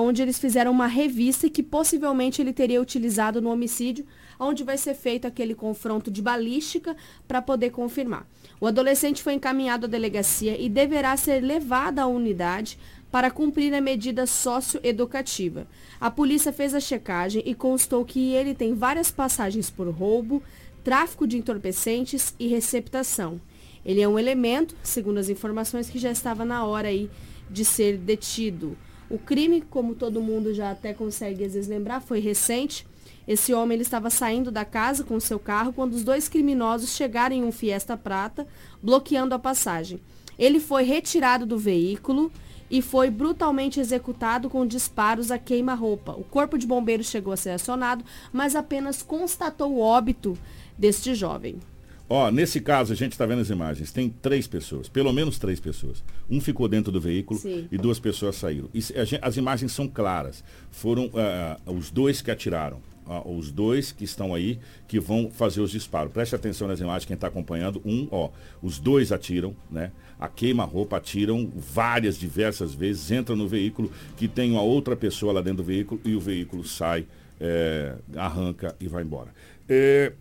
onde 0.00 0.22
eles 0.22 0.38
fizeram 0.38 0.70
uma 0.70 0.86
revista 0.86 1.50
que 1.50 1.62
possivelmente 1.62 2.40
ele 2.40 2.54
teria 2.54 2.80
utilizado 2.80 3.42
no 3.42 3.50
homicídio, 3.50 4.06
onde 4.40 4.64
vai 4.64 4.78
ser 4.78 4.94
feito 4.94 5.26
aquele 5.26 5.54
confronto 5.54 6.10
de 6.10 6.22
balística 6.22 6.96
para 7.28 7.42
poder 7.42 7.68
confirmar. 7.68 8.26
O 8.58 8.66
adolescente 8.66 9.22
foi 9.22 9.34
encaminhado 9.34 9.84
à 9.84 9.88
delegacia 9.88 10.58
e 10.58 10.70
deverá 10.70 11.14
ser 11.14 11.40
levado 11.40 11.98
à 11.98 12.06
unidade 12.06 12.78
para 13.10 13.30
cumprir 13.30 13.74
a 13.74 13.80
medida 13.82 14.24
socioeducativa. 14.24 15.66
A 16.00 16.10
polícia 16.10 16.50
fez 16.50 16.72
a 16.72 16.80
checagem 16.80 17.42
e 17.44 17.54
constou 17.54 18.06
que 18.06 18.32
ele 18.32 18.54
tem 18.54 18.72
várias 18.72 19.10
passagens 19.10 19.68
por 19.68 19.86
roubo, 19.90 20.42
tráfico 20.82 21.26
de 21.26 21.36
entorpecentes 21.36 22.34
e 22.38 22.46
receptação. 22.46 23.38
Ele 23.86 24.00
é 24.00 24.08
um 24.08 24.18
elemento, 24.18 24.74
segundo 24.82 25.18
as 25.18 25.28
informações, 25.28 25.88
que 25.88 25.96
já 25.96 26.10
estava 26.10 26.44
na 26.44 26.64
hora 26.66 26.88
aí 26.88 27.08
de 27.48 27.64
ser 27.64 27.96
detido. 27.96 28.76
O 29.08 29.16
crime, 29.16 29.60
como 29.60 29.94
todo 29.94 30.20
mundo 30.20 30.52
já 30.52 30.72
até 30.72 30.92
consegue 30.92 31.44
às 31.44 31.54
vezes 31.54 31.68
lembrar, 31.68 32.00
foi 32.00 32.18
recente. 32.18 32.84
Esse 33.28 33.54
homem 33.54 33.76
ele 33.76 33.82
estava 33.82 34.10
saindo 34.10 34.50
da 34.50 34.64
casa 34.64 35.04
com 35.04 35.20
seu 35.20 35.38
carro 35.38 35.72
quando 35.72 35.94
os 35.94 36.02
dois 36.02 36.28
criminosos 36.28 36.96
chegaram 36.96 37.36
em 37.36 37.44
um 37.44 37.52
Fiesta 37.52 37.96
Prata, 37.96 38.44
bloqueando 38.82 39.36
a 39.36 39.38
passagem. 39.38 40.00
Ele 40.36 40.58
foi 40.58 40.82
retirado 40.82 41.46
do 41.46 41.56
veículo 41.56 42.32
e 42.68 42.82
foi 42.82 43.08
brutalmente 43.08 43.78
executado 43.78 44.50
com 44.50 44.66
disparos 44.66 45.30
a 45.30 45.38
queima-roupa. 45.38 46.10
O 46.12 46.24
corpo 46.24 46.58
de 46.58 46.66
bombeiros 46.66 47.06
chegou 47.06 47.32
a 47.32 47.36
ser 47.36 47.50
acionado, 47.50 48.04
mas 48.32 48.56
apenas 48.56 49.00
constatou 49.00 49.74
o 49.74 49.80
óbito 49.80 50.36
deste 50.76 51.14
jovem. 51.14 51.60
Ó, 52.08 52.30
nesse 52.30 52.60
caso, 52.60 52.92
a 52.92 52.96
gente 52.96 53.12
está 53.12 53.26
vendo 53.26 53.40
as 53.40 53.50
imagens, 53.50 53.90
tem 53.90 54.08
três 54.08 54.46
pessoas, 54.46 54.88
pelo 54.88 55.12
menos 55.12 55.38
três 55.38 55.58
pessoas. 55.58 56.04
Um 56.30 56.40
ficou 56.40 56.68
dentro 56.68 56.92
do 56.92 57.00
veículo 57.00 57.40
Sim. 57.40 57.66
e 57.70 57.76
duas 57.76 57.98
pessoas 57.98 58.36
saíram. 58.36 58.68
E 58.72 58.80
as 59.20 59.36
imagens 59.36 59.72
são 59.72 59.88
claras. 59.88 60.44
Foram 60.70 61.06
uh, 61.06 61.72
os 61.72 61.90
dois 61.90 62.22
que 62.22 62.30
atiraram. 62.30 62.80
Uh, 63.06 63.36
os 63.36 63.52
dois 63.52 63.92
que 63.92 64.02
estão 64.02 64.34
aí 64.34 64.58
que 64.88 64.98
vão 64.98 65.30
fazer 65.30 65.60
os 65.60 65.70
disparos. 65.70 66.12
Preste 66.12 66.34
atenção 66.34 66.66
nas 66.66 66.80
imagens, 66.80 67.04
quem 67.04 67.14
está 67.14 67.26
acompanhando. 67.26 67.80
Um, 67.84 68.08
ó, 68.10 68.30
os 68.62 68.78
dois 68.78 69.10
atiram, 69.12 69.54
né? 69.70 69.90
A 70.18 70.28
queima-roupa 70.28 70.96
atiram 70.96 71.50
várias, 71.54 72.18
diversas 72.18 72.74
vezes, 72.74 73.10
entram 73.10 73.36
no 73.36 73.46
veículo, 73.46 73.92
que 74.16 74.26
tem 74.26 74.52
uma 74.52 74.62
outra 74.62 74.96
pessoa 74.96 75.32
lá 75.32 75.40
dentro 75.40 75.58
do 75.58 75.64
veículo 75.64 76.00
e 76.04 76.14
o 76.14 76.20
veículo 76.20 76.64
sai, 76.64 77.06
é, 77.40 77.94
arranca 78.16 78.74
e 78.80 78.88
vai 78.88 79.02
embora. 79.02 79.32
É, 79.68 80.12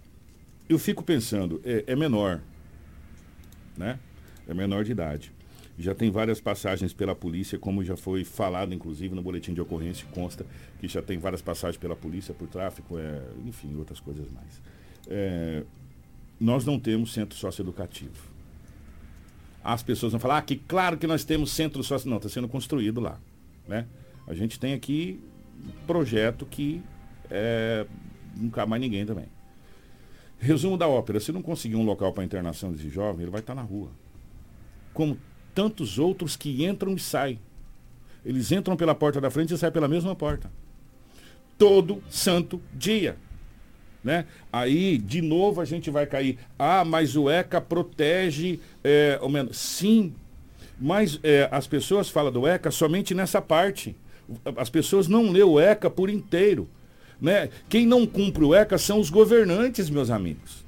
eu 0.68 0.80
fico 0.80 1.04
pensando, 1.04 1.62
é, 1.64 1.84
é 1.88 1.96
menor, 1.96 2.42
né? 3.78 4.00
É 4.48 4.54
menor 4.54 4.84
de 4.84 4.92
idade. 4.92 5.32
já 5.78 5.94
tem 5.94 6.10
várias 6.10 6.40
passagens 6.40 6.94
pela 6.94 7.14
polícia, 7.16 7.60
como 7.60 7.84
já 7.84 7.98
foi 7.98 8.24
falado, 8.24 8.74
inclusive, 8.74 9.14
no 9.14 9.22
boletim 9.22 9.54
de 9.54 9.60
ocorrência, 9.62 10.08
consta 10.12 10.46
que 10.80 10.88
já 10.88 11.02
tem 11.02 11.18
várias 11.18 11.42
passagens 11.42 11.78
pela 11.78 11.96
polícia 11.96 12.34
por 12.34 12.48
tráfico, 12.48 12.98
é, 12.98 13.22
enfim, 13.46 13.76
outras 13.76 14.00
coisas 14.00 14.30
mais. 14.32 14.62
É, 15.08 15.64
nós 16.40 16.66
não 16.66 16.80
temos 16.80 17.14
centro 17.14 17.38
socioeducativo. 17.38 18.34
As 19.64 19.82
pessoas 19.84 20.12
vão 20.12 20.20
falar, 20.20 20.38
ah, 20.38 20.42
que 20.42 20.56
claro 20.56 20.98
que 20.98 21.08
nós 21.08 21.24
temos 21.26 21.52
centro 21.52 21.84
socioeducativo. 21.84 22.10
Não, 22.10 22.18
está 22.18 22.30
sendo 22.30 22.48
construído 22.48 23.02
lá. 23.02 23.20
Né? 23.68 23.88
A 24.28 24.34
gente 24.34 24.60
tem 24.60 24.74
aqui 24.74 25.20
um 25.66 25.86
projeto 25.86 26.46
que 26.46 26.82
é, 27.30 27.86
não 28.38 28.50
cabe 28.50 28.70
mais 28.70 28.82
ninguém 28.82 29.06
também. 29.06 29.26
Resumo 30.46 30.78
da 30.78 30.88
ópera, 30.88 31.20
se 31.20 31.32
não 31.32 31.42
conseguir 31.42 31.76
um 31.76 31.84
local 31.84 32.14
para 32.14 32.24
internação 32.24 32.72
desse 32.72 32.88
jovem, 32.88 33.24
ele 33.24 33.32
vai 33.32 33.40
estar 33.40 33.56
tá 33.56 33.62
na 33.62 33.68
rua. 33.68 33.90
Como 34.94 35.18
tantos 35.56 35.98
outros 35.98 36.36
que 36.36 36.64
entram 36.64 36.94
e 36.94 37.00
saem. 37.00 37.40
Eles 38.24 38.52
entram 38.52 38.78
pela 38.78 38.94
porta 38.94 39.20
da 39.20 39.32
frente 39.32 39.54
e 39.54 39.58
saem 39.58 39.74
pela 39.74 39.88
mesma 39.88 40.16
porta. 40.16 40.52
Todo 41.58 42.04
santo 42.12 42.62
dia. 42.74 43.18
Né? 44.04 44.28
Aí, 44.54 45.00
de 45.00 45.20
novo, 45.20 45.62
a 45.62 45.66
gente 45.66 45.90
vai 45.90 46.06
cair. 46.06 46.38
Ah, 46.60 46.86
mas 46.86 47.16
o 47.16 47.28
ECA 47.28 47.60
protege 47.60 48.60
é, 48.84 49.18
o 49.24 49.28
menor. 49.28 49.52
Sim, 49.52 50.14
mas 50.80 51.20
é, 51.24 51.50
as 51.52 51.66
pessoas 51.66 52.08
falam 52.08 52.32
do 52.32 52.48
ECA 52.48 52.70
somente 52.70 53.16
nessa 53.16 53.42
parte. 53.42 53.96
As 54.56 54.70
pessoas 54.70 55.08
não 55.08 55.32
lê 55.32 55.42
o 55.42 55.60
ECA 55.60 55.90
por 55.90 56.08
inteiro. 56.08 56.70
Né? 57.22 57.50
Quem 57.70 57.86
não 57.86 58.06
cumpre 58.06 58.44
o 58.44 58.54
ECA 58.54 58.78
são 58.78 59.00
os 59.00 59.10
governantes, 59.10 59.90
meus 59.90 60.10
amigos. 60.10 60.64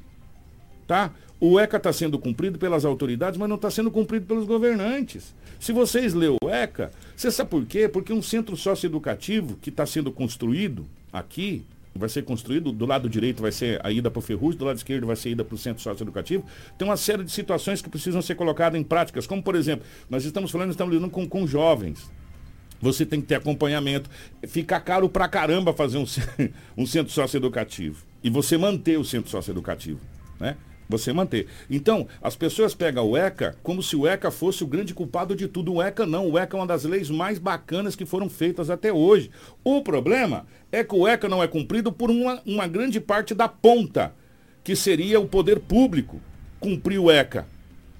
Tá? 0.87 1.11
O 1.39 1.59
ECA 1.59 1.77
está 1.77 1.93
sendo 1.93 2.17
cumprido 2.17 2.57
pelas 2.57 2.83
autoridades, 2.83 3.37
mas 3.37 3.47
não 3.47 3.57
está 3.57 3.69
sendo 3.69 3.91
cumprido 3.91 4.25
pelos 4.25 4.45
governantes. 4.45 5.35
Se 5.59 5.71
vocês 5.71 6.13
lêem 6.13 6.35
o 6.41 6.49
ECA, 6.49 6.91
você 7.15 7.29
sabe 7.31 7.49
por 7.49 7.65
quê? 7.65 7.87
Porque 7.87 8.11
um 8.11 8.21
centro 8.21 8.55
socioeducativo 8.55 9.55
que 9.61 9.69
está 9.69 9.85
sendo 9.85 10.11
construído 10.11 10.85
aqui, 11.11 11.63
vai 11.97 12.09
ser 12.09 12.23
construído, 12.23 12.71
do 12.71 12.85
lado 12.85 13.09
direito 13.09 13.41
vai 13.41 13.51
ser 13.51 13.83
a 13.83 13.91
ida 13.91 14.09
para 14.09 14.19
o 14.19 14.21
Ferrugem, 14.21 14.59
do 14.59 14.65
lado 14.65 14.77
esquerdo 14.77 15.07
vai 15.07 15.15
ser 15.15 15.29
a 15.29 15.31
ida 15.31 15.43
para 15.43 15.55
o 15.55 15.57
centro 15.57 15.81
socioeducativo, 15.81 16.45
tem 16.77 16.87
uma 16.87 16.97
série 16.97 17.23
de 17.23 17.31
situações 17.31 17.81
que 17.81 17.89
precisam 17.89 18.21
ser 18.21 18.35
colocadas 18.35 18.79
em 18.79 18.83
práticas, 18.83 19.25
como 19.25 19.41
por 19.41 19.55
exemplo, 19.55 19.85
nós 20.09 20.23
estamos 20.23 20.51
falando, 20.51 20.71
estamos 20.71 20.93
lidando 20.93 21.11
com, 21.11 21.27
com 21.27 21.47
jovens. 21.47 22.09
Você 22.81 23.05
tem 23.05 23.21
que 23.21 23.27
ter 23.27 23.35
acompanhamento. 23.35 24.09
Fica 24.47 24.79
caro 24.79 25.09
pra 25.09 25.27
caramba 25.27 25.73
fazer 25.73 25.97
um, 25.97 26.05
um 26.77 26.85
centro 26.85 27.11
socioeducativo. 27.11 28.05
E 28.23 28.29
você 28.29 28.57
manter 28.57 28.97
o 28.97 29.03
centro 29.03 29.29
socioeducativo. 29.29 29.99
Né? 30.39 30.55
Você 30.89 31.11
manter. 31.11 31.47
Então, 31.69 32.07
as 32.21 32.35
pessoas 32.35 32.73
pegam 32.73 33.09
o 33.09 33.17
ECA 33.17 33.57
como 33.61 33.83
se 33.83 33.95
o 33.95 34.07
ECA 34.07 34.31
fosse 34.31 34.63
o 34.63 34.67
grande 34.67 34.93
culpado 34.93 35.35
de 35.35 35.47
tudo. 35.47 35.73
O 35.73 35.81
ECA 35.81 36.05
não. 36.05 36.29
O 36.29 36.37
ECA 36.37 36.55
é 36.55 36.59
uma 36.59 36.67
das 36.67 36.83
leis 36.85 37.09
mais 37.09 37.39
bacanas 37.39 37.95
que 37.95 38.05
foram 38.05 38.29
feitas 38.29 38.69
até 38.69 38.91
hoje. 38.93 39.29
O 39.63 39.81
problema 39.81 40.45
é 40.71 40.83
que 40.83 40.95
o 40.95 41.07
ECA 41.07 41.27
não 41.27 41.43
é 41.43 41.47
cumprido 41.47 41.91
por 41.91 42.09
uma, 42.09 42.41
uma 42.45 42.67
grande 42.67 43.01
parte 43.01 43.33
da 43.33 43.49
ponta, 43.49 44.13
que 44.63 44.75
seria 44.75 45.19
o 45.19 45.27
poder 45.27 45.59
público 45.59 46.21
cumprir 46.59 46.99
o 46.99 47.11
ECA. 47.11 47.45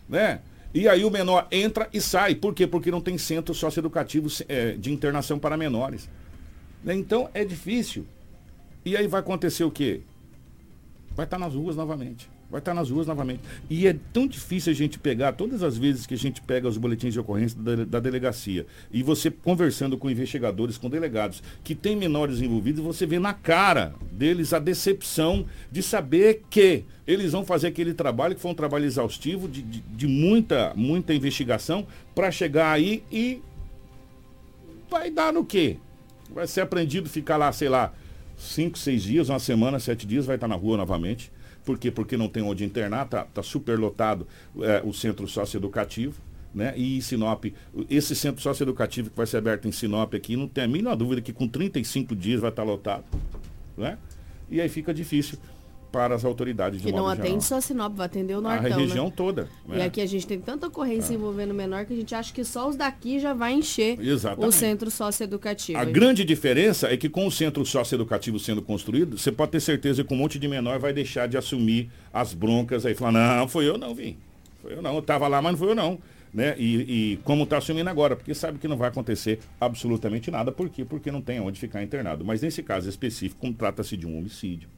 Né? 0.08 0.40
E 0.78 0.88
aí 0.88 1.04
o 1.04 1.10
menor 1.10 1.48
entra 1.50 1.90
e 1.92 2.00
sai. 2.00 2.36
Por 2.36 2.54
quê? 2.54 2.68
Porque 2.68 2.92
não 2.92 3.02
tem 3.02 3.18
centro 3.18 3.52
socioeducativo 3.56 4.28
é, 4.48 4.74
de 4.74 4.94
internação 4.94 5.40
para 5.40 5.58
menores. 5.58 6.08
Né? 6.84 6.94
Então 6.94 7.32
é 7.34 7.44
difícil. 7.44 8.06
E 8.86 8.96
aí 8.96 9.08
vai 9.08 9.22
acontecer 9.22 9.64
o 9.64 9.72
quê? 9.72 10.02
Vai 11.16 11.26
estar 11.26 11.40
nas 11.40 11.56
ruas 11.56 11.76
novamente 11.76 12.30
vai 12.50 12.60
estar 12.60 12.74
nas 12.74 12.90
ruas 12.90 13.08
novamente. 13.08 13.42
E 13.70 13.88
é 13.88 13.96
tão 14.14 14.26
difícil 14.26 14.72
a 14.72 14.76
gente 14.76 14.98
pegar, 14.98 15.34
todas 15.34 15.62
as 15.64 15.78
vezes 15.78 16.06
que 16.06 16.14
a 16.14 16.18
gente 16.18 16.42
pega 16.42 16.68
os 16.68 16.78
boletins 16.78 17.14
de 17.14 17.20
ocorrência 17.20 17.60
da, 17.60 17.84
da, 17.84 18.00
delegacia, 18.00 18.66
e 18.92 19.04
você 19.04 19.30
conversando 19.30 19.98
com 19.98 20.10
investigadores, 20.10 20.78
com 20.78 20.90
delegados, 20.90 21.44
que 21.64 21.76
tem 21.76 21.96
menores 21.96 22.42
envolvidos, 22.42 22.84
você 22.84 23.06
vê 23.06 23.20
na 23.20 23.34
cara 23.34 23.94
deles 24.12 24.54
a 24.54 24.60
decepção 24.60 25.46
de 25.72 25.84
saber 25.84 26.44
que 26.50 26.86
eles 27.06 27.32
vão 27.32 27.46
fazer 27.46 27.68
aquele 27.68 27.94
trabalho, 27.94 28.36
que 28.36 28.42
foi 28.42 28.52
um 28.52 28.56
trabalho 28.56 28.86
exaustivo, 28.86 29.48
de, 29.48 29.62
de, 29.62 29.82
de 29.82 30.08
muita, 30.08 30.74
muita 30.76 31.14
investigação, 31.14 31.86
para 32.16 32.32
chegar 32.32 32.72
aí 32.72 33.04
e 33.12 33.42
vai 34.90 35.12
dar 35.12 35.34
no 35.34 35.44
quê? 35.44 35.78
Vai 36.34 36.48
ser 36.48 36.62
aprendido 36.62 37.10
ficar 37.10 37.36
lá, 37.38 37.52
sei 37.52 37.68
lá, 37.68 37.94
cinco, 38.38 38.78
seis 38.78 39.04
dias, 39.04 39.30
uma 39.30 39.40
semana, 39.40 39.80
sete 39.80 40.06
dias, 40.06 40.26
vai 40.26 40.36
estar 40.36 40.48
na 40.48 40.56
rua 40.56 40.78
novamente 40.78 41.32
por 41.68 41.78
quê? 41.78 41.92
Porque 41.92 42.16
não 42.16 42.30
tem 42.30 42.42
onde 42.42 42.64
internar, 42.64 43.04
está 43.04 43.26
tá 43.26 43.44
super 43.44 43.78
lotado 43.78 44.26
é, 44.62 44.82
o 44.86 44.94
centro 44.94 45.28
socioeducativo. 45.28 46.22
Né? 46.56 46.74
E 46.78 47.02
Sinop, 47.02 47.44
esse 47.90 48.16
centro 48.16 48.42
socioeducativo 48.42 49.10
que 49.10 49.18
vai 49.18 49.28
ser 49.28 49.36
aberto 49.36 49.68
em 49.68 49.72
Sinop 49.74 50.14
aqui, 50.16 50.38
não 50.38 50.48
tem 50.48 50.64
a 50.64 50.68
mínima 50.68 50.96
dúvida 50.96 51.22
que 51.22 51.34
com 51.34 51.46
35 51.46 52.16
dias 52.16 52.40
vai 52.40 52.52
estar 52.52 52.64
lotado. 52.64 53.04
Né? 53.78 53.98
E 54.50 54.62
aí 54.62 54.70
fica 54.70 54.94
difícil 54.94 55.38
para 55.98 56.14
as 56.14 56.24
autoridades 56.24 56.80
de 56.80 56.86
Que 56.86 56.92
não 56.92 57.08
atende 57.08 57.28
geral. 57.28 57.42
só 57.42 57.60
Sinop, 57.60 57.96
vai 57.96 58.06
atender 58.06 58.36
o 58.36 58.42
Nortão, 58.42 58.72
A 58.72 58.78
região 58.78 59.06
né? 59.08 59.14
toda. 59.16 59.50
Né? 59.68 59.80
E 59.80 59.82
aqui 59.82 60.00
a 60.00 60.06
gente 60.06 60.28
tem 60.28 60.40
tanta 60.40 60.68
ocorrência 60.68 61.12
é. 61.12 61.16
envolvendo 61.16 61.56
menor 61.56 61.86
que 61.86 61.94
a 61.94 61.96
gente 61.96 62.14
acha 62.14 62.32
que 62.32 62.44
só 62.44 62.70
os 62.70 62.76
daqui 62.76 63.20
já 63.20 63.34
vai 63.34 63.54
encher 63.54 64.00
Exatamente. 64.00 64.48
o 64.48 64.52
centro 64.52 64.92
socioeducativo. 64.92 65.80
A 65.80 65.84
grande 65.86 66.24
diferença 66.24 66.88
é 66.88 66.96
que 66.96 67.10
com 67.10 67.26
o 67.26 67.32
centro 67.32 67.66
socioeducativo 67.66 68.38
sendo 68.38 68.62
construído, 68.62 69.18
você 69.18 69.32
pode 69.32 69.54
ter 69.54 69.60
certeza 69.60 70.04
que 70.04 70.14
um 70.14 70.18
monte 70.18 70.38
de 70.38 70.48
menor 70.48 70.78
vai 70.78 70.94
deixar 70.94 71.28
de 71.28 71.36
assumir 71.36 71.90
as 72.14 72.32
broncas 72.32 72.86
aí, 72.86 72.94
falar, 72.94 73.12
não, 73.12 73.48
foi 73.48 73.68
eu 73.68 73.76
não, 73.76 73.96
vim. 73.96 74.16
Foi 74.62 74.74
eu 74.74 74.84
não, 74.84 74.94
eu 74.94 75.00
estava 75.00 75.28
lá, 75.28 75.42
mas 75.42 75.54
não 75.54 75.58
foi 75.58 75.70
eu 75.72 75.76
não. 75.76 75.98
Né? 76.32 76.54
E, 76.60 77.14
e 77.14 77.18
como 77.24 77.44
está 77.44 77.58
assumindo 77.58 77.90
agora, 77.90 78.16
porque 78.16 78.36
sabe 78.36 78.60
que 78.60 78.68
não 78.68 78.78
vai 78.78 78.90
acontecer 78.90 79.40
absolutamente 79.60 80.30
nada. 80.30 80.52
Por 80.52 80.70
quê? 80.70 80.86
Porque 80.86 81.12
não 81.12 81.22
tem 81.22 81.40
onde 81.40 81.60
ficar 81.60 81.82
internado. 81.82 82.24
Mas 82.24 82.44
nesse 82.44 82.62
caso 82.62 82.88
específico, 82.88 83.42
como 83.42 83.54
trata-se 83.54 83.98
de 83.98 84.06
um 84.06 84.16
homicídio, 84.16 84.70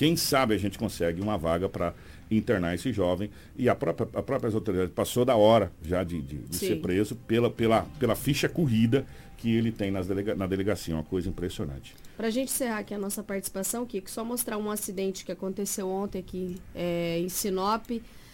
quem 0.00 0.16
sabe 0.16 0.54
a 0.54 0.58
gente 0.58 0.78
consegue 0.78 1.20
uma 1.20 1.36
vaga 1.36 1.68
para 1.68 1.92
internar 2.30 2.74
esse 2.74 2.90
jovem. 2.90 3.30
E 3.54 3.68
a 3.68 3.74
própria, 3.74 4.08
a 4.14 4.22
própria 4.22 4.50
autoridade 4.50 4.90
passou 4.92 5.26
da 5.26 5.36
hora 5.36 5.70
já 5.82 6.02
de, 6.02 6.22
de, 6.22 6.38
de 6.38 6.56
ser 6.56 6.76
preso 6.80 7.14
pela, 7.14 7.50
pela, 7.50 7.82
pela 7.98 8.16
ficha 8.16 8.48
corrida 8.48 9.04
que 9.36 9.54
ele 9.54 9.70
tem 9.70 9.90
nas 9.90 10.06
delega, 10.06 10.34
na 10.34 10.46
delegacia. 10.46 10.94
Uma 10.94 11.04
coisa 11.04 11.28
impressionante. 11.28 11.94
Para 12.16 12.28
a 12.28 12.30
gente 12.30 12.48
encerrar 12.48 12.78
aqui 12.78 12.94
a 12.94 12.98
nossa 12.98 13.22
participação, 13.22 13.84
Kiko, 13.84 14.10
só 14.10 14.24
mostrar 14.24 14.56
um 14.56 14.70
acidente 14.70 15.22
que 15.22 15.32
aconteceu 15.32 15.86
ontem 15.86 16.20
aqui 16.20 16.56
é, 16.74 17.18
em 17.18 17.28
Sinop. 17.28 17.90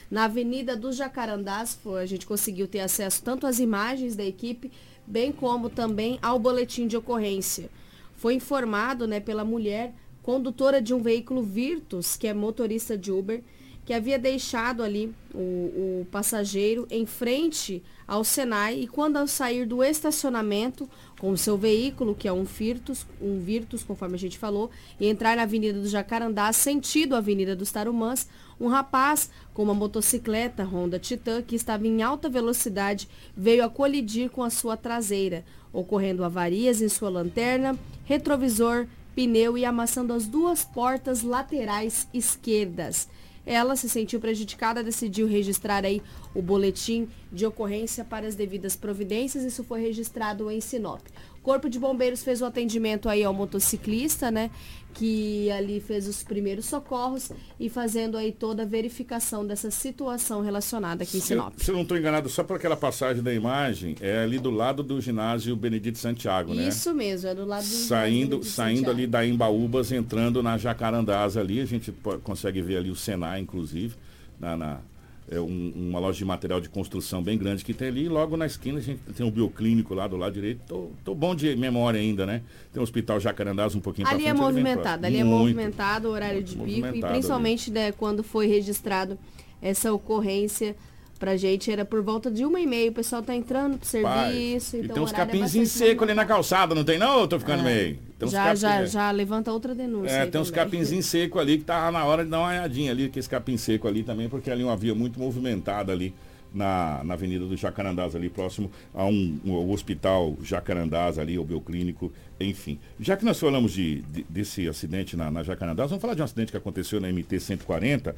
Na 0.09 0.27
Avenida 0.27 0.77
dos 0.77 0.95
Jacarandás, 0.95 1.77
a 2.01 2.07
gente 2.07 2.27
conseguiu 2.27 2.69
ter 2.69 2.79
acesso 2.79 3.25
tanto 3.25 3.45
às 3.45 3.59
imagens 3.59 4.15
da 4.15 4.25
equipe, 4.25 4.71
bem 5.05 5.33
como 5.33 5.69
também 5.69 6.17
ao 6.23 6.39
boletim 6.39 6.87
de 6.87 6.97
ocorrência. 6.97 7.69
Foi 8.15 8.35
informado 8.35 9.09
né, 9.09 9.19
pela 9.19 9.45
mulher 9.45 9.93
condutora 10.27 10.83
de 10.83 10.93
um 10.93 11.01
veículo 11.01 11.41
Virtus, 11.41 12.17
que 12.17 12.27
é 12.27 12.35
motorista 12.35 12.99
de 12.99 13.13
Uber, 13.13 13.45
que 13.85 13.93
havia 13.95 14.19
deixado 14.19 14.83
ali 14.83 15.15
o, 15.33 15.39
o, 15.39 16.07
passageiro 16.11 16.85
em 16.91 17.07
frente 17.07 17.81
ao 18.09 18.25
Senai 18.25 18.81
e 18.81 18.89
quando 18.89 19.19
ao 19.19 19.29
sair 19.29 19.65
do 19.65 19.85
estacionamento 19.85 20.91
com 21.21 21.31
o 21.31 21.37
seu 21.37 21.57
veículo, 21.57 22.13
que 22.13 22.27
é 22.27 22.33
um 22.33 22.43
Virtus, 22.43 23.07
um 23.23 23.39
Virtus, 23.39 23.85
conforme 23.85 24.17
a 24.17 24.19
gente 24.19 24.37
falou, 24.37 24.69
e 24.99 25.07
entrar 25.07 25.37
na 25.37 25.45
Avenida 25.45 25.81
do 25.81 25.87
Jacarandá, 25.87 26.53
sentido 26.53 27.15
a 27.15 27.19
Avenida 27.19 27.55
dos 27.55 27.71
Tarumãs, 27.71 28.29
um 28.59 28.67
rapaz 28.67 29.31
com 29.55 29.63
uma 29.63 29.75
motocicleta 29.75 30.65
Honda 30.65 30.99
Titan 30.99 31.41
que 31.41 31.55
estava 31.55 31.87
em 31.87 32.03
alta 32.03 32.29
velocidade 32.29 33.09
veio 33.37 33.65
a 33.65 33.71
colidir 33.71 34.29
com 34.29 34.43
a 34.43 34.51
sua 34.51 34.77
traseira, 34.77 35.45
ocorrendo 35.73 36.25
avarias 36.25 36.83
em 36.83 36.89
sua 36.89 37.11
lanterna, 37.11 37.79
retrovisor, 38.05 38.89
pneu 39.17 39.57
e 39.57 39.65
amassando 39.65 40.13
as 40.13 40.27
duas 40.27 40.63
portas 40.63 41.23
laterais 41.23 42.07
esquerdas. 42.13 43.09
Ela 43.47 43.75
se 43.77 43.89
sentiu 43.89 44.21
prejudicada, 44.21 44.83
decidiu 44.83 45.27
registrar 45.27 45.87
aí 45.87 46.03
o 46.35 46.43
boletim 46.43 47.09
de 47.33 47.47
ocorrência 47.47 48.05
para 48.05 48.27
as 48.27 48.35
devidas 48.35 48.77
providências. 48.77 49.43
Isso 49.45 49.65
foi 49.65 49.81
registrado 49.81 50.51
em 50.51 50.61
Sinop. 50.61 51.01
Corpo 51.47 51.71
de 51.71 51.79
Bombeiros 51.79 52.25
fez 52.25 52.43
o 52.43 52.45
atendimento 52.45 53.09
aí 53.09 53.23
ao 53.23 53.33
motociclista, 53.33 54.33
né? 54.33 54.51
Que 54.93 55.49
ali 55.53 55.79
fez 55.79 56.09
os 56.09 56.25
primeiros 56.25 56.67
socorros 56.67 57.31
e 57.61 57.69
fazendo 57.71 58.17
aí 58.17 58.33
toda 58.33 58.65
a 58.65 58.67
verificação 58.67 59.47
dessa 59.47 59.71
situação 59.71 60.41
relacionada 60.41 61.05
aqui 61.05 61.19
em 61.19 61.21
Sinop. 61.21 61.55
Se, 61.57 61.67
se 61.67 61.71
eu 61.71 61.77
não 61.77 61.83
estou 61.83 61.97
enganado, 61.97 62.29
só 62.29 62.43
por 62.43 62.57
aquela 62.57 62.77
passagem 62.77 63.23
da 63.23 63.33
imagem, 63.33 63.95
é 64.01 64.25
ali 64.25 64.41
do 64.41 64.51
lado 64.51 64.83
do 64.83 65.01
ginásio 65.01 65.55
Benedito 65.55 65.99
Santiago, 65.99 66.53
né? 66.53 66.67
Isso 66.67 66.93
mesmo, 66.93 67.29
é 67.29 67.35
do 67.37 67.45
lado 67.45 67.63
do 67.63 67.69
Saindo, 67.69 68.43
saindo 68.43 68.91
ali 68.91 69.07
da 69.07 69.25
Embaúbas, 69.25 69.93
entrando 69.93 70.43
na 70.43 70.59
Jacarandás 70.59 71.37
ali, 71.37 71.61
a 71.61 71.65
gente 71.65 71.95
consegue 72.25 72.61
ver 72.61 72.79
ali 72.79 72.91
o 72.91 72.97
Senai, 72.97 73.41
inclusive, 73.41 73.95
na, 74.41 74.57
na 74.57 74.81
é 75.29 75.41
um, 75.41 75.73
uma 75.75 75.99
loja 75.99 76.19
de 76.19 76.25
material 76.25 76.61
de 76.61 76.69
construção 76.69 77.23
bem 77.23 77.37
grande 77.37 77.65
que 77.65 77.75
tem 77.75 77.89
ali. 77.89 78.05
E 78.05 78.09
logo 78.09 78.37
na 78.37 78.47
esquina 78.47 78.79
a 78.79 78.83
gente 78.83 79.01
tem 79.17 79.27
um 79.27 79.31
bioclínico 79.31 79.95
lá 79.95 80.07
do 80.07 80.17
lado 80.17 80.33
direito. 80.33 80.61
Tô, 80.67 80.91
tô 81.05 81.15
bom 81.15 81.35
de 81.35 81.57
memória 81.57 82.01
ainda, 82.01 82.25
né? 82.25 82.43
Tem 82.73 82.81
o 82.81 82.85
Hospital 82.85 83.19
Jacarandás 83.19 83.75
um 83.75 83.81
pouquinho 83.81 84.07
Ali 84.09 84.27
é 84.27 84.33
movimentado, 84.33 85.07
ali 85.07 85.19
é 85.19 85.25
movimentado 85.25 86.09
o 86.09 86.13
horário 86.13 86.43
de 86.43 86.57
pico. 86.57 86.89
E 86.95 87.01
principalmente 87.01 87.71
né, 87.71 87.93
quando 87.93 88.23
foi 88.23 88.47
registrado 88.47 89.19
essa 89.61 89.93
ocorrência 89.93 90.77
Pra 91.19 91.35
gente 91.37 91.71
era 91.71 91.83
por 91.85 92.03
volta 92.03 92.31
de 92.31 92.45
uma 92.45 92.61
e 92.61 92.67
meia, 92.67 92.91
o 92.91 92.93
pessoal 92.93 93.23
tá 93.23 93.35
entrando 93.35 93.79
pro 93.79 93.89
serviço. 93.89 94.77
Então 94.77 94.85
e 94.85 94.89
tem 94.95 95.03
uns 95.03 95.13
horário 95.13 95.35
é 95.35 95.39
bastante 95.41 95.67
secos 95.69 96.03
ali 96.03 96.13
na 96.15 96.27
calçada, 96.27 96.75
não 96.75 96.85
tem 96.85 96.99
não? 96.99 97.21
Eu 97.21 97.27
tô 97.29 97.39
ficando 97.39 97.61
É. 97.61 97.65
meio. 97.65 97.99
Já, 98.27 98.45
capim- 98.45 98.57
já, 98.61 98.75
é. 98.83 98.87
já 98.87 99.11
levanta 99.11 99.51
outra 99.51 99.75
denúncia. 99.75 100.13
É, 100.15 100.27
tem 100.27 100.39
uns 100.41 100.51
também. 100.51 100.65
capinzinhos 100.65 101.07
secos 101.07 101.41
ali 101.41 101.57
que 101.59 101.65
tá 101.65 101.91
na 101.91 102.05
hora 102.05 102.23
de 102.25 102.31
dar 102.31 102.41
uma 102.41 102.49
olhadinha 102.49 102.91
ali, 102.93 103.09
que 103.09 103.19
esse 103.19 103.29
capim 103.29 103.57
seco 103.57 103.89
ali 103.89 104.03
também, 104.03 104.29
porque 104.29 104.51
ali 104.51 104.63
é 104.63 104.65
uma 104.67 104.77
via 104.77 104.95
muito 104.95 105.19
movimentada 105.19 105.91
ali 105.91 106.15
na, 106.55 107.03
na 107.05 107.15
Avenida 107.15 107.45
do 107.47 107.57
Jacarandás, 107.57 108.15
ali 108.15 108.29
próximo 108.29 108.71
a 108.95 109.05
um, 109.07 109.39
um- 109.45 109.71
Hospital 109.73 110.37
Jacarandás 110.43 111.19
ali, 111.19 111.39
o 111.39 111.45
Bioclínico, 111.45 112.13
enfim. 112.39 112.79
Já 113.01 113.17
que 113.17 113.25
nós 113.25 113.39
falamos 113.41 113.73
de, 113.73 114.03
de- 114.03 114.27
desse 114.29 114.69
acidente 114.69 115.17
na, 115.17 115.31
na 115.31 115.43
Jacarandás, 115.43 115.89
vamos 115.91 116.01
falar 116.03 116.15
de 116.15 116.21
um 116.21 116.25
acidente 116.25 116.51
que 116.51 116.57
aconteceu 116.59 117.01
na 117.01 117.09
MT 117.09 117.41
140 117.41 118.15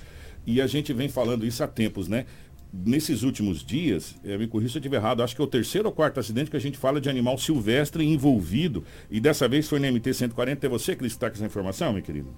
e 0.46 0.60
a 0.60 0.66
gente 0.66 0.92
vem 0.92 1.08
falando 1.08 1.44
isso 1.46 1.62
há 1.62 1.66
tempos, 1.66 2.06
né? 2.08 2.24
Nesses 2.72 3.22
últimos 3.22 3.64
dias, 3.64 4.14
eh, 4.24 4.36
me 4.36 4.46
corrija 4.46 4.72
se 4.72 4.78
eu 4.78 4.80
estiver 4.80 4.96
errado, 4.98 5.22
acho 5.22 5.34
que 5.34 5.40
é 5.40 5.44
o 5.44 5.48
terceiro 5.48 5.88
ou 5.88 5.94
quarto 5.94 6.20
acidente 6.20 6.50
que 6.50 6.56
a 6.56 6.60
gente 6.60 6.76
fala 6.76 7.00
de 7.00 7.08
animal 7.08 7.38
silvestre 7.38 8.04
envolvido. 8.04 8.84
E 9.10 9.18
dessa 9.20 9.48
vez 9.48 9.68
foi 9.68 9.78
na 9.78 9.88
MT 9.90 10.12
140. 10.12 10.66
É 10.66 10.68
você 10.68 10.94
que 10.94 11.02
destaca 11.02 11.34
essa 11.36 11.46
informação, 11.46 11.92
meu 11.92 12.02
querido? 12.02 12.28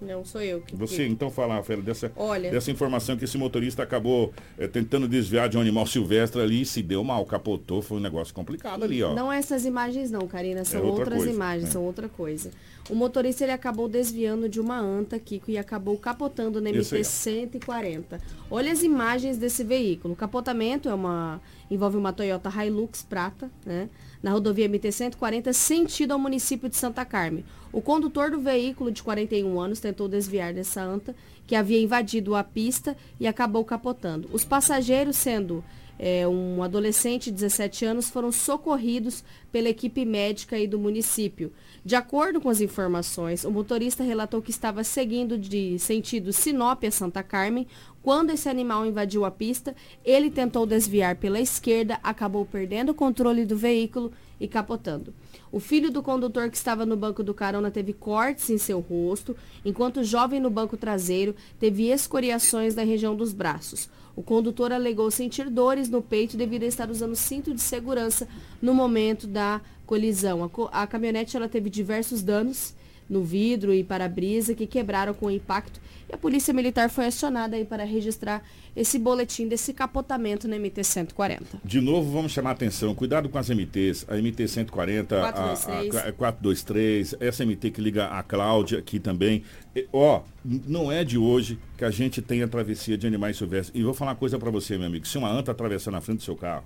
Não, 0.00 0.24
sou 0.24 0.40
eu. 0.40 0.62
Que, 0.62 0.74
Você 0.76 1.06
então 1.06 1.30
fala, 1.30 1.62
Fera, 1.62 1.82
dessa, 1.82 2.10
Olha. 2.16 2.50
dessa 2.50 2.70
informação 2.70 3.18
que 3.18 3.24
esse 3.24 3.36
motorista 3.36 3.82
acabou 3.82 4.32
eh, 4.56 4.66
tentando 4.66 5.06
desviar 5.06 5.48
de 5.48 5.58
um 5.58 5.60
animal 5.60 5.86
silvestre 5.86 6.40
ali 6.40 6.62
e 6.62 6.64
se 6.64 6.82
deu 6.82 7.04
mal, 7.04 7.24
capotou, 7.26 7.82
foi 7.82 7.98
um 7.98 8.00
negócio 8.00 8.32
complicado 8.32 8.82
ali, 8.82 9.02
ó. 9.02 9.14
Não 9.14 9.30
essas 9.30 9.66
imagens 9.66 10.10
não, 10.10 10.26
Karina, 10.26 10.64
são 10.64 10.80
É 10.80 10.82
outra 10.82 11.00
outras 11.00 11.18
coisa, 11.18 11.32
imagens, 11.32 11.68
é. 11.68 11.72
são 11.72 11.82
outra 11.82 12.08
coisa. 12.08 12.50
O 12.90 12.94
motorista 12.96 13.44
ele 13.44 13.52
acabou 13.52 13.88
desviando 13.88 14.48
de 14.48 14.58
uma 14.58 14.76
anta, 14.76 15.16
Kiko, 15.16 15.48
e 15.48 15.56
acabou 15.56 15.96
capotando 15.96 16.60
na 16.60 16.70
MT 16.70 17.00
ó. 17.00 17.04
140. 17.04 18.20
Olha 18.50 18.72
as 18.72 18.82
imagens 18.82 19.38
desse 19.38 19.62
veículo. 19.62 20.14
O 20.14 20.16
capotamento 20.16 20.88
é 20.88 20.94
uma 20.94 21.40
envolve 21.70 21.96
uma 21.96 22.12
Toyota 22.12 22.50
Hilux 22.50 23.02
prata, 23.02 23.48
né? 23.64 23.88
Na 24.20 24.32
rodovia 24.32 24.68
MT 24.68 24.90
140, 24.90 25.52
sentido 25.52 26.10
ao 26.10 26.18
município 26.18 26.68
de 26.68 26.76
Santa 26.76 27.04
Carmen. 27.04 27.44
O 27.72 27.80
condutor 27.80 28.32
do 28.32 28.40
veículo, 28.40 28.90
de 28.90 29.04
41 29.04 29.60
anos, 29.60 29.78
tentou 29.78 30.08
desviar 30.08 30.52
dessa 30.52 30.82
anta, 30.82 31.14
que 31.46 31.54
havia 31.54 31.80
invadido 31.80 32.34
a 32.34 32.42
pista 32.42 32.96
e 33.20 33.26
acabou 33.28 33.64
capotando. 33.64 34.28
Os 34.32 34.44
passageiros, 34.44 35.16
sendo 35.16 35.62
é, 36.02 36.26
um 36.26 36.62
adolescente 36.62 37.26
de 37.26 37.32
17 37.32 37.84
anos 37.84 38.08
foram 38.08 38.32
socorridos 38.32 39.22
pela 39.52 39.68
equipe 39.68 40.02
médica 40.06 40.56
aí 40.56 40.66
do 40.66 40.78
município. 40.78 41.52
De 41.84 41.94
acordo 41.94 42.40
com 42.40 42.48
as 42.48 42.62
informações, 42.62 43.44
o 43.44 43.50
motorista 43.50 44.02
relatou 44.02 44.40
que 44.40 44.50
estava 44.50 44.82
seguindo 44.82 45.36
de 45.36 45.78
sentido 45.78 46.32
Sinop 46.32 46.84
a 46.84 46.90
Santa 46.90 47.22
Carmen. 47.22 47.66
Quando 48.02 48.30
esse 48.30 48.48
animal 48.48 48.86
invadiu 48.86 49.26
a 49.26 49.30
pista, 49.30 49.76
ele 50.02 50.30
tentou 50.30 50.64
desviar 50.64 51.16
pela 51.16 51.38
esquerda, 51.38 52.00
acabou 52.02 52.46
perdendo 52.46 52.92
o 52.92 52.94
controle 52.94 53.44
do 53.44 53.58
veículo 53.58 54.10
e 54.40 54.48
capotando. 54.48 55.12
O 55.52 55.60
filho 55.60 55.90
do 55.90 56.02
condutor 56.02 56.48
que 56.50 56.56
estava 56.56 56.86
no 56.86 56.96
banco 56.96 57.22
do 57.22 57.34
carona 57.34 57.70
teve 57.70 57.92
cortes 57.92 58.48
em 58.48 58.56
seu 58.58 58.80
rosto, 58.80 59.36
enquanto 59.64 59.98
o 59.98 60.04
jovem 60.04 60.40
no 60.40 60.48
banco 60.48 60.76
traseiro 60.76 61.34
teve 61.58 61.88
escoriações 61.88 62.74
na 62.74 62.82
região 62.82 63.14
dos 63.14 63.32
braços. 63.32 63.88
O 64.16 64.22
condutor 64.22 64.72
alegou 64.72 65.10
sentir 65.10 65.48
dores 65.50 65.88
no 65.88 66.02
peito 66.02 66.36
devido 66.36 66.64
a 66.64 66.66
estar 66.66 66.90
usando 66.90 67.14
cinto 67.14 67.54
de 67.54 67.60
segurança 67.60 68.26
no 68.60 68.74
momento 68.74 69.26
da 69.26 69.60
colisão. 69.86 70.42
A, 70.42 70.48
co- 70.48 70.68
a 70.72 70.86
caminhonete 70.86 71.36
ela 71.36 71.48
teve 71.48 71.70
diversos 71.70 72.22
danos 72.22 72.74
no 73.10 73.22
vidro 73.24 73.74
e 73.74 73.82
para-brisa 73.84 74.54
que 74.54 74.66
quebraram 74.66 75.12
com 75.12 75.26
o 75.26 75.30
impacto 75.30 75.80
e 76.08 76.14
a 76.14 76.16
polícia 76.16 76.54
militar 76.54 76.88
foi 76.88 77.06
acionada 77.06 77.56
aí 77.56 77.64
para 77.64 77.84
registrar 77.84 78.42
esse 78.74 78.98
boletim 78.98 79.48
desse 79.48 79.72
capotamento 79.74 80.46
na 80.48 80.56
MT 80.56 80.82
140. 80.84 81.60
De 81.64 81.80
novo, 81.80 82.10
vamos 82.10 82.30
chamar 82.32 82.50
a 82.50 82.52
atenção. 82.52 82.94
Cuidado 82.94 83.28
com 83.28 83.36
as 83.38 83.50
MTs. 83.50 84.06
A 84.08 84.16
MT 84.16 84.46
140, 84.48 85.16
a- 85.16 85.28
a, 85.28 85.32
423. 85.32 85.96
a 86.06 86.12
423, 86.12 87.14
essa 87.20 87.44
MT 87.44 87.70
que 87.70 87.80
liga 87.80 88.06
a 88.06 88.22
Cláudia 88.22 88.78
aqui 88.78 88.98
também. 89.00 89.42
E, 89.74 89.86
ó, 89.92 90.22
não 90.44 90.90
é 90.90 91.04
de 91.04 91.18
hoje 91.18 91.58
que 91.76 91.84
a 91.84 91.90
gente 91.90 92.22
tem 92.22 92.42
a 92.42 92.48
travessia 92.48 92.96
de 92.96 93.06
animais 93.06 93.36
silvestres. 93.36 93.78
E 93.78 93.82
vou 93.84 93.94
falar 93.94 94.12
uma 94.12 94.16
coisa 94.16 94.38
para 94.38 94.50
você, 94.50 94.78
meu 94.78 94.86
amigo. 94.86 95.06
Se 95.06 95.18
uma 95.18 95.30
anta 95.30 95.50
atravessar 95.50 95.90
na 95.90 96.00
frente 96.00 96.18
do 96.18 96.24
seu 96.24 96.36
carro, 96.36 96.64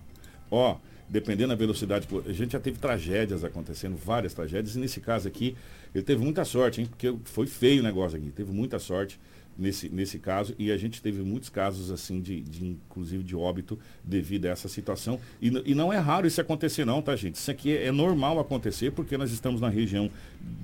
ó, 0.50 0.76
dependendo 1.08 1.48
da 1.50 1.54
velocidade, 1.54 2.08
a 2.26 2.32
gente 2.32 2.52
já 2.52 2.60
teve 2.60 2.78
tragédias 2.78 3.44
acontecendo, 3.44 3.96
várias 3.96 4.32
tragédias. 4.32 4.74
E 4.74 4.78
nesse 4.78 5.00
caso 5.00 5.28
aqui, 5.28 5.54
ele 5.94 6.04
teve 6.04 6.22
muita 6.22 6.44
sorte, 6.44 6.80
hein? 6.80 6.86
Porque 6.86 7.14
foi 7.24 7.46
feio 7.46 7.80
o 7.80 7.84
negócio 7.84 8.18
aqui. 8.18 8.30
Teve 8.30 8.52
muita 8.52 8.78
sorte 8.78 9.18
nesse, 9.58 9.88
nesse 9.88 10.18
caso 10.18 10.54
e 10.58 10.70
a 10.70 10.76
gente 10.76 11.00
teve 11.00 11.22
muitos 11.22 11.48
casos 11.48 11.90
assim 11.90 12.20
de, 12.20 12.40
de 12.40 12.66
inclusive 12.66 13.22
de 13.22 13.36
óbito 13.36 13.78
devido 14.02 14.46
a 14.46 14.48
essa 14.48 14.68
situação 14.68 15.20
e, 15.40 15.48
e 15.64 15.74
não 15.74 15.92
é 15.92 15.98
raro 15.98 16.26
isso 16.26 16.40
acontecer 16.40 16.84
não 16.84 17.00
tá 17.00 17.14
gente 17.14 17.36
isso 17.36 17.50
aqui 17.50 17.76
é, 17.76 17.86
é 17.86 17.92
normal 17.92 18.38
acontecer 18.40 18.90
porque 18.90 19.16
nós 19.16 19.30
estamos 19.30 19.60
na 19.60 19.68
região 19.68 20.10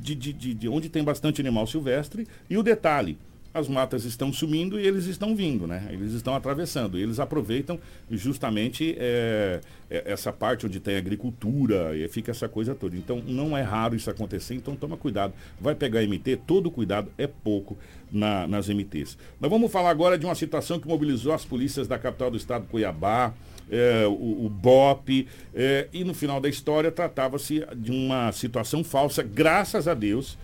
de, 0.00 0.14
de, 0.14 0.32
de, 0.32 0.54
de 0.54 0.68
onde 0.68 0.88
tem 0.88 1.04
bastante 1.04 1.40
animal 1.40 1.66
silvestre 1.66 2.26
e 2.48 2.58
o 2.58 2.62
detalhe 2.62 3.16
as 3.52 3.68
matas 3.68 4.04
estão 4.04 4.32
sumindo 4.32 4.78
e 4.78 4.86
eles 4.86 5.06
estão 5.06 5.34
vindo, 5.34 5.66
né? 5.66 5.88
Eles 5.90 6.12
estão 6.12 6.34
atravessando. 6.34 6.98
E 6.98 7.02
eles 7.02 7.18
aproveitam 7.18 7.78
justamente 8.10 8.94
é, 8.98 9.60
essa 9.90 10.32
parte 10.32 10.66
onde 10.66 10.78
tem 10.78 10.96
agricultura 10.96 11.96
e 11.96 12.06
fica 12.08 12.30
essa 12.30 12.48
coisa 12.48 12.74
toda. 12.74 12.96
Então 12.96 13.22
não 13.26 13.56
é 13.56 13.62
raro 13.62 13.96
isso 13.96 14.08
acontecer, 14.10 14.54
então 14.54 14.76
toma 14.76 14.96
cuidado. 14.96 15.32
Vai 15.60 15.74
pegar 15.74 16.02
MT, 16.02 16.36
todo 16.46 16.70
cuidado 16.70 17.10
é 17.18 17.26
pouco 17.26 17.76
na- 18.10 18.46
nas 18.46 18.68
MTs. 18.68 19.18
Nós 19.40 19.50
vamos 19.50 19.70
falar 19.70 19.90
agora 19.90 20.16
de 20.16 20.24
uma 20.24 20.34
situação 20.34 20.78
que 20.78 20.86
mobilizou 20.86 21.32
as 21.32 21.44
polícias 21.44 21.88
da 21.88 21.98
capital 21.98 22.30
do 22.30 22.36
estado, 22.36 22.66
Cuiabá, 22.70 23.32
é, 23.70 24.06
o, 24.06 24.46
o 24.46 24.48
BOP, 24.48 25.26
é, 25.54 25.88
e 25.92 26.02
no 26.04 26.12
final 26.14 26.40
da 26.40 26.48
história 26.48 26.90
tratava-se 26.90 27.64
de 27.76 27.90
uma 27.92 28.32
situação 28.32 28.82
falsa, 28.82 29.22
graças 29.22 29.86
a 29.86 29.94
Deus, 29.94 30.36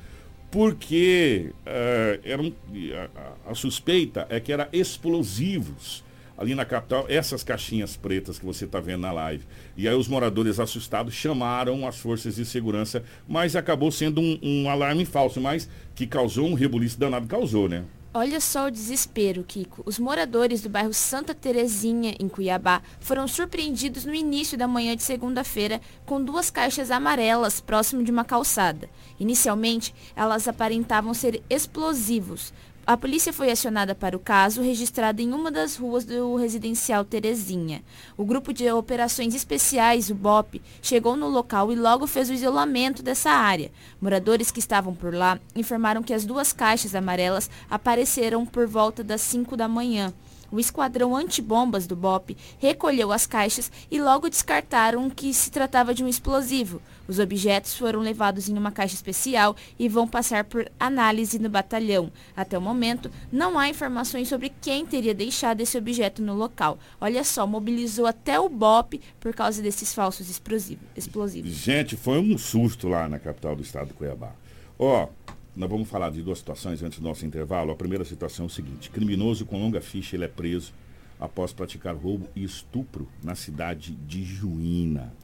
porque 0.51 1.53
eh, 1.65 2.21
era 2.25 2.41
um- 2.43 2.53
a, 2.95 3.21
a- 3.49 3.53
a 3.53 3.55
suspeita 3.55 4.27
é 4.31 4.41
que 4.41 4.53
era 4.53 4.69
explosivos 4.73 6.05
ali 6.39 6.55
na 6.55 6.67
capital, 6.67 7.07
essas 7.09 7.43
caixinhas 7.43 7.97
pretas 7.97 8.39
que 8.39 8.45
você 8.45 8.67
está 8.67 8.79
vendo 8.79 9.01
na 9.01 9.13
live. 9.13 9.45
E 9.75 9.89
aí 9.89 9.95
os 9.95 10.07
moradores 10.07 10.61
assustados 10.61 11.15
chamaram 11.15 11.87
as 11.89 11.99
forças 11.99 12.37
de 12.37 12.45
segurança, 12.45 13.03
mas 13.27 13.57
acabou 13.57 13.91
sendo 13.91 14.21
um, 14.21 14.39
um 14.43 14.69
alarme 14.71 15.07
falso, 15.07 15.41
mas 15.41 15.67
que 15.95 16.07
causou 16.07 16.47
um 16.47 16.53
rebuliço 16.55 16.99
danado, 17.01 17.27
causou, 17.27 17.69
né? 17.71 17.85
Olha 18.13 18.41
só 18.41 18.67
o 18.69 18.71
desespero, 18.71 19.45
Kiko. 19.45 19.83
Os 19.85 19.99
moradores 19.99 20.63
do 20.63 20.71
bairro 20.71 20.93
Santa 20.95 21.35
Terezinha, 21.35 22.15
em 22.19 22.29
Cuiabá, 22.29 22.81
foram 22.99 23.29
surpreendidos 23.29 24.07
no 24.07 24.15
início 24.15 24.57
da 24.57 24.67
manhã 24.67 24.97
de 24.97 25.03
segunda-feira 25.03 25.83
com 26.07 26.23
duas 26.25 26.51
caixas 26.51 26.91
amarelas 26.91 27.61
próximo 27.61 28.03
de 28.03 28.11
uma 28.11 28.25
calçada. 28.25 28.89
Inicialmente, 29.19 29.95
elas 30.15 30.47
aparentavam 30.47 31.15
ser 31.15 31.43
explosivos. 31.49 32.53
A 32.87 32.97
polícia 32.97 33.33
foi 33.33 33.51
acionada 33.51 33.97
para 33.97 34.17
o 34.17 34.21
caso, 34.21 34.63
registrado 34.63 35.21
em 35.21 35.33
uma 35.33 35.51
das 35.51 35.75
ruas 35.75 36.05
do 36.05 36.37
residencial 36.37 37.05
Terezinha. 37.05 37.83
O 38.17 38.25
grupo 38.25 38.53
de 38.53 38.71
operações 38.71 39.35
especiais, 39.35 40.09
o 40.09 40.15
BOP, 40.15 40.63
chegou 40.81 41.17
no 41.17 41.29
local 41.29 41.73
e 41.73 41.75
logo 41.75 42.07
fez 42.07 42.31
o 42.31 42.33
isolamento 42.33 43.03
dessa 43.03 43.31
área. 43.31 43.73
Moradores 44.01 44.53
que 44.53 44.61
estavam 44.61 44.95
por 44.95 45.13
lá 45.13 45.41
informaram 45.57 46.01
que 46.01 46.15
as 46.15 46.25
duas 46.25 46.53
caixas 46.53 46.95
amarelas 46.95 47.51
apareceram 47.69 48.47
por 48.47 48.69
volta 48.69 49.03
das 49.03 49.21
5 49.23 49.57
da 49.57 49.67
manhã. 49.67 50.15
O 50.51 50.59
esquadrão 50.61 51.15
antibombas 51.17 51.87
do 51.87 51.97
BOP 51.97 52.37
recolheu 52.59 53.13
as 53.13 53.27
caixas 53.27 53.71
e 53.91 54.01
logo 54.01 54.29
descartaram 54.29 55.09
que 55.11 55.33
se 55.35 55.51
tratava 55.51 55.95
de 55.95 56.05
um 56.05 56.09
explosivo. 56.09 56.81
Os 57.09 57.19
objetos 57.19 57.77
foram 57.77 58.01
levados 58.01 58.49
em 58.49 58.59
uma 58.59 58.73
caixa 58.73 58.95
especial 58.95 59.55
e 59.79 59.89
vão 59.89 60.09
passar 60.09 60.45
por 60.45 60.69
análise 60.79 61.39
no 61.39 61.49
batalhão. 61.49 62.11
Até 62.37 62.59
o 62.59 62.61
momento, 62.61 63.11
não 63.31 63.59
há 63.59 63.69
informações 63.69 64.29
sobre 64.29 64.53
quem 64.61 64.85
teria 64.85 65.15
deixado 65.15 65.61
esse 65.61 65.79
objeto 65.79 66.21
no 66.21 66.35
local. 66.35 66.79
Olha 67.01 67.23
só, 67.23 67.47
mobilizou 67.47 68.07
até 68.07 68.41
o 68.41 68.49
BOP 68.49 69.01
por 69.21 69.33
causa 69.35 69.63
desses 69.63 69.95
falsos 69.95 70.29
explosivo- 70.29 70.81
explosivos. 70.97 71.51
Gente, 71.53 71.97
foi 71.97 72.19
um 72.19 72.37
susto 72.37 72.89
lá 72.89 73.09
na 73.09 73.19
capital 73.19 73.55
do 73.55 73.63
estado 73.63 73.89
do 73.89 73.95
Cuiabá. 73.95 74.33
Ó, 74.79 75.09
nós 75.57 75.71
vamos 75.71 75.89
falar 75.89 76.11
de 76.11 76.23
duas 76.23 76.39
situações 76.39 76.83
antes 76.83 76.99
do 76.99 77.09
nosso 77.09 77.25
intervalo. 77.25 77.73
A 77.73 77.77
primeira 77.77 78.05
situação 78.05 78.45
é 78.45 78.47
o 78.47 78.51
seguinte: 78.51 78.91
criminoso 78.91 79.47
com 79.47 79.59
longa 79.59 79.81
ficha, 79.81 80.15
ele 80.15 80.25
é 80.25 80.29
preso 80.29 80.73
após 81.19 81.53
praticar 81.53 81.97
roubo 81.97 82.29
e 82.37 82.45
estupro 82.45 83.09
na 83.25 83.35
cidade 83.35 83.93
de 83.93 84.23
Juína. 84.23 85.15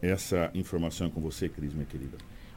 Essa 0.00 0.50
informação 0.54 1.08
é 1.08 1.10
com 1.10 1.20
você, 1.20 1.48
Cris, 1.48 1.74
minha 1.74 1.84
querida. 1.84 2.16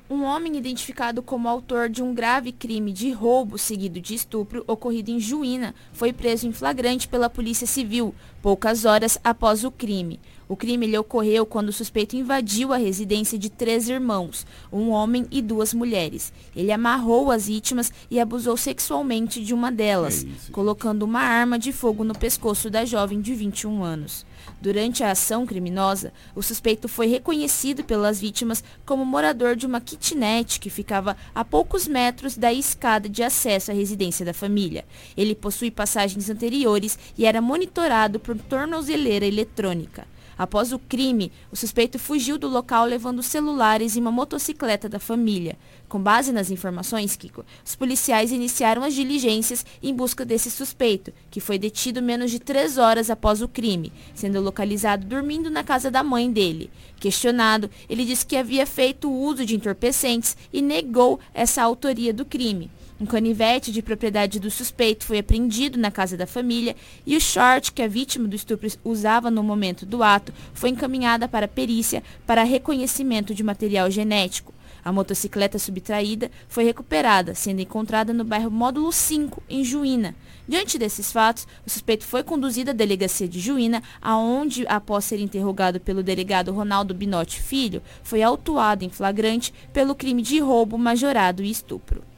Um 0.09 0.23
homem 0.23 0.55
identificado 0.57 1.23
como 1.23 1.49
autor 1.49 1.89
de 1.89 2.03
um 2.03 2.13
grave 2.13 2.51
crime 2.51 2.91
de 2.91 3.11
roubo 3.11 3.57
seguido 3.57 3.99
de 3.99 4.13
estupro 4.13 4.63
ocorrido 4.67 5.09
em 5.09 5.19
Juína 5.19 5.73
foi 5.91 6.13
preso 6.13 6.47
em 6.47 6.51
flagrante 6.51 7.07
pela 7.07 7.29
Polícia 7.29 7.65
Civil, 7.65 8.13
poucas 8.41 8.85
horas 8.85 9.17
após 9.23 9.63
o 9.63 9.71
crime. 9.71 10.19
O 10.53 10.55
crime 10.55 10.85
ele 10.85 10.95
ocorreu 10.99 11.47
quando 11.47 11.69
o 11.69 11.73
suspeito 11.73 12.15
invadiu 12.15 12.71
a 12.71 12.77
residência 12.77 13.39
de 13.39 13.49
três 13.49 13.89
irmãos, 13.89 14.45
um 14.71 14.91
homem 14.91 15.25
e 15.31 15.41
duas 15.41 15.73
mulheres. 15.73 16.31
Ele 16.55 16.71
amarrou 16.71 17.31
as 17.31 17.47
vítimas 17.47 17.91
e 18.07 18.19
abusou 18.19 18.55
sexualmente 18.55 19.43
de 19.43 19.51
uma 19.51 19.71
delas, 19.71 20.23
é 20.23 20.51
colocando 20.51 21.01
uma 21.01 21.21
arma 21.21 21.57
de 21.57 21.73
fogo 21.73 22.03
no 22.03 22.13
pescoço 22.13 22.69
da 22.69 22.85
jovem 22.85 23.19
de 23.19 23.33
21 23.33 23.83
anos. 23.83 24.27
Durante 24.61 25.03
a 25.03 25.09
ação 25.09 25.43
criminosa, 25.43 26.13
o 26.35 26.43
suspeito 26.43 26.87
foi 26.87 27.07
reconhecido 27.07 27.83
pelas 27.83 28.21
vítimas 28.21 28.63
como 28.85 29.03
morador 29.03 29.55
de 29.55 29.65
uma 29.65 29.81
kitnet 29.81 30.59
que 30.59 30.69
ficava 30.69 31.17
a 31.33 31.43
poucos 31.43 31.87
metros 31.87 32.37
da 32.37 32.53
escada 32.53 33.09
de 33.09 33.23
acesso 33.23 33.71
à 33.71 33.73
residência 33.73 34.23
da 34.23 34.35
família. 34.35 34.85
Ele 35.17 35.33
possui 35.33 35.71
passagens 35.71 36.29
anteriores 36.29 36.99
e 37.17 37.25
era 37.25 37.41
monitorado 37.41 38.19
por 38.19 38.37
tornozeleira 38.37 39.25
eletrônica. 39.25 40.05
Após 40.37 40.71
o 40.71 40.79
crime, 40.79 41.31
o 41.51 41.55
suspeito 41.55 41.99
fugiu 41.99 42.37
do 42.37 42.47
local 42.47 42.85
levando 42.85 43.21
celulares 43.21 43.95
e 43.95 43.99
uma 43.99 44.11
motocicleta 44.11 44.89
da 44.89 44.99
família. 44.99 45.57
Com 45.87 45.99
base 45.99 46.31
nas 46.31 46.49
informações, 46.49 47.15
Kiko, 47.15 47.45
os 47.63 47.75
policiais 47.75 48.31
iniciaram 48.31 48.83
as 48.83 48.93
diligências 48.93 49.65
em 49.81 49.93
busca 49.93 50.25
desse 50.25 50.49
suspeito, 50.49 51.13
que 51.29 51.39
foi 51.39 51.59
detido 51.59 52.01
menos 52.01 52.31
de 52.31 52.39
três 52.39 52.77
horas 52.77 53.09
após 53.09 53.41
o 53.41 53.47
crime, 53.47 53.93
sendo 54.15 54.41
localizado 54.41 55.05
dormindo 55.05 55.49
na 55.49 55.63
casa 55.63 55.91
da 55.91 56.03
mãe 56.03 56.31
dele. 56.31 56.71
Questionado, 56.99 57.69
ele 57.87 58.05
disse 58.05 58.25
que 58.25 58.35
havia 58.35 58.65
feito 58.65 59.11
uso 59.11 59.45
de 59.45 59.55
entorpecentes 59.55 60.35
e 60.51 60.61
negou 60.61 61.19
essa 61.33 61.61
autoria 61.61 62.13
do 62.13 62.25
crime. 62.25 62.71
Um 63.01 63.05
canivete 63.05 63.71
de 63.71 63.81
propriedade 63.81 64.39
do 64.39 64.51
suspeito 64.51 65.03
foi 65.03 65.17
apreendido 65.17 65.79
na 65.79 65.89
casa 65.89 66.15
da 66.15 66.27
família 66.27 66.75
e 67.05 67.17
o 67.17 67.21
short 67.21 67.71
que 67.71 67.81
a 67.81 67.87
vítima 67.87 68.27
do 68.27 68.35
estupro 68.35 68.69
usava 68.83 69.31
no 69.31 69.43
momento 69.43 69.85
do 69.85 70.03
ato 70.03 70.31
foi 70.53 70.69
encaminhada 70.69 71.27
para 71.27 71.47
perícia 71.47 72.03
para 72.25 72.43
reconhecimento 72.43 73.33
de 73.33 73.43
material 73.43 73.89
genético. 73.89 74.53
A 74.85 74.91
motocicleta 74.91 75.57
subtraída 75.57 76.29
foi 76.47 76.65
recuperada, 76.65 77.33
sendo 77.33 77.61
encontrada 77.61 78.13
no 78.13 78.23
bairro 78.23 78.51
Módulo 78.51 78.91
5, 78.91 79.41
em 79.49 79.63
Juína. 79.63 80.13
Diante 80.47 80.77
desses 80.77 81.11
fatos, 81.11 81.47
o 81.65 81.69
suspeito 81.69 82.05
foi 82.05 82.21
conduzido 82.21 82.71
à 82.71 82.73
delegacia 82.73 83.27
de 83.27 83.39
Juína, 83.39 83.81
aonde, 84.01 84.65
após 84.67 85.05
ser 85.05 85.19
interrogado 85.19 85.79
pelo 85.79 86.03
delegado 86.03 86.51
Ronaldo 86.51 86.93
Binotti 86.93 87.41
Filho, 87.41 87.81
foi 88.03 88.21
autuado 88.21 88.83
em 88.83 88.89
flagrante 88.89 89.53
pelo 89.71 89.95
crime 89.95 90.21
de 90.21 90.39
roubo, 90.39 90.77
majorado 90.77 91.41
e 91.41 91.49
estupro. 91.49 92.12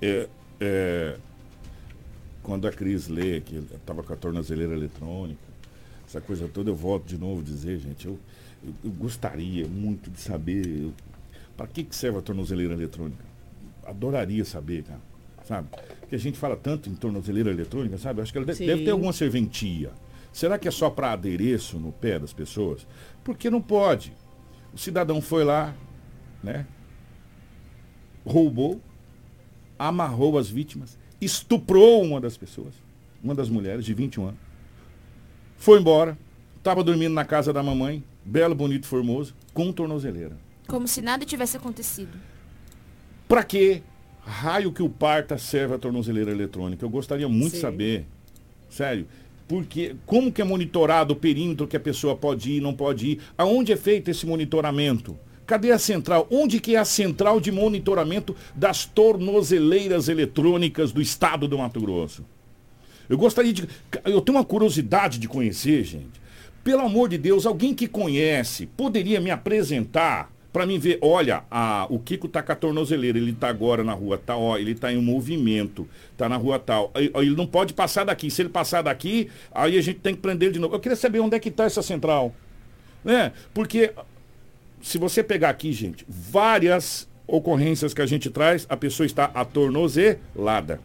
É, 0.00 0.28
é, 0.60 1.16
quando 2.42 2.66
a 2.66 2.72
Cris 2.72 3.08
lê 3.08 3.40
que 3.40 3.56
estava 3.56 4.02
com 4.02 4.12
a 4.12 4.16
tornozeleira 4.16 4.72
eletrônica, 4.72 5.40
essa 6.06 6.20
coisa 6.20 6.48
toda, 6.48 6.70
eu 6.70 6.76
volto 6.76 7.06
de 7.06 7.18
novo 7.18 7.42
dizer, 7.42 7.78
gente, 7.78 8.06
eu, 8.06 8.18
eu, 8.64 8.74
eu 8.84 8.90
gostaria 8.90 9.66
muito 9.66 10.10
de 10.10 10.20
saber 10.20 10.90
para 11.56 11.66
que, 11.66 11.84
que 11.84 11.94
serve 11.94 12.18
a 12.18 12.22
tornozeleira 12.22 12.72
eletrônica. 12.72 13.24
Adoraria 13.84 14.44
saber, 14.44 14.84
cara. 14.84 15.00
Sabe? 15.44 15.68
Porque 16.00 16.14
a 16.14 16.18
gente 16.18 16.38
fala 16.38 16.56
tanto 16.56 16.88
em 16.88 16.94
tornozeleira 16.94 17.50
eletrônica, 17.50 17.98
sabe? 17.98 18.20
Acho 18.20 18.32
que 18.32 18.38
ela 18.38 18.46
deve, 18.46 18.66
deve 18.66 18.84
ter 18.84 18.90
alguma 18.90 19.12
serventia. 19.12 19.90
Será 20.32 20.58
que 20.58 20.68
é 20.68 20.70
só 20.70 20.88
para 20.88 21.12
adereço 21.12 21.78
no 21.78 21.90
pé 21.90 22.18
das 22.18 22.32
pessoas? 22.32 22.86
Porque 23.24 23.50
não 23.50 23.60
pode. 23.60 24.12
O 24.72 24.78
cidadão 24.78 25.20
foi 25.20 25.44
lá, 25.44 25.74
né? 26.42 26.66
Roubou, 28.24 28.80
amarrou 29.78 30.36
as 30.36 30.48
vítimas, 30.48 30.98
estuprou 31.20 32.02
uma 32.02 32.20
das 32.20 32.36
pessoas, 32.36 32.74
uma 33.22 33.34
das 33.34 33.48
mulheres 33.48 33.84
de 33.84 33.94
21 33.94 34.28
anos. 34.28 34.40
Foi 35.56 35.78
embora, 35.78 36.16
estava 36.56 36.82
dormindo 36.82 37.14
na 37.14 37.24
casa 37.24 37.52
da 37.52 37.62
mamãe, 37.62 38.02
belo, 38.24 38.54
bonito, 38.54 38.86
formoso, 38.86 39.34
com 39.52 39.72
tornozeleira. 39.72 40.36
Como 40.66 40.86
se 40.86 41.00
nada 41.00 41.24
tivesse 41.24 41.56
acontecido. 41.56 42.18
Para 43.26 43.42
que 43.42 43.82
raio 44.22 44.72
que 44.72 44.82
o 44.82 44.88
parta 44.88 45.38
serve 45.38 45.74
a 45.74 45.78
tornozeleira 45.78 46.30
eletrônica? 46.30 46.84
Eu 46.84 46.90
gostaria 46.90 47.28
muito 47.28 47.54
de 47.54 47.60
saber. 47.60 48.06
Sério. 48.68 49.06
Porque 49.46 49.96
como 50.04 50.30
que 50.30 50.42
é 50.42 50.44
monitorado 50.44 51.14
o 51.14 51.16
perímetro 51.16 51.66
que 51.66 51.76
a 51.76 51.80
pessoa 51.80 52.14
pode 52.14 52.52
ir, 52.52 52.60
não 52.60 52.74
pode 52.74 53.06
ir? 53.06 53.20
Aonde 53.36 53.72
é 53.72 53.76
feito 53.76 54.10
esse 54.10 54.26
monitoramento? 54.26 55.18
Cadê 55.48 55.72
a 55.72 55.78
central? 55.78 56.28
Onde 56.30 56.60
que 56.60 56.76
é 56.76 56.78
a 56.78 56.84
central 56.84 57.40
de 57.40 57.50
monitoramento 57.50 58.36
das 58.54 58.84
tornozeleiras 58.84 60.06
eletrônicas 60.06 60.92
do 60.92 61.00
estado 61.00 61.48
do 61.48 61.56
Mato 61.56 61.80
Grosso? 61.80 62.22
Eu 63.08 63.16
gostaria 63.16 63.50
de. 63.50 63.66
Eu 64.04 64.20
tenho 64.20 64.36
uma 64.36 64.44
curiosidade 64.44 65.18
de 65.18 65.26
conhecer, 65.26 65.82
gente. 65.84 66.20
Pelo 66.62 66.82
amor 66.82 67.08
de 67.08 67.16
Deus, 67.16 67.46
alguém 67.46 67.72
que 67.72 67.88
conhece 67.88 68.66
poderia 68.66 69.22
me 69.22 69.30
apresentar 69.30 70.30
para 70.52 70.66
mim 70.66 70.78
ver, 70.78 70.98
olha, 71.00 71.42
a, 71.50 71.86
o 71.88 71.98
Kiko 71.98 72.28
tá 72.28 72.42
com 72.42 72.52
a 72.52 72.56
tornozeleira, 72.56 73.16
ele 73.16 73.32
tá 73.32 73.48
agora 73.48 73.82
na 73.82 73.94
rua 73.94 74.18
tal, 74.18 74.42
ó, 74.42 74.58
ele 74.58 74.74
tá 74.74 74.92
em 74.92 75.00
movimento, 75.00 75.88
tá 76.14 76.28
na 76.28 76.36
rua 76.36 76.58
tal. 76.58 76.92
Ele 76.94 77.34
não 77.34 77.46
pode 77.46 77.72
passar 77.72 78.04
daqui. 78.04 78.30
Se 78.30 78.42
ele 78.42 78.50
passar 78.50 78.82
daqui, 78.82 79.30
aí 79.50 79.78
a 79.78 79.80
gente 79.80 80.00
tem 80.00 80.14
que 80.14 80.20
prender 80.20 80.48
ele 80.48 80.54
de 80.54 80.60
novo. 80.60 80.74
Eu 80.74 80.80
queria 80.80 80.96
saber 80.96 81.20
onde 81.20 81.36
é 81.36 81.40
que 81.40 81.50
tá 81.50 81.64
essa 81.64 81.80
central. 81.80 82.34
Né? 83.02 83.32
Porque 83.54 83.94
se 84.82 84.98
você 84.98 85.22
pegar 85.22 85.50
aqui, 85.50 85.72
gente, 85.72 86.04
várias 86.08 87.08
ocorrências 87.26 87.92
que 87.92 88.02
a 88.02 88.06
gente 88.06 88.30
traz, 88.30 88.66
a 88.68 88.76
pessoa 88.76 89.06
está 89.06 89.26
atornozelada, 89.34 90.80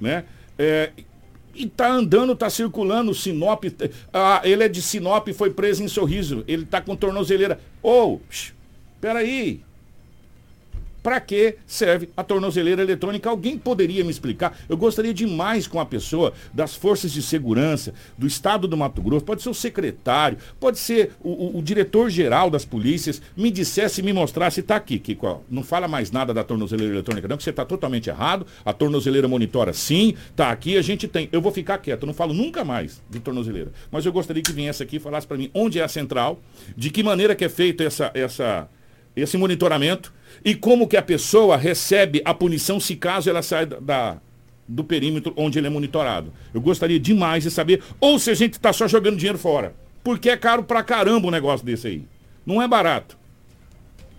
né? 0.00 0.24
É, 0.58 0.90
e 1.54 1.66
tá 1.66 1.88
andando, 1.88 2.34
tá 2.34 2.50
circulando, 2.50 3.14
Sinop, 3.14 3.64
ah, 4.12 4.40
ele 4.44 4.64
é 4.64 4.68
de 4.68 4.82
Sinop, 4.82 5.28
foi 5.28 5.50
preso 5.50 5.82
em 5.82 5.88
Sorriso, 5.88 6.44
ele 6.48 6.66
tá 6.66 6.80
com 6.80 6.96
tornozeleira. 6.96 7.60
Ô, 7.82 8.14
oh, 8.14 8.20
peraí, 9.00 9.62
para 11.04 11.20
que 11.20 11.56
serve 11.66 12.08
a 12.16 12.24
tornozeleira 12.24 12.80
eletrônica? 12.80 13.28
Alguém 13.28 13.58
poderia 13.58 14.02
me 14.02 14.10
explicar? 14.10 14.58
Eu 14.70 14.76
gostaria 14.78 15.12
demais 15.12 15.66
com 15.66 15.78
a 15.78 15.84
pessoa 15.84 16.32
das 16.50 16.74
forças 16.74 17.12
de 17.12 17.20
segurança 17.20 17.92
do 18.16 18.26
estado 18.26 18.66
do 18.66 18.74
Mato 18.74 19.02
Grosso, 19.02 19.22
pode 19.22 19.42
ser 19.42 19.50
o 19.50 19.54
secretário, 19.54 20.38
pode 20.58 20.78
ser 20.78 21.12
o, 21.22 21.28
o, 21.28 21.58
o 21.58 21.62
diretor-geral 21.62 22.48
das 22.48 22.64
polícias, 22.64 23.20
me 23.36 23.50
dissesse, 23.50 24.02
me 24.02 24.14
mostrasse, 24.14 24.60
está 24.60 24.76
aqui, 24.76 24.98
Kiko, 24.98 25.44
não 25.50 25.62
fala 25.62 25.86
mais 25.86 26.10
nada 26.10 26.32
da 26.32 26.42
tornozeleira 26.42 26.94
eletrônica, 26.94 27.28
não, 27.28 27.36
que 27.36 27.44
você 27.44 27.50
está 27.50 27.66
totalmente 27.66 28.08
errado, 28.08 28.46
a 28.64 28.72
tornozeleira 28.72 29.28
monitora 29.28 29.74
sim, 29.74 30.14
está 30.30 30.50
aqui, 30.50 30.78
a 30.78 30.82
gente 30.82 31.06
tem. 31.06 31.28
Eu 31.30 31.42
vou 31.42 31.52
ficar 31.52 31.76
quieto, 31.76 32.06
não 32.06 32.14
falo 32.14 32.32
nunca 32.32 32.64
mais 32.64 33.02
de 33.10 33.20
tornozeleira. 33.20 33.70
Mas 33.90 34.06
eu 34.06 34.12
gostaria 34.12 34.42
que 34.42 34.52
viesse 34.52 34.82
aqui 34.82 34.96
e 34.96 35.00
falasse 35.00 35.26
para 35.26 35.36
mim 35.36 35.50
onde 35.52 35.78
é 35.78 35.82
a 35.84 35.88
central, 35.88 36.40
de 36.74 36.88
que 36.88 37.02
maneira 37.02 37.34
que 37.34 37.44
é 37.44 37.48
feito 37.50 37.82
essa, 37.82 38.10
essa, 38.14 38.66
esse 39.14 39.36
monitoramento 39.36 40.10
e 40.44 40.54
como 40.54 40.88
que 40.88 40.96
a 40.96 41.02
pessoa 41.02 41.56
recebe 41.56 42.22
a 42.24 42.32
punição 42.32 42.80
se 42.80 42.96
caso 42.96 43.28
ela 43.28 43.42
sai 43.42 43.66
da, 43.66 44.18
do 44.66 44.82
perímetro 44.82 45.32
onde 45.36 45.58
ele 45.58 45.66
é 45.66 45.70
monitorado. 45.70 46.32
Eu 46.52 46.60
gostaria 46.60 46.98
demais 46.98 47.44
de 47.44 47.50
saber, 47.50 47.82
ou 48.00 48.18
se 48.18 48.30
a 48.30 48.34
gente 48.34 48.54
está 48.54 48.72
só 48.72 48.88
jogando 48.88 49.16
dinheiro 49.16 49.38
fora. 49.38 49.74
Porque 50.02 50.30
é 50.30 50.36
caro 50.36 50.62
pra 50.62 50.82
caramba 50.82 51.28
um 51.28 51.30
negócio 51.30 51.64
desse 51.64 51.86
aí. 51.86 52.04
Não 52.44 52.60
é 52.60 52.68
barato. 52.68 53.18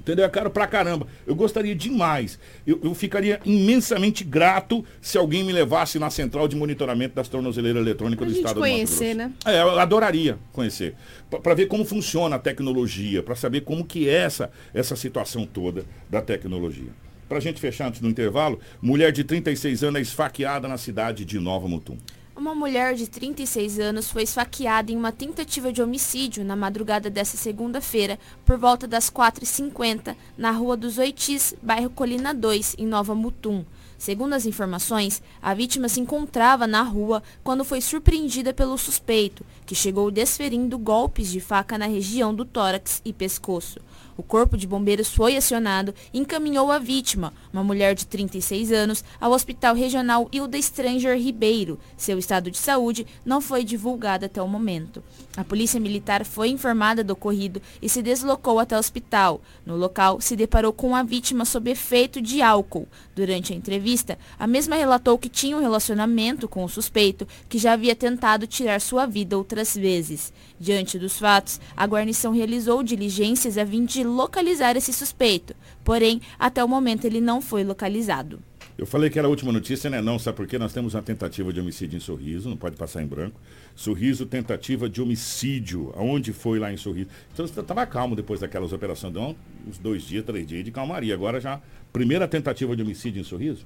Entendeu? 0.05 0.23
É 0.23 0.29
caro 0.29 0.51
pra 0.51 0.67
caramba. 0.67 1.07
Eu 1.25 1.33
gostaria 1.33 1.73
demais. 1.73 2.37
Eu, 2.65 2.79
eu, 2.83 2.93
ficaria 2.93 3.41
imensamente 3.43 4.23
grato 4.23 4.85
se 5.01 5.17
alguém 5.17 5.43
me 5.43 5.51
levasse 5.51 5.97
na 5.97 6.11
central 6.11 6.47
de 6.47 6.55
monitoramento 6.55 7.15
das 7.15 7.27
tornozeleiras 7.27 7.81
eletrônicas 7.81 8.27
do 8.27 8.33
estado 8.37 8.59
conhecer, 8.59 9.15
do 9.15 9.17
Mato 9.17 9.33
Grosso. 9.33 9.49
né? 9.49 9.57
É, 9.57 9.63
eu 9.63 9.79
adoraria 9.79 10.37
conhecer. 10.53 10.93
Para 11.41 11.55
ver 11.55 11.65
como 11.65 11.83
funciona 11.83 12.35
a 12.35 12.39
tecnologia, 12.39 13.23
para 13.23 13.33
saber 13.33 13.61
como 13.61 13.83
que 13.83 14.07
é 14.07 14.13
essa, 14.13 14.51
essa 14.75 14.95
situação 14.95 15.43
toda 15.43 15.83
da 16.07 16.21
tecnologia. 16.21 16.89
Para 17.27 17.39
a 17.39 17.41
gente 17.41 17.59
fechar 17.59 17.87
antes 17.87 17.99
do 17.99 18.07
intervalo, 18.07 18.59
mulher 18.79 19.11
de 19.11 19.23
36 19.23 19.83
anos 19.83 19.97
é 19.97 20.01
esfaqueada 20.03 20.67
na 20.67 20.77
cidade 20.77 21.25
de 21.25 21.39
Nova 21.39 21.67
Mutum. 21.67 21.97
Uma 22.37 22.53
mulher 22.53 22.95
de 22.95 23.07
36 23.07 23.79
anos 23.79 24.11
foi 24.11 24.23
esfaqueada 24.23 24.91
em 24.91 24.97
uma 24.97 25.11
tentativa 25.13 25.71
de 25.71 25.81
homicídio 25.81 26.43
na 26.43 26.53
madrugada 26.53 27.09
desta 27.09 27.37
segunda-feira, 27.37 28.19
por 28.45 28.57
volta 28.57 28.85
das 28.85 29.09
4h50, 29.09 30.13
na 30.37 30.51
Rua 30.51 30.75
dos 30.75 30.97
Oitis, 30.97 31.55
bairro 31.61 31.89
Colina 31.89 32.33
2, 32.33 32.75
em 32.77 32.85
Nova 32.85 33.15
Mutum. 33.15 33.63
Segundo 33.97 34.33
as 34.33 34.45
informações, 34.45 35.23
a 35.41 35.53
vítima 35.53 35.87
se 35.87 36.01
encontrava 36.01 36.67
na 36.67 36.81
rua 36.81 37.23
quando 37.41 37.63
foi 37.63 37.79
surpreendida 37.79 38.53
pelo 38.53 38.77
suspeito, 38.77 39.45
que 39.65 39.73
chegou 39.73 40.11
desferindo 40.11 40.77
golpes 40.77 41.31
de 41.31 41.39
faca 41.39 41.77
na 41.77 41.85
região 41.85 42.35
do 42.35 42.43
tórax 42.43 43.01
e 43.05 43.13
pescoço. 43.13 43.79
O 44.17 44.23
corpo 44.23 44.57
de 44.57 44.65
bombeiros 44.65 45.13
foi 45.13 45.35
acionado 45.35 45.93
e 46.13 46.19
encaminhou 46.19 46.71
a 46.71 46.79
vítima, 46.79 47.33
uma 47.51 47.63
mulher 47.63 47.93
de 47.93 48.05
36 48.07 48.71
anos, 48.71 49.03
ao 49.19 49.31
Hospital 49.31 49.75
Regional 49.75 50.29
Hilda 50.31 50.61
Stranger 50.61 51.17
Ribeiro. 51.17 51.77
Seu 51.97 52.17
estado 52.17 52.49
de 52.49 52.57
saúde 52.57 53.05
não 53.25 53.41
foi 53.41 53.63
divulgado 53.63 54.25
até 54.25 54.41
o 54.41 54.47
momento. 54.47 55.03
A 55.35 55.43
polícia 55.43 55.79
militar 55.79 56.25
foi 56.25 56.49
informada 56.49 57.03
do 57.03 57.11
ocorrido 57.11 57.61
e 57.81 57.89
se 57.89 58.01
deslocou 58.01 58.59
até 58.59 58.75
o 58.75 58.79
hospital. 58.79 59.41
No 59.65 59.75
local, 59.75 60.21
se 60.21 60.35
deparou 60.35 60.71
com 60.71 60.95
a 60.95 61.03
vítima 61.03 61.43
sob 61.43 61.69
efeito 61.69 62.21
de 62.21 62.41
álcool. 62.41 62.87
Durante 63.13 63.51
a 63.51 63.55
entrevista, 63.55 64.17
a 64.39 64.47
mesma 64.47 64.75
relatou 64.75 65.17
que 65.17 65.27
tinha 65.27 65.57
um 65.57 65.61
relacionamento 65.61 66.47
com 66.47 66.63
o 66.63 66.69
suspeito, 66.69 67.27
que 67.49 67.57
já 67.57 67.73
havia 67.73 67.95
tentado 67.95 68.47
tirar 68.47 68.79
sua 68.79 69.05
vida 69.05 69.37
outras 69.37 69.75
vezes. 69.75 70.31
Diante 70.59 70.97
dos 70.97 71.19
fatos, 71.19 71.59
a 71.75 71.85
guarnição 71.85 72.31
realizou 72.31 72.81
diligências 72.81 73.57
a 73.57 73.65
fim 73.65 73.83
de 73.83 74.03
localizar 74.03 74.77
esse 74.77 74.93
suspeito. 74.93 75.53
Porém, 75.83 76.21
até 76.39 76.63
o 76.63 76.67
momento 76.67 77.05
ele 77.05 77.19
não 77.19 77.41
foi 77.41 77.63
localizado. 77.63 78.39
Eu 78.77 78.85
falei 78.85 79.09
que 79.09 79.17
era 79.17 79.25
a 79.25 79.31
última 79.31 79.53
notícia, 79.53 79.89
né? 79.89 80.01
Não, 80.01 80.19
sabe 80.19 80.35
por 80.35 80.47
quê? 80.47 80.57
Nós 80.57 80.73
temos 80.73 80.93
uma 80.93 81.01
tentativa 81.01 81.53
de 81.53 81.61
homicídio 81.61 81.95
em 81.95 81.99
Sorriso, 82.01 82.49
não 82.49 82.57
pode 82.57 82.75
passar 82.75 83.01
em 83.01 83.07
branco. 83.07 83.39
Sorriso, 83.73 84.25
tentativa 84.25 84.89
de 84.89 85.01
homicídio. 85.01 85.93
Aonde 85.95 86.33
foi 86.33 86.59
lá 86.59 86.73
em 86.73 86.77
Sorriso? 86.77 87.09
Então 87.33 87.47
você 87.47 87.57
estava 87.57 87.85
calmo 87.85 88.17
depois 88.17 88.41
daquelas 88.41 88.73
operações, 88.73 89.11
então, 89.11 89.33
uns 89.65 89.77
dois 89.77 90.03
dias, 90.03 90.25
três 90.25 90.45
dias 90.45 90.65
de 90.65 90.71
calmaria. 90.71 91.13
Agora 91.13 91.39
já, 91.39 91.61
primeira 91.93 92.27
tentativa 92.27 92.75
de 92.75 92.81
homicídio 92.81 93.21
em 93.21 93.23
Sorriso? 93.23 93.65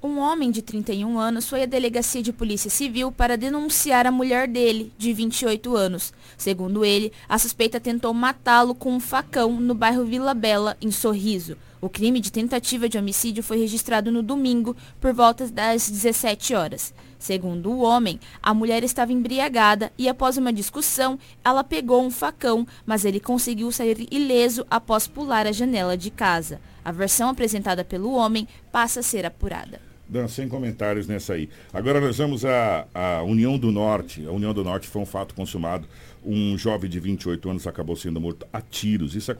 Um 0.00 0.20
homem 0.20 0.52
de 0.52 0.62
31 0.62 1.18
anos 1.18 1.48
foi 1.48 1.64
à 1.64 1.66
delegacia 1.66 2.22
de 2.22 2.32
polícia 2.32 2.70
civil 2.70 3.10
para 3.10 3.36
denunciar 3.36 4.06
a 4.06 4.12
mulher 4.12 4.46
dele, 4.46 4.92
de 4.96 5.12
28 5.12 5.74
anos. 5.74 6.12
Segundo 6.36 6.84
ele, 6.84 7.12
a 7.28 7.36
suspeita 7.36 7.80
tentou 7.80 8.14
matá-lo 8.14 8.76
com 8.76 8.92
um 8.92 9.00
facão 9.00 9.60
no 9.60 9.74
bairro 9.74 10.04
Vila 10.04 10.34
Bela, 10.34 10.76
em 10.80 10.92
Sorriso. 10.92 11.56
O 11.80 11.88
crime 11.88 12.20
de 12.20 12.30
tentativa 12.30 12.88
de 12.88 12.96
homicídio 12.96 13.42
foi 13.42 13.58
registrado 13.58 14.12
no 14.12 14.22
domingo, 14.22 14.76
por 15.00 15.12
volta 15.12 15.48
das 15.48 15.90
17 15.90 16.54
horas. 16.54 16.94
Segundo 17.18 17.68
o 17.72 17.80
homem, 17.80 18.20
a 18.40 18.54
mulher 18.54 18.84
estava 18.84 19.12
embriagada 19.12 19.92
e, 19.98 20.08
após 20.08 20.36
uma 20.36 20.52
discussão, 20.52 21.18
ela 21.44 21.64
pegou 21.64 22.04
um 22.04 22.10
facão, 22.10 22.64
mas 22.86 23.04
ele 23.04 23.18
conseguiu 23.18 23.72
sair 23.72 24.06
ileso 24.12 24.64
após 24.70 25.08
pular 25.08 25.44
a 25.44 25.50
janela 25.50 25.96
de 25.96 26.08
casa. 26.08 26.60
A 26.84 26.92
versão 26.92 27.28
apresentada 27.28 27.84
pelo 27.84 28.12
homem 28.12 28.46
passa 28.70 29.00
a 29.00 29.02
ser 29.02 29.26
apurada. 29.26 29.87
Dan, 30.08 30.26
sem 30.26 30.48
comentários 30.48 31.06
nessa 31.06 31.34
aí. 31.34 31.48
Agora 31.72 32.00
nós 32.00 32.16
vamos 32.16 32.44
à, 32.44 32.86
à 32.94 33.22
União 33.22 33.58
do 33.58 33.70
Norte. 33.70 34.24
A 34.26 34.32
União 34.32 34.54
do 34.54 34.64
Norte 34.64 34.88
foi 34.88 35.02
um 35.02 35.06
fato 35.06 35.34
consumado 35.34 35.86
um 36.24 36.58
jovem 36.58 36.90
de 36.90 36.98
28 37.00 37.48
anos 37.48 37.66
acabou 37.66 37.96
sendo 37.96 38.20
morto 38.20 38.46
a 38.52 38.60
tiros. 38.60 39.14
Isso 39.14 39.32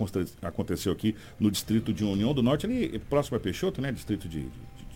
aconteceu 0.43 0.93
aqui 0.93 1.15
no 1.39 1.51
distrito 1.51 1.93
de 1.93 2.05
União 2.05 2.33
do 2.33 2.43
Norte, 2.43 2.67
ali 2.67 2.99
próximo 2.99 3.37
a 3.37 3.41
Peixoto, 3.41 3.81
né? 3.81 3.93
Distrito 3.93 4.29
de, 4.29 4.43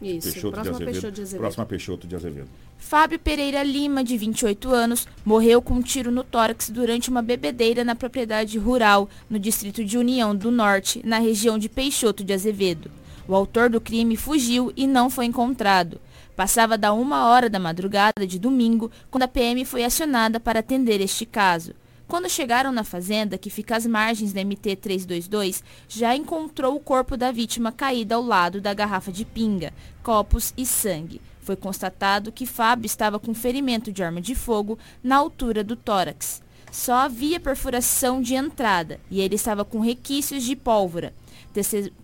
de 0.00 0.16
Isso, 0.16 0.32
Peixoto, 0.32 0.62
de 0.62 0.68
Azevedo, 0.68 0.90
Peixoto 0.90 1.12
de 1.12 1.22
Azevedo. 1.22 1.40
Próximo 1.40 1.62
a 1.62 1.66
Peixoto 1.66 2.06
de 2.06 2.16
Azevedo. 2.16 2.48
Fábio 2.78 3.18
Pereira 3.18 3.62
Lima, 3.62 4.02
de 4.02 4.16
28 4.16 4.70
anos, 4.70 5.06
morreu 5.24 5.62
com 5.62 5.74
um 5.74 5.82
tiro 5.82 6.10
no 6.10 6.24
tórax 6.24 6.70
durante 6.70 7.10
uma 7.10 7.22
bebedeira 7.22 7.84
na 7.84 7.94
propriedade 7.94 8.58
rural, 8.58 9.08
no 9.28 9.38
distrito 9.38 9.84
de 9.84 9.98
União 9.98 10.34
do 10.34 10.50
Norte, 10.50 11.00
na 11.04 11.18
região 11.18 11.58
de 11.58 11.68
Peixoto 11.68 12.24
de 12.24 12.32
Azevedo. 12.32 12.90
O 13.32 13.34
autor 13.34 13.70
do 13.70 13.80
crime 13.80 14.14
fugiu 14.14 14.70
e 14.76 14.86
não 14.86 15.08
foi 15.08 15.24
encontrado. 15.24 15.98
Passava 16.36 16.76
da 16.76 16.92
uma 16.92 17.28
hora 17.28 17.48
da 17.48 17.58
madrugada 17.58 18.26
de 18.26 18.38
domingo 18.38 18.90
quando 19.10 19.22
a 19.22 19.28
PM 19.28 19.64
foi 19.64 19.84
acionada 19.84 20.38
para 20.38 20.58
atender 20.58 21.00
este 21.00 21.24
caso. 21.24 21.72
Quando 22.06 22.28
chegaram 22.28 22.70
na 22.70 22.84
fazenda, 22.84 23.38
que 23.38 23.48
fica 23.48 23.74
às 23.74 23.86
margens 23.86 24.34
da 24.34 24.44
MT 24.44 24.76
322, 24.76 25.64
já 25.88 26.14
encontrou 26.14 26.76
o 26.76 26.80
corpo 26.80 27.16
da 27.16 27.32
vítima 27.32 27.72
caída 27.72 28.16
ao 28.16 28.22
lado 28.22 28.60
da 28.60 28.74
garrafa 28.74 29.10
de 29.10 29.24
pinga, 29.24 29.72
copos 30.02 30.52
e 30.54 30.66
sangue. 30.66 31.18
Foi 31.40 31.56
constatado 31.56 32.30
que 32.30 32.44
Fábio 32.44 32.84
estava 32.84 33.18
com 33.18 33.32
ferimento 33.32 33.90
de 33.90 34.02
arma 34.04 34.20
de 34.20 34.34
fogo 34.34 34.78
na 35.02 35.16
altura 35.16 35.64
do 35.64 35.74
tórax. 35.74 36.42
Só 36.70 36.96
havia 36.96 37.40
perfuração 37.40 38.20
de 38.20 38.34
entrada 38.34 39.00
e 39.10 39.22
ele 39.22 39.36
estava 39.36 39.64
com 39.64 39.80
requícios 39.80 40.44
de 40.44 40.54
pólvora. 40.54 41.14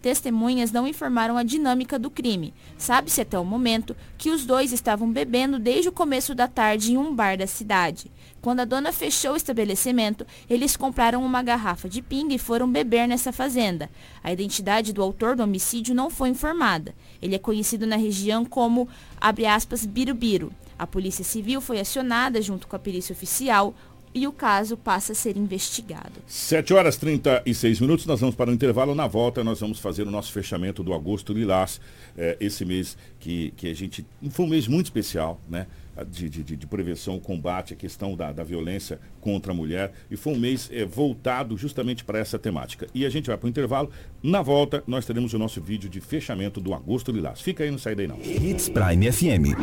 Testemunhas 0.03 0.71
não 0.71 0.87
informaram 0.87 1.37
a 1.37 1.43
dinâmica 1.43 1.99
do 1.99 2.11
crime. 2.11 2.53
Sabe-se 2.77 3.21
até 3.21 3.39
o 3.39 3.45
momento 3.45 3.97
que 4.17 4.31
os 4.31 4.45
dois 4.45 4.73
estavam 4.73 5.11
bebendo 5.11 5.59
desde 5.59 5.89
o 5.89 5.93
começo 5.93 6.35
da 6.35 6.47
tarde 6.47 6.93
em 6.93 6.97
um 6.97 7.15
bar 7.15 7.37
da 7.37 7.47
cidade. 7.47 8.11
Quando 8.41 8.61
a 8.61 8.65
dona 8.65 8.93
fechou 8.93 9.33
o 9.33 9.37
estabelecimento, 9.37 10.27
eles 10.49 10.77
compraram 10.77 11.25
uma 11.25 11.43
garrafa 11.43 11.89
de 11.89 12.01
pinga 12.01 12.35
e 12.35 12.39
foram 12.39 12.71
beber 12.71 13.09
nessa 13.09 13.33
fazenda. 13.33 13.91
A 14.23 14.33
identidade 14.33 14.93
do 14.93 15.03
autor 15.03 15.35
do 15.35 15.43
homicídio 15.43 15.95
não 15.95 16.09
foi 16.09 16.29
informada. 16.29 16.95
Ele 17.21 17.35
é 17.35 17.39
conhecido 17.39 17.87
na 17.87 17.97
região 17.97 18.45
como, 18.45 18.89
abre 19.21 19.47
aspas, 19.47 19.85
Birubiru. 19.85 20.53
A 20.79 20.87
Polícia 20.87 21.25
Civil 21.25 21.61
foi 21.61 21.81
acionada 21.81 22.41
junto 22.41 22.69
com 22.69 22.77
a 22.77 22.79
perícia 22.79 23.13
oficial 23.13 23.75
e 24.19 24.27
o 24.27 24.33
caso 24.33 24.77
passa 24.77 25.13
a 25.13 25.15
ser 25.15 25.37
investigado. 25.37 26.21
7 26.27 26.75
horas 26.75 26.97
36 26.97 27.79
minutos, 27.79 28.05
nós 28.05 28.19
vamos 28.19 28.35
para 28.35 28.51
o 28.51 28.53
intervalo. 28.53 28.93
Na 28.93 29.07
volta, 29.07 29.45
nós 29.45 29.61
vamos 29.61 29.79
fazer 29.79 30.03
o 30.03 30.11
nosso 30.11 30.33
fechamento 30.33 30.83
do 30.83 30.93
Agosto 30.93 31.33
Lilás, 31.33 31.81
é, 32.17 32.37
esse 32.41 32.65
mês 32.65 32.99
que, 33.21 33.53
que 33.57 33.69
a 33.71 33.75
gente. 33.75 34.05
Foi 34.31 34.45
um 34.45 34.49
mês 34.49 34.67
muito 34.67 34.87
especial, 34.87 35.41
né? 35.49 35.69
De, 36.11 36.29
de, 36.29 36.57
de 36.57 36.67
prevenção, 36.67 37.19
combate, 37.19 37.75
a 37.75 37.77
questão 37.77 38.17
da, 38.17 38.31
da 38.33 38.45
violência 38.45 39.01
contra 39.21 39.51
a 39.53 39.55
mulher. 39.55 39.93
E 40.09 40.17
foi 40.17 40.33
um 40.33 40.39
mês 40.39 40.69
é, 40.73 40.85
voltado 40.85 41.57
justamente 41.57 42.05
para 42.05 42.19
essa 42.19 42.39
temática. 42.39 42.87
E 42.95 43.05
a 43.05 43.11
gente 43.11 43.27
vai 43.27 43.37
para 43.37 43.47
o 43.47 43.51
intervalo. 43.51 43.91
Na 44.23 44.43
volta, 44.43 44.83
nós 44.87 45.07
teremos 45.07 45.33
o 45.35 45.39
nosso 45.39 45.61
vídeo 45.61 45.89
de 45.89 46.01
fechamento 46.01 46.61
do 46.61 46.73
Agosto 46.73 47.11
Lilás. 47.13 47.41
Fica 47.41 47.65
aí, 47.65 47.71
não 47.71 47.79
sai 47.79 47.97
daí 47.97 48.07
não. 48.07 48.19
Hits 48.21 48.69
Prime 48.69 49.11
FM. 49.11 49.57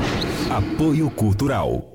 Apoio 0.50 1.10
Cultural. 1.10 1.95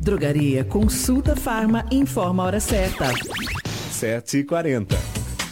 Drogaria 0.00 0.64
Consulta 0.64 1.36
Farma 1.36 1.84
informa 1.90 2.42
a 2.42 2.46
hora 2.46 2.60
certa. 2.60 3.12
7h40. 3.92 5.19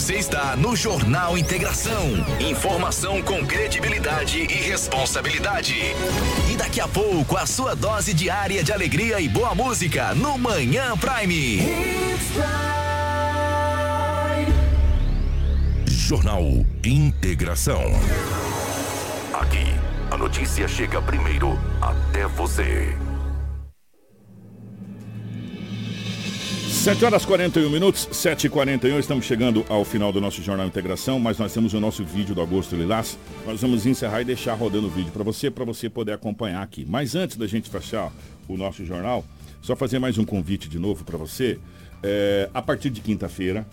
Você 0.00 0.14
está 0.14 0.56
no 0.56 0.74
Jornal 0.74 1.36
Integração. 1.36 2.24
Informação 2.40 3.22
com 3.22 3.46
credibilidade 3.46 4.38
e 4.38 4.46
responsabilidade. 4.46 5.74
E 6.50 6.56
daqui 6.56 6.80
a 6.80 6.88
pouco, 6.88 7.36
a 7.36 7.44
sua 7.44 7.76
dose 7.76 8.14
diária 8.14 8.64
de 8.64 8.72
alegria 8.72 9.20
e 9.20 9.28
boa 9.28 9.54
música 9.54 10.14
no 10.14 10.38
Manhã 10.38 10.96
Prime. 10.96 11.60
Jornal 15.84 16.44
Integração. 16.82 17.82
Aqui, 19.34 19.66
a 20.10 20.16
notícia 20.16 20.66
chega 20.66 21.02
primeiro 21.02 21.60
até 21.82 22.26
você. 22.26 22.96
7 26.80 27.04
horas 27.04 27.26
41 27.26 27.68
minutos, 27.68 28.08
7 28.10 28.46
e 28.46 28.48
41 28.48 28.98
estamos 28.98 29.26
chegando 29.26 29.66
ao 29.68 29.84
final 29.84 30.10
do 30.10 30.18
nosso 30.18 30.42
Jornal 30.42 30.66
Integração, 30.66 31.20
mas 31.20 31.36
nós 31.36 31.52
temos 31.52 31.74
o 31.74 31.78
nosso 31.78 32.02
vídeo 32.02 32.34
do 32.34 32.40
Agosto 32.40 32.74
Lilás. 32.74 33.18
Nós 33.44 33.60
vamos 33.60 33.84
encerrar 33.84 34.22
e 34.22 34.24
deixar 34.24 34.54
rodando 34.54 34.86
o 34.86 34.90
vídeo 34.90 35.12
para 35.12 35.22
você, 35.22 35.50
para 35.50 35.62
você 35.62 35.90
poder 35.90 36.12
acompanhar 36.12 36.62
aqui. 36.62 36.86
Mas 36.88 37.14
antes 37.14 37.36
da 37.36 37.46
gente 37.46 37.68
fechar 37.68 38.10
o 38.48 38.56
nosso 38.56 38.82
jornal, 38.82 39.22
só 39.60 39.76
fazer 39.76 39.98
mais 39.98 40.16
um 40.16 40.24
convite 40.24 40.70
de 40.70 40.78
novo 40.78 41.04
para 41.04 41.18
você. 41.18 41.58
É, 42.02 42.48
a 42.54 42.62
partir 42.62 42.88
de 42.88 43.02
quinta-feira, 43.02 43.66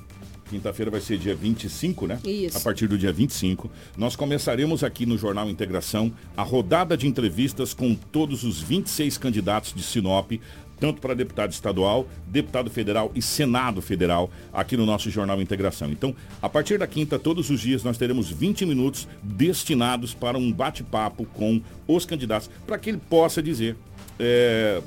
quinta-feira 0.50 0.92
vai 0.92 1.00
ser 1.00 1.18
dia 1.18 1.34
25, 1.34 2.08
né? 2.08 2.20
Isso. 2.26 2.58
A 2.58 2.60
partir 2.60 2.88
do 2.88 2.98
dia 2.98 3.14
25, 3.14 3.72
nós 3.96 4.18
começaremos 4.18 4.84
aqui 4.84 5.06
no 5.06 5.18
Jornal 5.18 5.50
Integração 5.50 6.12
a 6.36 6.44
rodada 6.44 6.98
de 6.98 7.08
entrevistas 7.08 7.74
com 7.74 7.96
todos 7.96 8.44
os 8.44 8.62
26 8.62 9.18
candidatos 9.18 9.74
de 9.74 9.82
Sinop 9.82 10.34
tanto 10.80 11.02
para 11.02 11.14
deputado 11.14 11.52
estadual, 11.52 12.08
deputado 12.28 12.70
federal 12.70 13.12
e 13.16 13.22
Senado 13.22 13.82
Federal, 13.82 14.30
aqui 14.54 14.78
no 14.78 14.86
nosso 14.86 15.10
Jornal 15.10 15.42
Integração. 15.42 15.92
Então, 15.92 16.16
a 16.42 16.50
partir 16.50 16.78
da 16.78 16.88
quinta, 16.88 17.18
todos 17.18 17.50
os 17.50 17.60
dias, 17.60 17.84
nós 17.84 17.98
teremos 17.98 18.30
20 18.30 18.66
minutos 18.66 19.08
destinados 19.22 20.14
para 20.14 20.38
um 20.38 20.52
bate-papo 20.52 21.26
com 21.26 21.62
os 21.88 22.06
candidatos, 22.06 22.50
para 22.66 22.78
que 22.78 22.90
ele 22.90 23.02
possa 23.10 23.42
dizer. 23.42 23.76
É, 24.20 24.82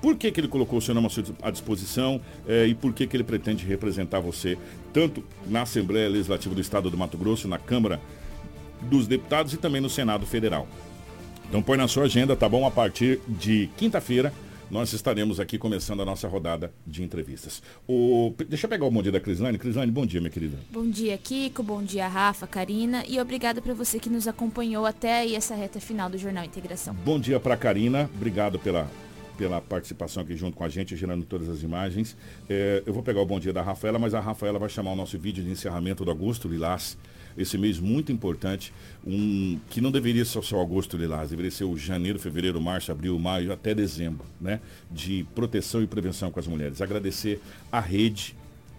por 0.00 0.16
que, 0.16 0.30
que 0.30 0.40
ele 0.40 0.48
colocou 0.48 0.78
o 0.78 0.82
seu 0.82 0.94
nome 0.94 1.08
à 1.42 1.50
disposição 1.50 2.20
é, 2.46 2.66
e 2.66 2.74
por 2.74 2.92
que, 2.92 3.06
que 3.06 3.16
ele 3.16 3.24
pretende 3.24 3.64
representar 3.64 4.20
você, 4.20 4.58
tanto 4.92 5.24
na 5.46 5.62
Assembleia 5.62 6.08
Legislativa 6.08 6.54
do 6.54 6.60
Estado 6.60 6.90
do 6.90 6.96
Mato 6.96 7.16
Grosso, 7.16 7.48
na 7.48 7.58
Câmara 7.58 8.00
dos 8.82 9.06
Deputados 9.06 9.52
e 9.52 9.56
também 9.56 9.80
no 9.80 9.88
Senado 9.88 10.26
Federal. 10.26 10.68
Então 11.48 11.62
põe 11.62 11.78
na 11.78 11.88
sua 11.88 12.04
agenda, 12.04 12.36
tá 12.36 12.48
bom? 12.48 12.66
A 12.66 12.70
partir 12.70 13.20
de 13.26 13.70
quinta-feira, 13.76 14.32
nós 14.70 14.92
estaremos 14.92 15.38
aqui 15.38 15.58
começando 15.58 16.02
a 16.02 16.04
nossa 16.04 16.26
rodada 16.26 16.72
de 16.86 17.02
entrevistas. 17.02 17.62
O... 17.86 18.34
Deixa 18.48 18.66
eu 18.66 18.70
pegar 18.70 18.84
o 18.84 18.90
bom 18.90 19.02
dia 19.02 19.12
da 19.12 19.20
Crislane. 19.20 19.58
Crislane, 19.58 19.90
bom 19.92 20.04
dia, 20.04 20.20
minha 20.20 20.30
querida. 20.30 20.58
Bom 20.70 20.88
dia, 20.88 21.16
Kiko. 21.16 21.62
Bom 21.62 21.82
dia, 21.82 22.08
Rafa, 22.08 22.46
Karina. 22.46 23.04
E 23.06 23.20
obrigado 23.20 23.62
para 23.62 23.74
você 23.74 23.98
que 23.98 24.10
nos 24.10 24.26
acompanhou 24.26 24.84
até 24.84 25.20
aí 25.20 25.34
essa 25.34 25.54
reta 25.54 25.80
final 25.80 26.10
do 26.10 26.18
Jornal 26.18 26.44
Integração. 26.44 26.94
Bom 27.04 27.18
dia 27.18 27.38
para 27.38 27.56
Karina. 27.56 28.10
Obrigado 28.14 28.58
pela, 28.58 28.90
pela 29.38 29.60
participação 29.60 30.22
aqui 30.22 30.36
junto 30.36 30.56
com 30.56 30.64
a 30.64 30.68
gente, 30.68 30.96
gerando 30.96 31.24
todas 31.24 31.48
as 31.48 31.62
imagens. 31.62 32.16
É, 32.48 32.82
eu 32.84 32.92
vou 32.92 33.02
pegar 33.02 33.20
o 33.20 33.26
bom 33.26 33.38
dia 33.38 33.52
da 33.52 33.62
Rafaela, 33.62 33.98
mas 33.98 34.14
a 34.14 34.20
Rafaela 34.20 34.58
vai 34.58 34.68
chamar 34.68 34.92
o 34.92 34.96
nosso 34.96 35.18
vídeo 35.18 35.44
de 35.44 35.50
encerramento 35.50 36.04
do 36.04 36.10
Augusto 36.10 36.48
Lilás 36.48 36.96
esse 37.36 37.58
mês 37.58 37.78
muito 37.78 38.10
importante, 38.12 38.72
um, 39.06 39.58
que 39.70 39.80
não 39.80 39.90
deveria 39.90 40.24
ser 40.24 40.42
só 40.42 40.60
agosto 40.60 40.96
lilás, 40.96 41.30
deveria 41.30 41.50
ser 41.50 41.64
o 41.64 41.76
janeiro, 41.76 42.18
fevereiro, 42.18 42.60
março, 42.60 42.90
abril, 42.90 43.18
maio, 43.18 43.52
até 43.52 43.74
dezembro, 43.74 44.24
né? 44.40 44.60
De 44.90 45.26
proteção 45.34 45.82
e 45.82 45.86
prevenção 45.86 46.30
com 46.30 46.40
as 46.40 46.46
mulheres. 46.46 46.80
Agradecer 46.80 47.40
a 47.70 47.80
rede 47.80 48.34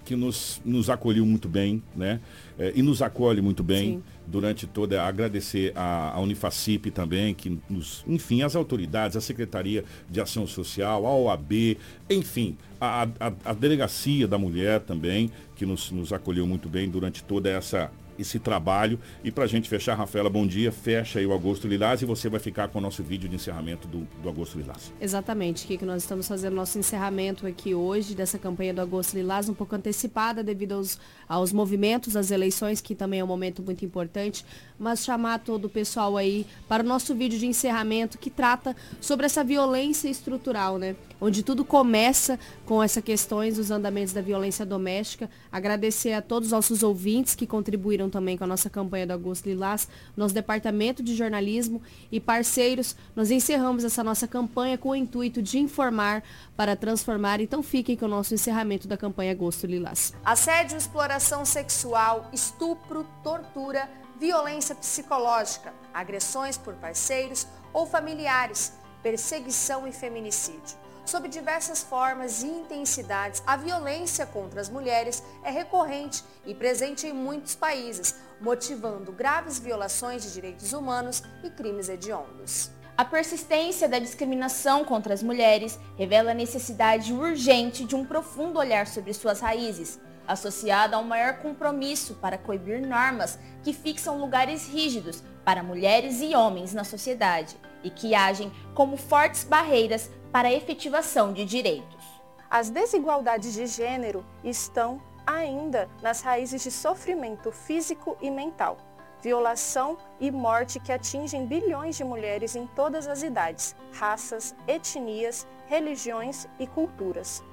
que 0.08 0.16
nos, 0.16 0.62
nos 0.64 0.90
acolheu 0.90 1.26
muito 1.26 1.50
bem, 1.50 1.84
né? 1.94 2.22
É, 2.58 2.72
e 2.74 2.82
nos 2.82 3.02
acolhe 3.02 3.42
muito 3.42 3.62
bem 3.62 3.96
Sim. 3.96 4.04
durante 4.26 4.66
toda. 4.66 5.04
Agradecer 5.04 5.74
a, 5.76 6.14
a 6.16 6.20
Unifacip 6.22 6.90
também, 6.92 7.34
que 7.34 7.60
nos, 7.70 8.06
enfim, 8.08 8.42
as 8.42 8.56
autoridades, 8.56 9.18
a 9.18 9.22
Secretaria 9.22 9.84
de 10.10 10.22
Ação 10.22 10.48
Social, 10.48 11.06
a 11.06 11.14
OAB, 11.14 11.78
enfim, 12.10 12.56
a, 12.80 13.04
a, 13.20 13.34
a 13.44 13.54
Delegacia 13.54 14.26
da 14.26 14.38
Mulher 14.38 14.80
também, 14.80 15.30
que 15.58 15.66
nos, 15.66 15.92
nos 15.92 16.14
acolheu 16.14 16.48
muito 16.48 16.70
bem 16.70 16.90
durante 16.90 17.22
toda 17.22 17.50
essa 17.50 17.92
esse 18.18 18.40
trabalho. 18.40 19.00
E 19.24 19.32
para 19.32 19.44
a 19.44 19.48
gente 19.48 19.70
fechar, 19.70 19.96
Rafaela, 19.96 20.30
bom 20.30 20.46
dia. 20.46 20.72
Fecha 20.72 21.20
aí 21.20 21.26
o 21.26 21.34
Agosto 21.34 21.68
Lilás 21.68 22.02
e 22.02 22.06
você 22.06 22.30
vai 22.30 22.40
ficar 22.40 22.68
com 22.70 22.80
o 22.80 22.82
nosso 22.82 23.04
vídeo 23.04 23.30
de 23.30 23.36
encerramento 23.36 23.88
do, 23.88 24.08
do 24.22 24.30
Agosto 24.30 24.58
Lilás. 24.58 24.92
Exatamente, 25.00 25.68
que 25.68 25.86
nós 25.86 26.04
estamos 26.04 26.28
fazendo 26.28 26.56
nosso 26.56 26.78
encerramento 26.80 27.46
aqui 27.46 27.74
hoje 27.74 28.16
dessa 28.16 28.38
campanha 28.38 28.74
do 28.74 28.82
Agosto 28.82 29.16
Lilás, 29.16 29.50
um 29.50 29.54
pouco 29.54 29.76
antecipada 29.76 30.44
devido 30.44 30.74
aos, 30.74 31.00
aos 31.28 31.52
movimentos, 31.52 32.16
às 32.16 32.32
eleições, 32.32 32.82
que 32.82 32.96
também 32.96 33.20
é 33.20 33.24
um 33.24 33.28
momento 33.28 33.62
muito 33.62 33.86
importante, 33.86 34.46
mas 34.80 35.04
chamar 35.04 35.40
todo 35.40 35.66
o 35.66 35.70
pessoal 35.70 36.18
aí 36.18 36.46
para 36.68 36.84
o 36.84 36.86
nosso 36.86 37.14
vídeo 37.16 37.40
de 37.40 37.46
encerramento 37.46 38.18
que 38.18 38.30
trata 38.30 38.76
sobre 39.00 39.26
essa 39.26 39.44
violência 39.44 40.10
estrutural, 40.10 40.78
né? 40.78 40.96
Onde 41.20 41.42
tudo 41.42 41.66
começa 41.66 42.40
com 42.66 42.82
essas 42.82 43.04
questões 43.04 43.58
dos 43.58 43.72
andamentos 43.72 44.14
da 44.14 44.22
violência 44.22 44.66
doméstica. 44.66 45.30
Agradecer 45.52 46.14
a 46.14 46.22
todos 46.22 46.48
os 46.48 46.52
nossos 46.52 46.84
ouvintes 46.84 47.34
que 47.34 47.48
contribuíram 47.48 48.07
também 48.10 48.38
com 48.38 48.44
a 48.44 48.48
nossa 48.48 48.70
campanha 48.70 49.08
do 49.08 49.14
Agosto 49.14 49.46
Lilás, 49.48 49.88
nosso 50.16 50.34
departamento 50.34 51.04
de 51.04 51.16
jornalismo 51.16 51.82
e 52.12 52.20
parceiros. 52.20 52.96
Nós 53.16 53.32
encerramos 53.32 53.84
essa 53.84 54.04
nossa 54.04 54.28
campanha 54.28 54.78
com 54.78 54.90
o 54.90 54.96
intuito 54.96 55.42
de 55.42 55.60
informar 55.60 56.24
para 56.56 56.76
transformar. 56.76 57.40
Então 57.40 57.62
fiquem 57.62 57.96
com 57.96 58.06
o 58.06 58.10
nosso 58.10 58.34
encerramento 58.34 58.88
da 58.88 58.98
campanha 58.98 59.32
Agosto 59.32 59.68
Lilás. 59.68 60.14
Assédio, 60.24 60.78
exploração 60.78 61.46
sexual, 61.46 62.30
estupro, 62.34 63.06
tortura, 63.24 63.90
violência 64.20 64.74
psicológica, 64.76 65.74
agressões 65.94 66.58
por 66.58 66.74
parceiros 66.76 67.48
ou 67.74 67.86
familiares, 67.86 68.74
perseguição 69.04 69.88
e 69.88 69.92
feminicídio. 69.92 70.87
Sob 71.08 71.30
diversas 71.30 71.82
formas 71.82 72.44
e 72.44 72.48
intensidades, 72.48 73.42
a 73.48 73.56
violência 73.56 74.26
contra 74.26 74.60
as 74.60 74.68
mulheres 74.68 75.24
é 75.42 75.50
recorrente 75.50 76.22
e 76.46 76.54
presente 76.54 77.08
em 77.08 77.14
muitos 77.14 77.56
países, 77.56 78.14
motivando 78.42 79.14
graves 79.14 79.58
violações 79.58 80.24
de 80.24 80.34
direitos 80.34 80.74
humanos 80.74 81.24
e 81.46 81.50
crimes 81.50 81.88
hediondos. 81.88 82.70
A 82.98 83.06
persistência 83.06 83.88
da 83.88 84.00
discriminação 84.00 84.84
contra 84.84 85.14
as 85.14 85.24
mulheres 85.24 85.80
revela 85.98 86.32
a 86.32 86.34
necessidade 86.34 87.14
urgente 87.14 87.86
de 87.86 87.96
um 87.96 88.06
profundo 88.06 88.60
olhar 88.60 88.86
sobre 88.86 89.14
suas 89.14 89.40
raízes, 89.40 89.98
associada 90.28 90.98
a 90.98 91.00
um 91.00 91.06
maior 91.06 91.38
compromisso 91.38 92.16
para 92.16 92.38
coibir 92.38 92.86
normas 92.86 93.40
que 93.64 93.72
fixam 93.72 94.20
lugares 94.20 94.68
rígidos 94.68 95.24
para 95.46 95.64
mulheres 95.64 96.20
e 96.20 96.36
homens 96.36 96.74
na 96.74 96.84
sociedade 96.84 97.58
e 97.84 97.90
que 97.90 98.16
agem 98.16 98.52
como 98.74 98.98
fortes 98.98 99.44
barreiras 99.44 100.10
para 100.32 100.48
a 100.48 100.54
efetivação 100.54 101.34
de 101.34 101.46
direitos. 101.46 102.06
As 102.50 102.70
desigualdades 102.70 103.54
de 103.54 103.66
gênero 103.66 104.26
estão 104.44 105.02
ainda 105.26 105.90
nas 106.02 106.22
raízes 106.22 106.64
de 106.64 106.72
sofrimento 106.72 107.52
físico 107.52 108.18
e 108.22 108.32
mental, 108.32 108.78
violação 109.22 109.98
e 110.20 110.32
morte 110.32 110.80
que 110.80 110.92
atingem 110.92 111.46
bilhões 111.46 111.98
de 111.98 112.04
mulheres 112.04 112.56
em 112.56 112.66
todas 112.68 113.08
as 113.08 113.24
idades, 113.24 113.76
raças, 113.92 114.56
etnias, 114.68 115.46
religiões 115.68 116.48
e 116.58 116.66
culturas. 116.66 117.44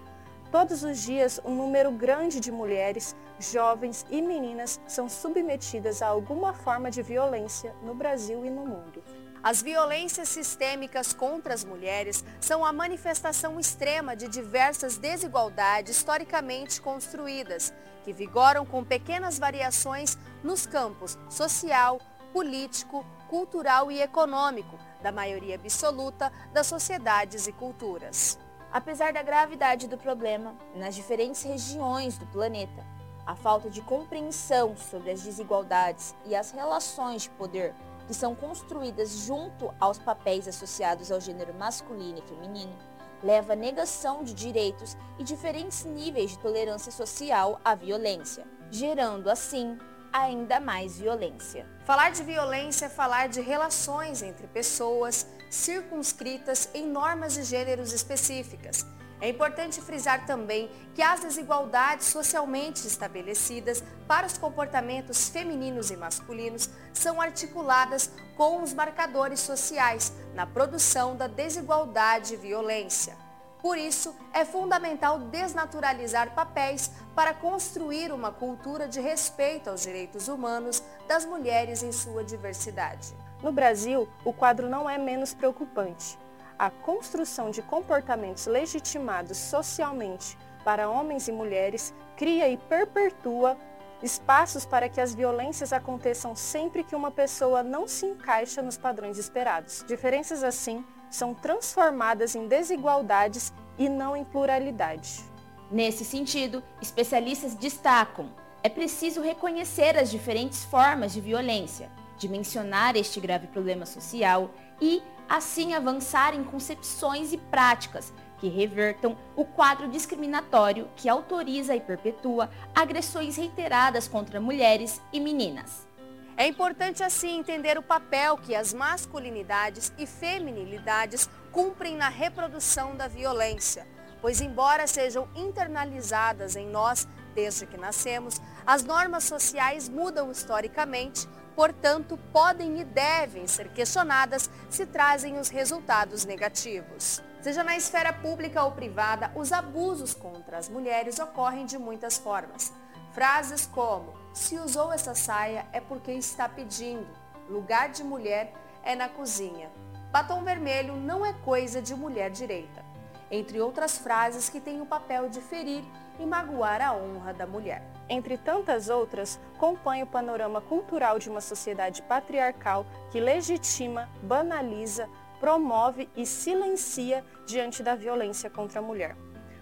Todos 0.53 0.85
os 0.85 1.03
dias, 1.03 1.41
um 1.45 1.53
número 1.53 1.91
grande 1.91 2.39
de 2.39 2.53
mulheres, 2.53 3.17
jovens 3.41 4.07
e 4.09 4.23
meninas 4.23 4.81
são 4.87 5.09
submetidas 5.09 6.01
a 6.01 6.07
alguma 6.07 6.53
forma 6.55 6.93
de 6.93 7.03
violência 7.03 7.75
no 7.83 7.93
Brasil 7.93 8.47
e 8.47 8.51
no 8.51 8.65
mundo. 8.65 9.03
As 9.45 9.61
violências 9.61 10.31
sistêmicas 10.31 11.13
contra 11.13 11.53
as 11.53 11.67
mulheres 11.67 12.25
são 12.41 12.65
a 12.65 12.73
manifestação 12.73 13.61
extrema 13.61 14.17
de 14.17 14.27
diversas 14.27 14.97
desigualdades 14.97 15.99
historicamente 15.99 16.81
construídas, 16.81 17.71
que 18.05 18.13
vigoram 18.15 18.65
com 18.65 18.83
pequenas 18.83 19.39
variações 19.39 20.17
nos 20.43 20.65
campos 20.65 21.19
social, 21.29 22.01
político, 22.33 23.05
cultural 23.29 23.93
e 23.93 24.01
econômico 24.01 24.79
da 25.03 25.13
maioria 25.13 25.57
absoluta 25.57 26.33
das 26.55 26.67
sociedades 26.67 27.47
e 27.47 27.53
culturas. 27.53 28.39
Apesar 28.73 29.13
da 29.13 29.23
gravidade 29.23 29.87
do 29.87 29.99
problema, 29.99 30.57
nas 30.75 30.95
diferentes 30.95 31.43
regiões 31.43 32.17
do 32.17 32.25
planeta, 32.29 32.83
a 33.27 33.37
falta 33.37 33.69
de 33.69 33.83
compreensão 33.83 34.75
sobre 34.75 35.11
as 35.11 35.23
desigualdades 35.23 36.15
e 36.25 36.35
as 36.35 36.51
relações 36.51 37.25
de 37.25 37.31
poder 37.31 37.75
que 38.07 38.15
são 38.15 38.35
construídas 38.35 39.11
junto 39.11 39.73
aos 39.81 39.99
papéis 39.99 40.47
associados 40.47 41.11
ao 41.11 41.21
gênero 41.21 41.55
masculino 41.55 42.19
e 42.19 42.29
feminino, 42.29 42.77
leva 43.23 43.55
à 43.55 43.57
negação 43.57 44.23
de 44.23 44.35
direitos 44.35 44.97
e 45.19 45.25
diferentes 45.25 45.85
níveis 45.85 46.33
de 46.33 46.39
tolerância 46.39 46.93
social 46.93 47.61
à 47.65 47.75
violência, 47.75 48.47
gerando 48.71 49.31
assim 49.31 49.79
ainda 50.13 50.61
mais 50.61 50.99
violência. 50.99 51.67
Falar 51.85 52.11
de 52.11 52.23
violência 52.23 52.87
é 52.87 52.89
falar 52.89 53.29
de 53.29 53.41
relações 53.41 54.23
entre 54.23 54.47
pessoas 54.47 55.27
circunscritas 55.51 56.69
em 56.73 56.87
normas 56.87 57.35
de 57.35 57.43
gêneros 57.43 57.93
específicas. 57.93 58.87
É 59.21 59.29
importante 59.29 59.81
frisar 59.81 60.27
também 60.27 60.71
que 60.95 61.03
as 61.03 61.21
desigualdades 61.21 62.07
socialmente 62.07 62.87
estabelecidas 62.87 63.83
para 64.07 64.27
os 64.27 64.37
comportamentos 64.37 65.29
femininos 65.29 65.91
e 65.91 65.97
masculinos 65.97 66.69
são 66.93 67.21
articuladas 67.21 68.11
com 68.37 68.63
os 68.63 68.73
marcadores 68.73 69.41
sociais 69.41 70.13
na 70.35 70.47
produção 70.47 71.17
da 71.17 71.27
desigualdade 71.27 72.35
e 72.35 72.37
violência. 72.37 73.17
Por 73.63 73.79
isso, 73.79 74.15
é 74.35 74.45
fundamental 74.45 75.19
desnaturalizar 75.19 76.35
papéis 76.35 76.91
para 77.15 77.33
construir 77.33 78.13
uma 78.13 78.31
cultura 78.31 78.87
de 78.87 79.01
respeito 79.01 79.71
aos 79.71 79.81
direitos 79.81 80.29
humanos 80.29 80.83
das 81.09 81.25
mulheres 81.25 81.83
em 81.83 81.91
sua 81.91 82.23
diversidade. 82.23 83.15
No 83.43 83.53
Brasil, 83.53 84.07
o 84.23 84.35
quadro 84.35 84.69
não 84.69 84.89
é 84.89 84.99
menos 84.99 85.33
preocupante. 85.33 86.19
A 86.59 86.71
construção 86.71 87.51
de 87.51 87.63
comportamentos 87.63 88.47
legitimados 88.47 89.37
socialmente 89.37 90.39
para 90.65 90.89
homens 90.89 91.27
e 91.27 91.33
mulheres 91.33 91.93
cria 92.17 92.49
e 92.49 92.57
perpetua 92.57 93.57
espaços 94.03 94.65
para 94.65 94.89
que 94.89 95.01
as 95.01 95.15
violências 95.15 95.73
aconteçam 95.73 96.37
sempre 96.37 96.85
que 96.85 96.95
uma 96.95 97.11
pessoa 97.11 97.63
não 97.63 97.89
se 97.89 98.07
encaixa 98.07 98.63
nos 98.63 98.77
padrões 98.77 99.19
esperados. 99.19 99.85
Diferenças 99.87 100.45
assim 100.45 100.85
são 101.11 101.35
transformadas 101.35 102.35
em 102.35 102.47
desigualdades 102.47 103.53
e 103.79 103.89
não 103.89 104.17
em 104.17 104.25
pluralidade. 104.25 105.25
Nesse 105.71 106.05
sentido, 106.05 106.63
especialistas 106.81 107.55
destacam: 107.55 108.31
é 108.63 108.69
preciso 108.69 109.21
reconhecer 109.21 109.97
as 109.99 110.11
diferentes 110.11 110.65
formas 110.65 111.13
de 111.13 111.21
violência, 111.21 111.91
dimensionar 112.17 112.97
este 112.97 113.19
grave 113.21 113.47
problema 113.49 113.87
social 113.87 114.51
e, 114.81 115.03
assim, 115.29 115.75
avançar 115.75 116.35
em 116.35 116.45
concepções 116.45 117.33
e 117.33 117.39
práticas 117.39 118.13
que 118.39 118.49
revertam 118.49 119.17
o 119.37 119.45
quadro 119.45 119.89
discriminatório 119.89 120.89
que 120.97 121.09
autoriza 121.09 121.75
e 121.75 121.81
perpetua 121.81 122.51
agressões 122.75 123.37
reiteradas 123.37 124.07
contra 124.07 124.41
mulheres 124.41 125.01
e 125.13 125.21
meninas. 125.21 125.89
É 126.37 126.47
importante 126.47 127.03
assim 127.03 127.39
entender 127.39 127.79
o 127.79 127.83
papel 127.83 128.37
que 128.37 128.55
as 128.55 128.75
masculinidades 128.75 129.93
e 129.97 130.05
feminilidades 130.05 131.31
cumprem 131.53 131.97
na 131.97 132.09
reprodução 132.09 132.97
da 132.97 133.07
violência, 133.07 133.87
pois 134.21 134.41
embora 134.41 134.87
sejam 134.87 135.29
internalizadas 135.37 136.57
em 136.57 136.69
nós 136.69 137.07
desde 137.35 137.67
que 137.67 137.77
nascemos, 137.77 138.41
as 138.67 138.85
normas 138.85 139.25
sociais 139.25 139.89
mudam 139.89 140.31
historicamente, 140.31 141.29
portanto, 141.55 142.19
podem 142.33 142.81
e 142.81 142.85
devem 142.85 143.47
ser 143.47 143.69
questionadas 143.69 144.51
se 144.69 144.87
trazem 144.87 145.39
os 145.39 145.49
resultados 145.49 146.25
negativos. 146.25 147.23
Seja 147.41 147.63
na 147.63 147.77
esfera 147.77 148.13
pública 148.13 148.65
ou 148.65 148.73
privada, 148.73 149.31
os 149.35 149.53
abusos 149.53 150.15
contra 150.15 150.57
as 150.57 150.69
mulheres 150.69 151.19
ocorrem 151.19 151.67
de 151.67 151.79
muitas 151.79 152.17
formas. 152.17 152.73
Frases 153.13 153.67
como 153.67 154.15
se 154.33 154.59
usou 154.59 154.93
essa 154.93 155.15
saia 155.15 155.67
é 155.73 155.81
porque 155.81 156.11
está 156.13 156.49
pedindo. 156.49 157.07
Lugar 157.49 157.91
de 157.91 158.03
mulher 158.03 158.53
é 158.83 158.97
na 158.97 159.09
cozinha. 159.09 159.71
Batom 160.11 160.43
vermelho 160.43 160.97
não 160.97 161.25
é 161.25 161.33
coisa 161.33 161.81
de 161.81 161.95
mulher 161.95 162.31
direita. 162.31 162.85
Entre 163.31 163.61
outras 163.61 163.99
frases 163.99 164.49
que 164.49 164.61
têm 164.61 164.81
o 164.81 164.87
papel 164.87 165.29
de 165.29 165.41
ferir 165.41 165.85
e 166.19 166.27
magoar 166.27 166.81
a 166.81 166.93
honra 166.93 167.33
da 167.33 167.47
mulher. 167.47 167.94
Entre 168.09 168.37
tantas 168.37 168.89
outras, 168.89 169.41
compõe 169.59 170.03
o 170.03 170.07
panorama 170.07 170.61
cultural 170.61 171.19
de 171.19 171.31
uma 171.31 171.41
sociedade 171.41 172.03
patriarcal 172.03 172.85
que 173.11 173.19
legitima, 173.19 174.09
banaliza, 174.23 175.09
promove 175.41 176.09
e 176.17 176.27
silencia 176.27 177.25
diante 177.47 177.83
da 177.83 177.95
violência 177.95 178.51
contra 178.51 178.81
a 178.81 178.83
mulher. 178.83 179.17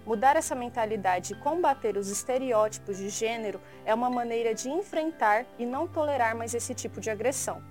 Mudar 0.05 0.37
essa 0.37 0.55
mentalidade 0.55 1.33
e 1.33 1.37
combater 1.37 1.97
os 1.97 2.09
estereótipos 2.09 2.97
de 2.97 3.09
gênero 3.09 3.61
é 3.85 3.95
uma 3.95 4.11
maneira 4.11 4.53
de 4.53 4.69
enfrentar 4.69 5.47
e 5.59 5.65
não 5.65 5.87
tolerar 5.87 6.37
mais 6.37 6.55
esse 6.55 6.75
tipo 6.75 7.01
de 7.01 7.09
agressão. 7.09 7.63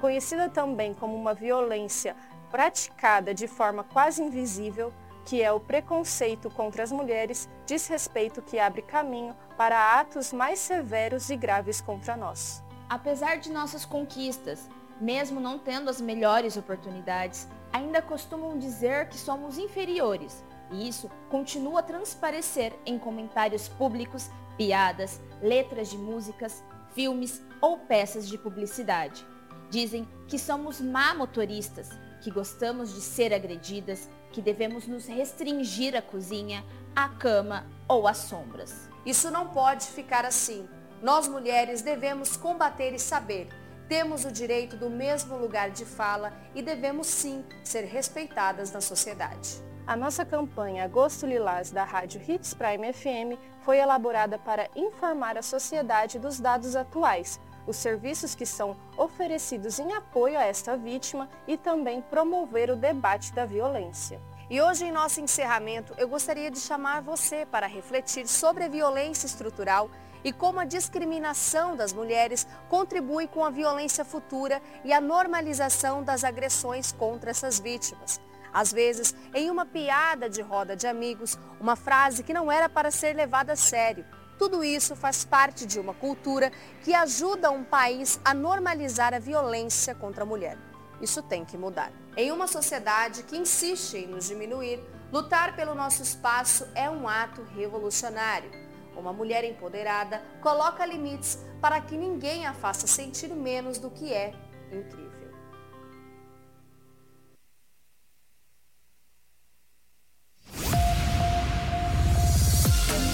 Conhecida 0.00 0.48
também 0.48 0.92
como 0.92 1.14
uma 1.14 1.32
violência 1.32 2.16
praticada 2.50 3.32
de 3.32 3.46
forma 3.46 3.84
quase 3.84 4.20
invisível, 4.20 4.92
que 5.26 5.42
é 5.42 5.50
o 5.50 5.58
preconceito 5.58 6.48
contra 6.48 6.84
as 6.84 6.92
mulheres, 6.92 7.48
desrespeito 7.66 8.40
que 8.40 8.60
abre 8.60 8.80
caminho 8.80 9.36
para 9.58 9.98
atos 9.98 10.32
mais 10.32 10.60
severos 10.60 11.28
e 11.30 11.36
graves 11.36 11.80
contra 11.80 12.16
nós. 12.16 12.62
Apesar 12.88 13.38
de 13.38 13.50
nossas 13.50 13.84
conquistas, 13.84 14.68
mesmo 15.00 15.40
não 15.40 15.58
tendo 15.58 15.90
as 15.90 16.00
melhores 16.00 16.56
oportunidades, 16.56 17.48
ainda 17.72 18.00
costumam 18.00 18.56
dizer 18.56 19.08
que 19.08 19.18
somos 19.18 19.58
inferiores. 19.58 20.44
E 20.70 20.88
isso 20.88 21.10
continua 21.28 21.80
a 21.80 21.82
transparecer 21.82 22.72
em 22.86 22.96
comentários 22.96 23.66
públicos, 23.66 24.30
piadas, 24.56 25.20
letras 25.42 25.90
de 25.90 25.98
músicas, 25.98 26.62
filmes 26.94 27.42
ou 27.60 27.78
peças 27.78 28.28
de 28.28 28.38
publicidade. 28.38 29.26
Dizem 29.70 30.08
que 30.28 30.38
somos 30.38 30.80
má 30.80 31.12
motoristas, 31.14 31.90
que 32.22 32.30
gostamos 32.30 32.94
de 32.94 33.00
ser 33.00 33.34
agredidas, 33.34 34.08
que 34.36 34.42
devemos 34.42 34.86
nos 34.86 35.06
restringir 35.06 35.96
à 35.96 36.02
cozinha, 36.02 36.62
à 36.94 37.08
cama 37.08 37.66
ou 37.88 38.06
às 38.06 38.18
sombras. 38.18 38.86
Isso 39.06 39.30
não 39.30 39.48
pode 39.48 39.86
ficar 39.86 40.26
assim. 40.26 40.68
Nós 41.02 41.26
mulheres 41.26 41.80
devemos 41.80 42.36
combater 42.36 42.92
e 42.92 42.98
saber. 42.98 43.48
Temos 43.88 44.26
o 44.26 44.30
direito 44.30 44.76
do 44.76 44.90
mesmo 44.90 45.38
lugar 45.38 45.70
de 45.70 45.86
fala 45.86 46.34
e 46.54 46.60
devemos 46.60 47.06
sim 47.06 47.42
ser 47.64 47.84
respeitadas 47.84 48.70
na 48.70 48.82
sociedade. 48.82 49.64
A 49.86 49.96
nossa 49.96 50.22
campanha 50.22 50.84
Agosto 50.84 51.24
Lilás 51.24 51.70
da 51.70 51.84
Rádio 51.84 52.20
Hits 52.20 52.52
Prime 52.52 52.92
FM 52.92 53.40
foi 53.62 53.78
elaborada 53.78 54.38
para 54.38 54.68
informar 54.76 55.38
a 55.38 55.42
sociedade 55.42 56.18
dos 56.18 56.38
dados 56.38 56.76
atuais, 56.76 57.40
os 57.66 57.76
serviços 57.76 58.34
que 58.34 58.46
são 58.46 58.76
oferecidos 58.96 59.78
em 59.78 59.92
apoio 59.92 60.38
a 60.38 60.44
esta 60.44 60.76
vítima 60.76 61.28
e 61.46 61.56
também 61.56 62.00
promover 62.00 62.70
o 62.70 62.76
debate 62.76 63.32
da 63.32 63.44
violência. 63.44 64.20
E 64.48 64.60
hoje, 64.60 64.84
em 64.84 64.92
nosso 64.92 65.20
encerramento, 65.20 65.92
eu 65.98 66.08
gostaria 66.08 66.50
de 66.50 66.60
chamar 66.60 67.02
você 67.02 67.44
para 67.44 67.66
refletir 67.66 68.28
sobre 68.28 68.64
a 68.64 68.68
violência 68.68 69.26
estrutural 69.26 69.90
e 70.22 70.32
como 70.32 70.60
a 70.60 70.64
discriminação 70.64 71.76
das 71.76 71.92
mulheres 71.92 72.46
contribui 72.68 73.26
com 73.26 73.44
a 73.44 73.50
violência 73.50 74.04
futura 74.04 74.62
e 74.84 74.92
a 74.92 75.00
normalização 75.00 76.02
das 76.02 76.22
agressões 76.22 76.92
contra 76.92 77.30
essas 77.30 77.58
vítimas. 77.58 78.20
Às 78.52 78.72
vezes, 78.72 79.14
em 79.34 79.50
uma 79.50 79.66
piada 79.66 80.30
de 80.30 80.40
roda 80.40 80.74
de 80.74 80.86
amigos, 80.86 81.38
uma 81.60 81.76
frase 81.76 82.22
que 82.22 82.32
não 82.32 82.50
era 82.50 82.68
para 82.68 82.90
ser 82.90 83.14
levada 83.14 83.52
a 83.52 83.56
sério, 83.56 84.06
tudo 84.38 84.62
isso 84.62 84.94
faz 84.94 85.24
parte 85.24 85.66
de 85.66 85.80
uma 85.80 85.94
cultura 85.94 86.52
que 86.82 86.94
ajuda 86.94 87.50
um 87.50 87.64
país 87.64 88.20
a 88.24 88.34
normalizar 88.34 89.14
a 89.14 89.18
violência 89.18 89.94
contra 89.94 90.22
a 90.22 90.26
mulher. 90.26 90.58
Isso 91.00 91.22
tem 91.22 91.44
que 91.44 91.56
mudar. 91.56 91.92
Em 92.16 92.32
uma 92.32 92.46
sociedade 92.46 93.22
que 93.22 93.36
insiste 93.36 93.94
em 93.96 94.06
nos 94.06 94.26
diminuir, 94.26 94.80
lutar 95.12 95.54
pelo 95.54 95.74
nosso 95.74 96.02
espaço 96.02 96.66
é 96.74 96.88
um 96.88 97.08
ato 97.08 97.42
revolucionário. 97.42 98.50
Uma 98.96 99.12
mulher 99.12 99.44
empoderada 99.44 100.22
coloca 100.40 100.86
limites 100.86 101.38
para 101.60 101.80
que 101.80 101.96
ninguém 101.96 102.46
a 102.46 102.54
faça 102.54 102.86
sentir 102.86 103.28
menos 103.28 103.78
do 103.78 103.90
que 103.90 104.12
é 104.12 104.32
incrível. 104.72 105.05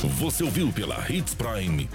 Você 0.08 0.42
ouviu 0.42 0.72
pela 0.72 1.04
Hits 1.08 1.32
Prime 1.34 1.88